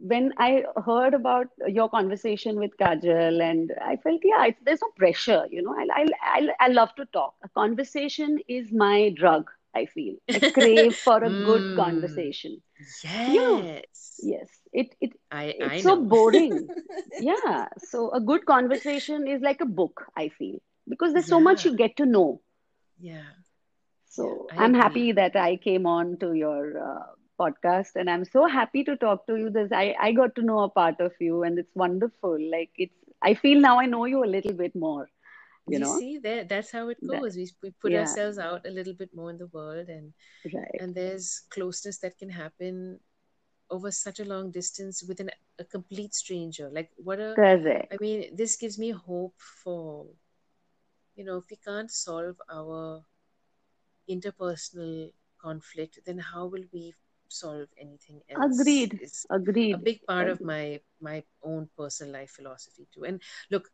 when 0.00 0.32
I 0.38 0.64
heard 0.84 1.14
about 1.14 1.48
your 1.66 1.88
conversation 1.88 2.58
with 2.58 2.76
Kajal, 2.78 3.42
and 3.42 3.72
I 3.82 3.96
felt, 3.96 4.20
yeah, 4.24 4.46
it's, 4.46 4.58
there's 4.64 4.80
no 4.82 4.90
pressure, 4.96 5.46
you 5.50 5.62
know. 5.62 5.74
I, 5.76 5.86
I, 6.02 6.06
I, 6.22 6.48
I 6.66 6.68
love 6.68 6.94
to 6.96 7.06
talk. 7.06 7.34
A 7.44 7.48
conversation 7.48 8.38
is 8.48 8.72
my 8.72 9.10
drug, 9.16 9.50
I 9.74 9.86
feel. 9.86 10.16
I 10.34 10.40
crave 10.52 10.96
for 11.04 11.22
a 11.22 11.30
good 11.30 11.64
Mm, 11.64 11.76
conversation. 11.76 12.62
You 13.26 13.42
know, 13.42 13.70
yes, 13.72 14.22
yes, 14.22 14.48
it, 14.72 14.94
it, 15.00 15.12
I 15.30 15.54
I 15.60 15.66
it's 15.66 15.82
so 15.82 16.02
boring. 16.04 16.70
Yeah, 17.18 17.68
so 17.78 18.10
a 18.12 18.20
good 18.20 18.44
conversation 18.46 19.26
is 19.28 19.40
like 19.42 19.60
a 19.60 19.66
book, 19.66 20.06
I 20.16 20.28
feel, 20.28 20.58
because 20.88 21.12
there's 21.12 21.28
so 21.28 21.40
much 21.40 21.64
you 21.64 21.76
get 21.76 21.96
to 21.96 22.06
know. 22.06 22.40
yeah, 22.98 23.10
yeah. 23.10 23.32
So 24.06 24.52
I 24.52 24.58
I'm 24.58 24.74
agree. 24.74 24.74
happy 24.74 25.12
that 25.12 25.36
I 25.36 25.56
came 25.56 25.86
on 25.86 26.18
to 26.18 26.32
your 26.32 26.78
uh, 26.82 27.14
podcast, 27.40 27.96
and 27.96 28.10
I'm 28.10 28.24
so 28.24 28.46
happy 28.46 28.84
to 28.84 28.96
talk 28.96 29.26
to 29.26 29.36
you. 29.36 29.50
This 29.50 29.70
I 29.72 29.94
I 30.00 30.12
got 30.12 30.34
to 30.36 30.42
know 30.42 30.60
a 30.60 30.68
part 30.68 31.00
of 31.00 31.12
you, 31.20 31.42
and 31.42 31.58
it's 31.58 31.74
wonderful. 31.74 32.38
Like 32.56 32.70
it's 32.76 32.94
I 33.22 33.34
feel 33.34 33.60
now 33.60 33.78
I 33.80 33.86
know 33.86 34.04
you 34.06 34.24
a 34.24 34.32
little 34.36 34.52
bit 34.54 34.74
more. 34.74 35.08
You 35.66 35.78
You 35.78 35.84
know 35.84 36.00
see, 36.00 36.18
that 36.18 36.48
that's 36.48 36.70
how 36.72 36.88
it 36.88 36.98
that 37.02 37.22
goes. 37.22 37.36
We 37.36 37.48
we 37.62 37.70
put 37.70 37.92
yeah 37.92 37.94
ourselves 37.94 38.38
out 38.38 38.66
a 38.66 38.70
little 38.70 38.94
bit 38.94 39.14
more 39.14 39.30
in 39.30 39.38
the 39.38 39.46
world, 39.46 39.88
and 39.88 40.12
right 40.52 40.80
and 40.80 40.94
there's 40.94 41.40
closeness 41.50 41.98
that 41.98 42.18
can 42.18 42.30
happen 42.30 43.00
over 43.70 43.90
such 43.90 44.20
a 44.20 44.24
long 44.24 44.50
distance 44.50 45.02
with 45.02 45.20
an, 45.20 45.30
a 45.58 45.64
complete 45.64 46.14
stranger. 46.14 46.68
Like 46.70 46.90
what 46.96 47.20
a, 47.20 47.38
correct 47.38 47.92
I 47.92 47.96
mean, 48.00 48.34
this 48.36 48.56
gives 48.56 48.78
me 48.78 48.90
hope 48.90 49.40
for, 49.40 50.06
you 51.16 51.24
know, 51.24 51.36
if 51.38 51.50
we 51.50 51.56
can't 51.56 51.90
solve 51.90 52.40
our 52.50 53.04
interpersonal 54.08 55.12
conflict, 55.38 56.00
then 56.06 56.18
how 56.18 56.46
will 56.46 56.64
we 56.72 56.94
solve 57.34 57.68
anything 57.78 58.22
else? 58.30 58.58
agreed 58.60 59.00
Is 59.00 59.26
a 59.72 59.78
big 59.78 60.00
part 60.06 60.28
of 60.28 60.40
my 60.40 60.80
my 61.00 61.24
own 61.42 61.68
personal 61.76 62.12
life 62.14 62.30
philosophy 62.30 62.86
too. 62.94 63.04
And 63.04 63.20
look, 63.50 63.68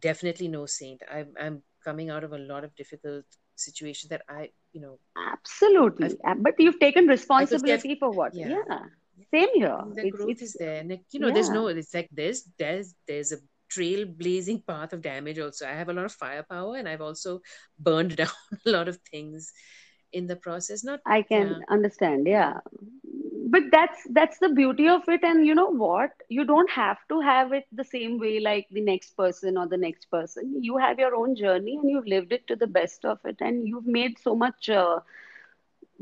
definitely 0.00 0.48
no 0.48 0.66
saint. 0.66 1.02
I'm 1.10 1.34
I'm 1.40 1.62
coming 1.84 2.10
out 2.10 2.24
of 2.24 2.32
a 2.32 2.38
lot 2.38 2.64
of 2.64 2.74
difficult 2.76 3.24
situations 3.56 4.10
that 4.10 4.22
I, 4.28 4.50
you 4.72 4.80
know, 4.80 4.98
I've 6.00 6.14
absolutely. 6.14 6.18
Uh, 6.26 6.34
But 6.38 6.54
you've 6.58 6.80
taken 6.80 7.06
I 7.38 7.46
could 7.46 7.60
say 7.60 7.72
I've, 7.72 7.84
responsibility 7.84 7.96
for 7.98 8.10
what? 8.10 8.32
yeah. 8.32 8.48
Yeah, 8.48 8.62
yeah. 8.66 8.86
same 9.34 9.48
here. 9.54 9.78
the 9.94 10.04
It's 10.04 10.06
growth 10.06 10.28
it's 10.28 10.42
is 10.42 10.56
there, 10.56 10.80
and 10.80 10.98
you 11.10 11.20
know, 11.20 11.30
there's 11.30 11.50
no. 11.50 11.68
It's 11.68 11.94
like 11.94 12.08
there's 12.12 12.44
there's 12.58 12.94
there's 13.06 13.32
a 13.32 13.38
trailblazing 13.72 14.66
path 14.66 14.92
of 14.92 15.02
damage. 15.02 15.38
Also, 15.38 15.66
I 15.66 15.72
have 15.72 15.88
a 15.88 15.92
lot 15.92 16.06
of 16.06 16.12
firepower, 16.12 16.76
and 16.76 16.88
I've 16.88 17.00
also 17.00 17.40
burned 17.78 18.16
down 18.22 18.30
a 18.66 18.70
lot 18.70 18.88
of 18.88 18.98
things, 19.10 19.52
in 20.12 20.26
the 20.26 20.36
process. 20.36 20.84
Not 20.84 21.00
I 21.06 21.22
can 21.22 21.48
yeah. 21.48 21.58
understand, 21.68 22.26
yeah. 22.26 22.60
But 23.50 23.62
that's 23.72 24.06
that's 24.10 24.38
the 24.38 24.50
beauty 24.50 24.88
of 24.88 25.08
it, 25.08 25.22
and 25.24 25.46
you 25.46 25.54
know 25.54 25.70
what? 25.70 26.10
You 26.28 26.44
don't 26.44 26.70
have 26.70 26.98
to 27.08 27.20
have 27.20 27.52
it 27.52 27.64
the 27.72 27.84
same 27.84 28.18
way 28.18 28.40
like 28.40 28.66
the 28.70 28.82
next 28.82 29.16
person 29.16 29.56
or 29.56 29.66
the 29.66 29.78
next 29.78 30.10
person. 30.10 30.62
You 30.62 30.76
have 30.76 30.98
your 30.98 31.14
own 31.14 31.34
journey, 31.34 31.76
and 31.76 31.88
you've 31.88 32.06
lived 32.06 32.32
it 32.32 32.46
to 32.48 32.56
the 32.56 32.66
best 32.66 33.04
of 33.04 33.18
it, 33.24 33.36
and 33.40 33.66
you've 33.66 33.86
made 33.86 34.18
so 34.18 34.34
much, 34.34 34.68
uh, 34.68 35.00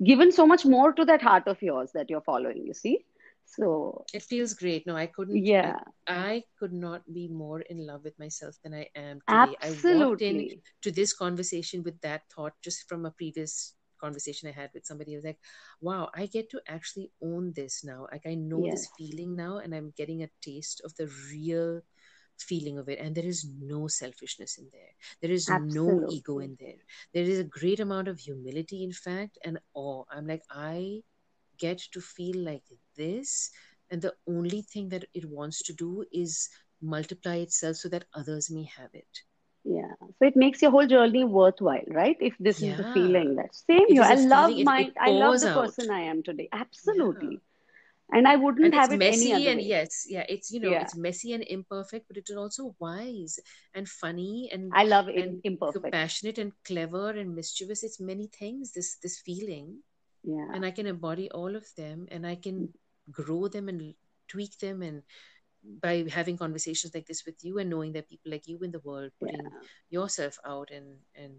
given 0.03 0.33
so 0.33 0.47
much 0.47 0.65
more 0.65 0.93
to 0.93 1.05
that 1.05 1.23
heart 1.23 1.47
of 1.47 1.63
yours 1.63 1.93
that 1.93 2.11
you're 2.11 2.21
following. 2.33 2.67
You 2.67 2.75
see, 2.75 3.05
so 3.47 4.05
it 4.13 4.23
feels 4.23 4.55
great. 4.55 4.87
No, 4.87 4.97
I 4.97 5.07
couldn't. 5.07 5.45
yeah, 5.45 5.79
I, 6.07 6.15
I 6.15 6.43
could 6.59 6.73
not 6.73 7.03
be 7.13 7.29
more 7.29 7.61
in 7.61 7.87
love 7.87 8.03
with 8.05 8.19
myself 8.19 8.57
than 8.63 8.75
I 8.75 8.89
am 8.97 9.21
today. 9.27 9.39
I 9.39 9.47
walked 9.47 9.65
absolutely. 9.65 10.51
in 10.53 10.61
to 10.83 10.91
this 10.91 11.13
conversation 11.13 11.83
with 11.83 12.01
that 12.01 12.23
thought 12.35 12.55
just 12.63 12.89
from 12.89 13.07
a 13.07 13.11
previous 13.13 13.75
conversation 14.01 14.49
I 14.49 14.53
had 14.53 14.71
with 14.75 14.87
somebody. 14.87 15.15
I 15.15 15.19
was 15.19 15.25
like, 15.25 15.39
wow, 15.81 16.11
I 16.15 16.27
get 16.27 16.51
to 16.51 16.61
actually 16.69 17.11
own 17.23 17.53
this 17.55 17.85
now. 17.85 18.07
Like 18.13 18.27
I 18.27 18.35
know 18.35 18.67
Yes. 18.67 18.87
this 18.87 18.89
feeling 18.97 19.37
now, 19.37 19.59
and 19.59 19.75
I'm 19.75 19.93
getting 19.97 20.23
a 20.23 20.31
taste 20.43 20.81
of 20.85 20.95
the 20.97 21.11
real 21.33 21.83
feeling 22.39 22.79
of 22.79 22.89
it. 22.89 22.99
And 22.99 23.15
there 23.15 23.25
is 23.25 23.47
no 23.61 23.89
selfishness 23.89 24.59
in 24.59 24.69
there. 24.73 24.95
There 25.23 25.31
is 25.31 25.51
no 25.51 26.01
ego 26.07 26.39
in 26.41 26.57
there. 26.61 26.81
There 27.15 27.25
is 27.25 27.39
a 27.41 27.45
great 27.45 27.81
amount 27.81 28.09
of 28.09 28.19
humility, 28.19 28.85
in 28.85 28.93
fact, 28.93 29.39
and 29.45 29.59
awe. 29.75 30.05
I'm 30.11 30.27
like, 30.27 30.43
I 30.51 31.03
get 31.59 31.79
to 31.93 32.01
feel 32.01 32.37
like 32.39 32.65
this, 32.97 33.51
and 33.91 34.03
the 34.03 34.15
only 34.29 34.63
thing 34.63 34.89
that 34.91 35.05
it 35.15 35.25
wants 35.29 35.63
to 35.65 35.73
do 35.73 36.05
is 36.13 36.49
multiply 36.83 37.37
itself 37.37 37.77
so 37.77 37.89
that 37.89 38.07
others 38.15 38.51
may 38.51 38.65
have 38.65 38.91
it. 38.95 39.23
Yeah. 39.67 39.95
So 40.19 40.27
it 40.27 40.37
makes 40.37 40.63
your 40.63 40.71
whole 40.71 40.87
journey 40.87 41.25
worthwhile, 41.25 41.85
right? 41.89 42.17
If 42.21 42.35
this 42.39 42.63
is 42.63 42.77
the 42.77 42.85
feeling 42.95 43.35
that 43.37 43.55
same 43.55 43.87
It 43.89 43.95
here. 43.95 44.03
is 44.03 44.09
I 44.09 44.15
love 44.15 44.51
feeling, 44.51 44.65
my 44.65 44.81
it 44.83 44.95
I 45.01 45.11
love 45.11 45.41
the 45.41 45.51
out. 45.51 45.65
person 45.65 45.91
I 45.91 46.03
am 46.03 46.23
today. 46.23 46.49
Absolutely. 46.53 47.41
And 48.13 48.29
I 48.29 48.37
wouldn't 48.37 48.65
and 48.65 48.75
have 48.75 48.93
it 48.93 49.03
any 49.03 49.33
messy 49.33 49.33
other 49.33 49.49
and 49.51 49.59
way. 49.59 49.67
yes 49.67 50.07
yeah 50.09 50.25
it's 50.29 50.53
you 50.53 50.61
know 50.61 50.71
Yeah. 50.71 50.83
it's 50.83 50.95
messy 50.97 51.33
and 51.33 51.43
imperfect 51.43 52.07
but 52.09 52.17
it's 52.17 52.31
also 52.31 52.77
wise 52.79 53.41
and 53.75 53.89
funny 53.89 54.49
and 54.53 54.71
I 54.73 54.85
love 54.85 55.09
it 55.09 55.17
and 55.19 55.41
imperfect. 55.45 55.83
compassionate 55.83 56.39
and 56.39 56.53
clever 56.65 57.11
and 57.11 57.35
mischievous 57.35 57.83
it's 57.83 57.99
many 58.01 58.29
things 58.29 58.73
this 58.73 58.97
this 59.03 59.19
feeling 59.19 59.83
Yeah. 60.23 60.47
and 60.55 60.65
i 60.65 60.71
can 60.71 60.87
embody 60.87 61.31
all 61.31 61.57
of 61.57 61.67
them 61.77 62.07
and 62.11 62.27
i 62.27 62.37
can 62.37 62.69
mm. 62.69 62.73
grow 63.11 63.49
them 63.49 63.69
and 63.69 63.95
tweak 64.29 64.59
them 64.59 64.83
and 64.83 65.03
by 65.83 66.05
having 66.11 66.37
conversations 66.37 66.95
like 66.95 67.07
this 67.07 67.25
with 67.27 67.43
you 67.43 67.59
and 67.59 67.71
knowing 67.71 67.93
that 67.93 68.09
people 68.09 68.31
like 68.33 68.47
you 68.47 68.59
in 68.63 68.71
the 68.71 68.81
world 68.81 69.11
putting 69.21 69.43
Yeah. 69.43 69.61
yourself 69.91 70.39
out 70.47 70.71
and 70.71 70.99
and 71.15 71.35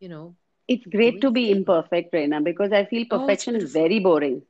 you 0.00 0.08
know 0.08 0.36
It's 0.68 0.86
great 0.86 1.20
to 1.20 1.30
be 1.30 1.42
thing. 1.46 1.56
imperfect, 1.58 2.12
Rayna, 2.12 2.42
because 2.42 2.72
I 2.72 2.84
feel 2.86 3.04
Oh, 3.10 3.18
perfection 3.18 3.56
is 3.56 3.72
very 3.72 3.98
boring. 4.00 4.42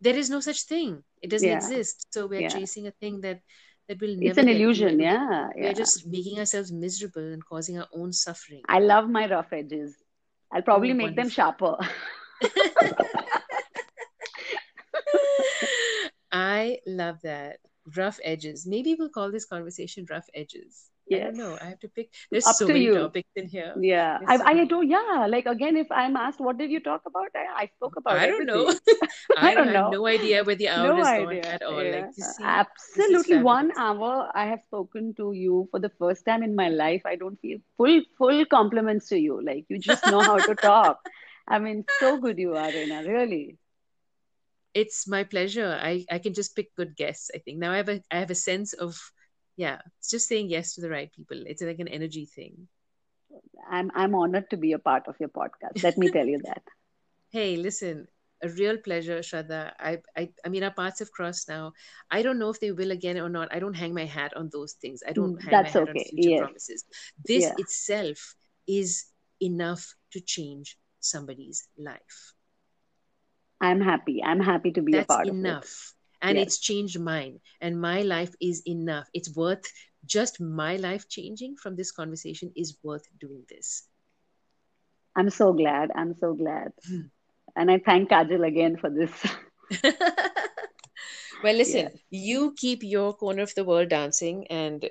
there 0.00 0.16
is 0.16 0.30
no 0.30 0.40
such 0.40 0.60
thing 0.68 0.92
it 1.22 1.30
doesn't 1.30 1.48
Yeah. 1.48 1.56
exist 1.56 2.06
so 2.14 2.26
we're 2.26 2.40
Yeah. 2.40 2.48
chasing 2.56 2.86
a 2.86 2.92
thing 3.02 3.20
that 3.26 3.40
that 3.88 4.00
will 4.00 4.16
It's 4.28 4.38
an 4.38 4.46
to 4.46 4.52
illusion. 4.54 5.00
Yeah. 5.00 5.48
we're 5.56 5.64
Yeah. 5.68 5.72
just 5.82 6.06
making 6.06 6.38
ourselves 6.38 6.72
miserable 6.72 7.32
and 7.36 7.44
causing 7.44 7.78
our 7.78 7.88
own 7.92 8.12
suffering 8.12 8.62
I 8.68 8.78
love 8.80 9.08
my 9.08 9.28
rough 9.30 9.52
edges. 9.52 9.96
I'll 10.52 10.60
oh, 10.60 10.68
probably 10.70 10.90
Oh, 10.92 11.00
make 11.02 11.16
them 11.16 11.28
sharper. 11.28 11.76
I 16.32 16.78
love 16.86 17.20
that. 17.22 17.58
Rough 17.96 18.18
edges. 18.22 18.66
Maybe 18.66 18.94
we'll 18.98 19.08
call 19.08 19.30
this 19.32 19.44
conversation 19.44 20.06
rough 20.10 20.28
edges. 20.34 20.90
I 21.12 21.18
don't 21.18 21.36
know. 21.36 21.58
I 21.60 21.64
have 21.64 21.80
to 21.80 21.88
pick. 21.88 22.12
There's 22.30 22.46
Up 22.46 22.54
so 22.54 22.68
many 22.68 22.84
you. 22.84 22.94
topics 22.94 23.28
in 23.34 23.48
here. 23.48 23.74
Yeah. 23.80 24.18
I, 24.28 24.36
so 24.36 24.44
I 24.44 24.54
many. 24.54 24.68
do. 24.68 24.82
Yeah. 24.86 25.26
Like 25.28 25.46
again, 25.46 25.76
if 25.76 25.90
I'm 25.90 26.14
asked, 26.16 26.38
what 26.40 26.56
did 26.56 26.70
you 26.70 26.78
talk 26.78 27.02
about? 27.04 27.26
I, 27.34 27.62
I 27.64 27.66
spoke 27.66 27.96
about 27.96 28.16
I 28.16 28.26
don't 28.26 28.46
know. 28.46 28.68
I, 29.36 29.50
I 29.50 29.54
don't 29.54 29.66
have 29.66 29.74
know. 29.74 29.90
no 29.90 30.06
idea 30.06 30.44
where 30.44 30.54
the 30.54 30.68
hour 30.68 30.86
No 30.94 31.02
gone 31.02 31.28
idea. 31.28 31.42
at 31.42 31.62
all. 31.64 31.82
Yeah. 31.82 31.96
Like, 31.96 32.14
see, 32.14 32.44
Absolutely. 32.44 33.38
One 33.38 33.72
hour 33.76 34.30
I 34.34 34.46
have 34.46 34.60
spoken 34.62 35.14
to 35.16 35.32
you 35.32 35.66
for 35.72 35.80
the 35.80 35.90
first 35.98 36.24
time 36.24 36.44
in 36.44 36.54
my 36.54 36.68
life. 36.68 37.02
I 37.04 37.16
don't 37.16 37.40
feel 37.40 37.58
full, 37.76 38.02
full 38.16 38.46
compliments 38.46 39.08
to 39.08 39.18
you. 39.18 39.42
Like 39.44 39.64
you 39.68 39.78
just 39.80 40.06
know 40.06 40.20
how 40.20 40.38
to 40.38 40.54
talk. 40.54 41.00
I 41.48 41.58
mean, 41.58 41.84
so 41.98 42.18
good 42.18 42.38
you 42.38 42.54
are, 42.54 42.68
Rayna. 42.70 43.06
Really. 43.06 43.58
It's 44.74 45.06
my 45.08 45.24
pleasure. 45.24 45.78
I, 45.80 46.04
I 46.10 46.18
can 46.18 46.34
just 46.34 46.54
pick 46.54 46.74
good 46.76 46.96
guests, 46.96 47.30
I 47.34 47.38
think. 47.38 47.58
Now 47.58 47.72
I 47.72 47.76
have 47.78 47.88
a 47.88 48.02
I 48.10 48.18
have 48.18 48.30
a 48.30 48.34
sense 48.34 48.72
of 48.72 48.98
yeah, 49.56 49.80
it's 49.98 50.10
just 50.10 50.28
saying 50.28 50.48
yes 50.48 50.74
to 50.74 50.80
the 50.80 50.90
right 50.90 51.12
people. 51.12 51.42
It's 51.46 51.62
like 51.62 51.80
an 51.80 51.88
energy 51.88 52.26
thing. 52.26 52.68
I'm 53.70 53.90
I'm 53.94 54.14
honored 54.14 54.50
to 54.50 54.56
be 54.56 54.72
a 54.72 54.78
part 54.78 55.06
of 55.08 55.16
your 55.20 55.28
podcast. 55.28 55.82
Let 55.82 55.98
me 55.98 56.08
tell 56.08 56.26
you 56.26 56.40
that. 56.44 56.62
Hey, 57.30 57.56
listen, 57.56 58.08
a 58.42 58.48
real 58.48 58.76
pleasure, 58.78 59.20
Shraddha. 59.20 59.72
I, 59.78 59.98
I, 60.16 60.30
I 60.44 60.48
mean, 60.48 60.64
our 60.64 60.72
paths 60.72 60.98
have 61.00 61.12
crossed 61.12 61.48
now. 61.48 61.72
I 62.10 62.22
don't 62.22 62.38
know 62.38 62.50
if 62.50 62.60
they 62.60 62.72
will 62.72 62.90
again 62.90 63.18
or 63.18 63.28
not. 63.28 63.52
I 63.54 63.60
don't 63.60 63.74
hang 63.74 63.94
my 63.94 64.04
hat 64.04 64.36
on 64.36 64.48
those 64.52 64.72
things. 64.74 65.02
I 65.06 65.12
don't 65.12 65.36
mm, 65.36 65.42
hang 65.42 65.60
That's 65.62 65.74
my 65.74 65.80
hat 65.80 65.88
okay. 65.88 65.90
on 65.90 65.98
future 65.98 66.30
Yes. 66.30 66.40
promises. 66.40 66.84
This 67.26 67.44
Yeah. 67.44 67.54
itself 67.56 68.34
is 68.66 69.06
enough 69.40 69.94
to 70.12 70.20
change 70.20 70.78
somebody's 71.00 71.68
life. 71.78 72.34
I'm 73.60 73.80
happy. 73.80 74.22
I'm 74.22 74.40
happy 74.40 74.72
to 74.72 74.82
be 74.82 74.96
a 74.98 75.04
That's 75.04 75.06
part 75.06 75.28
of 75.28 75.34
it. 75.44 75.44
enough. 75.44 75.94
And 76.22 76.38
Yes. 76.38 76.46
it's 76.46 76.58
changed 76.58 76.98
mine. 77.00 77.40
And 77.60 77.80
my 77.80 78.02
life 78.02 78.34
is 78.40 78.62
enough. 78.66 79.08
It's 79.14 79.34
worth 79.34 79.64
just 80.06 80.40
my 80.40 80.76
life 80.76 81.08
changing 81.08 81.56
from 81.56 81.76
this 81.76 81.92
conversation 81.92 82.52
is 82.56 82.76
worth 82.82 83.06
doing 83.18 83.44
this. 83.48 83.84
I'm 85.16 85.30
so 85.30 85.52
glad. 85.52 85.90
I'm 85.94 86.14
so 86.14 86.34
glad. 86.34 86.72
Hmm. 86.86 87.00
And 87.56 87.70
I 87.70 87.78
thank 87.78 88.10
Kajal 88.10 88.46
again 88.46 88.76
for 88.76 88.90
this. 88.90 89.12
well, 91.42 91.54
listen, 91.54 91.90
you 92.10 92.54
keep 92.56 92.82
your 92.82 93.12
corner 93.14 93.42
of 93.42 93.54
the 93.54 93.64
world 93.64 93.88
dancing 93.88 94.46
and, 94.48 94.88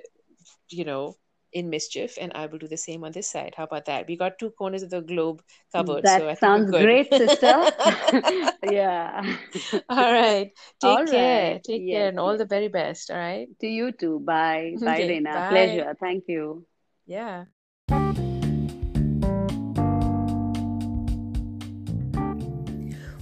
you 0.68 0.84
know, 0.84 1.16
in 1.52 1.70
mischief, 1.70 2.16
and 2.20 2.32
I 2.34 2.46
will 2.46 2.58
do 2.58 2.68
the 2.68 2.76
same 2.76 3.04
on 3.04 3.12
this 3.12 3.28
side. 3.30 3.54
How 3.56 3.64
about 3.64 3.86
that? 3.86 4.06
We 4.06 4.16
got 4.16 4.38
two 4.38 4.50
corners 4.50 4.82
of 4.82 4.90
the 4.90 5.00
globe 5.00 5.42
covered. 5.72 6.04
That 6.04 6.20
so 6.20 6.28
I 6.28 6.34
sounds 6.34 6.70
we're 6.70 6.82
great, 6.82 7.12
sister. 7.12 7.70
yeah. 8.64 9.36
all 9.88 10.12
right. 10.12 10.52
Take 10.80 10.98
All 10.98 11.06
care. 11.06 11.52
right. 11.52 11.64
Take 11.64 11.88
care 11.88 12.08
and 12.08 12.18
all 12.18 12.36
the 12.36 12.46
very 12.46 12.68
best. 12.68 13.10
All 13.10 13.16
right. 13.16 13.48
To 13.60 13.66
you 13.66 13.92
too. 13.92 14.20
Bye. 14.20 14.76
Bye, 14.80 15.02
Okay. 15.02 15.20
Rayna. 15.20 15.34
Bye. 15.34 15.48
Pleasure. 15.50 15.96
Thank 16.00 16.24
you. 16.28 16.66
Yeah. 17.06 17.44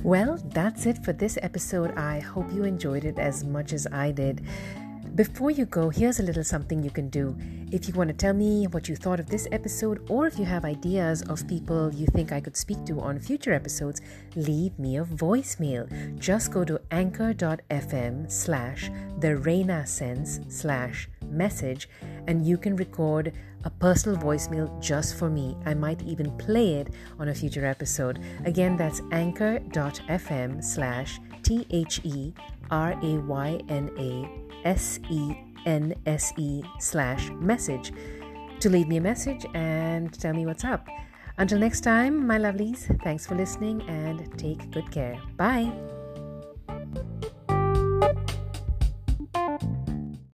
Well, 0.03 0.39
that's 0.55 0.87
it 0.87 1.05
for 1.05 1.13
this 1.13 1.39
episode. 1.43 1.93
I 1.99 2.21
hope 2.21 2.51
you 2.53 2.65
enjoyed 2.65 3.05
it 3.05 3.19
as 3.19 3.45
much 3.45 3.73
as 3.73 3.87
I 3.93 4.11
did. 4.11 4.43
Before 5.19 5.51
you 5.51 5.65
go, 5.65 5.91
here's 5.91 6.21
a 6.21 6.23
little 6.23 6.45
something 6.45 6.81
you 6.81 6.93
can 6.93 7.09
do. 7.09 7.37
If 7.73 7.89
you 7.89 7.95
want 7.95 8.07
to 8.07 8.15
tell 8.15 8.35
me 8.35 8.69
what 8.69 8.89
you 8.89 8.95
thought 8.95 9.19
of 9.19 9.29
this 9.29 9.49
episode, 9.51 10.09
or 10.09 10.29
if 10.29 10.39
you 10.39 10.45
have 10.45 10.65
ideas 10.65 11.23
of 11.23 11.45
people 11.49 11.93
you 11.93 12.07
think 12.07 12.31
I 12.31 12.41
could 12.41 12.57
speak 12.57 12.85
to 12.85 13.01
on 13.01 13.19
future 13.19 13.53
episodes, 13.53 14.01
leave 14.37 14.79
me 14.79 14.97
a 14.99 15.03
voicemail. 15.03 15.89
Just 16.21 16.53
go 16.53 16.65
to 16.65 16.81
anchor.fm 16.93 18.31
slash 18.31 18.93
the 19.19 19.35
Rayna 19.35 19.89
Sense 19.89 20.39
slash 20.47 21.09
message 21.29 21.89
and 22.29 22.47
you 22.47 22.57
can 22.57 22.77
record 22.77 23.33
a 23.65 23.71
personal 23.71 24.17
voicemail 24.17 24.71
just 24.81 25.19
for 25.19 25.29
me. 25.29 25.57
I 25.67 25.75
might 25.75 26.01
even 26.03 26.31
play 26.39 26.75
it 26.75 26.91
on 27.19 27.27
a 27.27 27.35
future 27.35 27.67
episode. 27.67 28.21
Again, 28.45 28.77
that's 28.77 29.03
anchor.fm 29.11 30.63
slash 30.63 31.19
T 31.43 31.67
H 31.71 32.03
E 32.05 32.33
R 32.71 32.93
A 33.03 33.19
Y 33.19 33.61
N 33.69 33.91
A 33.99 34.69
S 34.69 35.01
E 35.11 35.35
N 35.67 35.95
S 36.07 36.33
E 36.37 36.63
slash 36.79 37.31
message 37.31 37.93
to 38.61 38.69
leave 38.69 38.89
me 38.89 38.97
a 38.97 39.01
message 39.01 39.47
and 39.55 40.13
tell 40.13 40.35
me 40.35 40.47
what's 40.47 40.65
up. 40.65 40.87
Until 41.39 41.59
next 41.59 41.83
time, 41.83 42.27
my 42.27 42.39
lovelies, 42.39 42.87
thanks 43.05 43.25
for 43.27 43.37
listening 43.37 43.83
and 43.83 44.37
take 44.39 44.71
good 44.73 44.91
care. 44.91 45.21
Bye. 45.37 45.73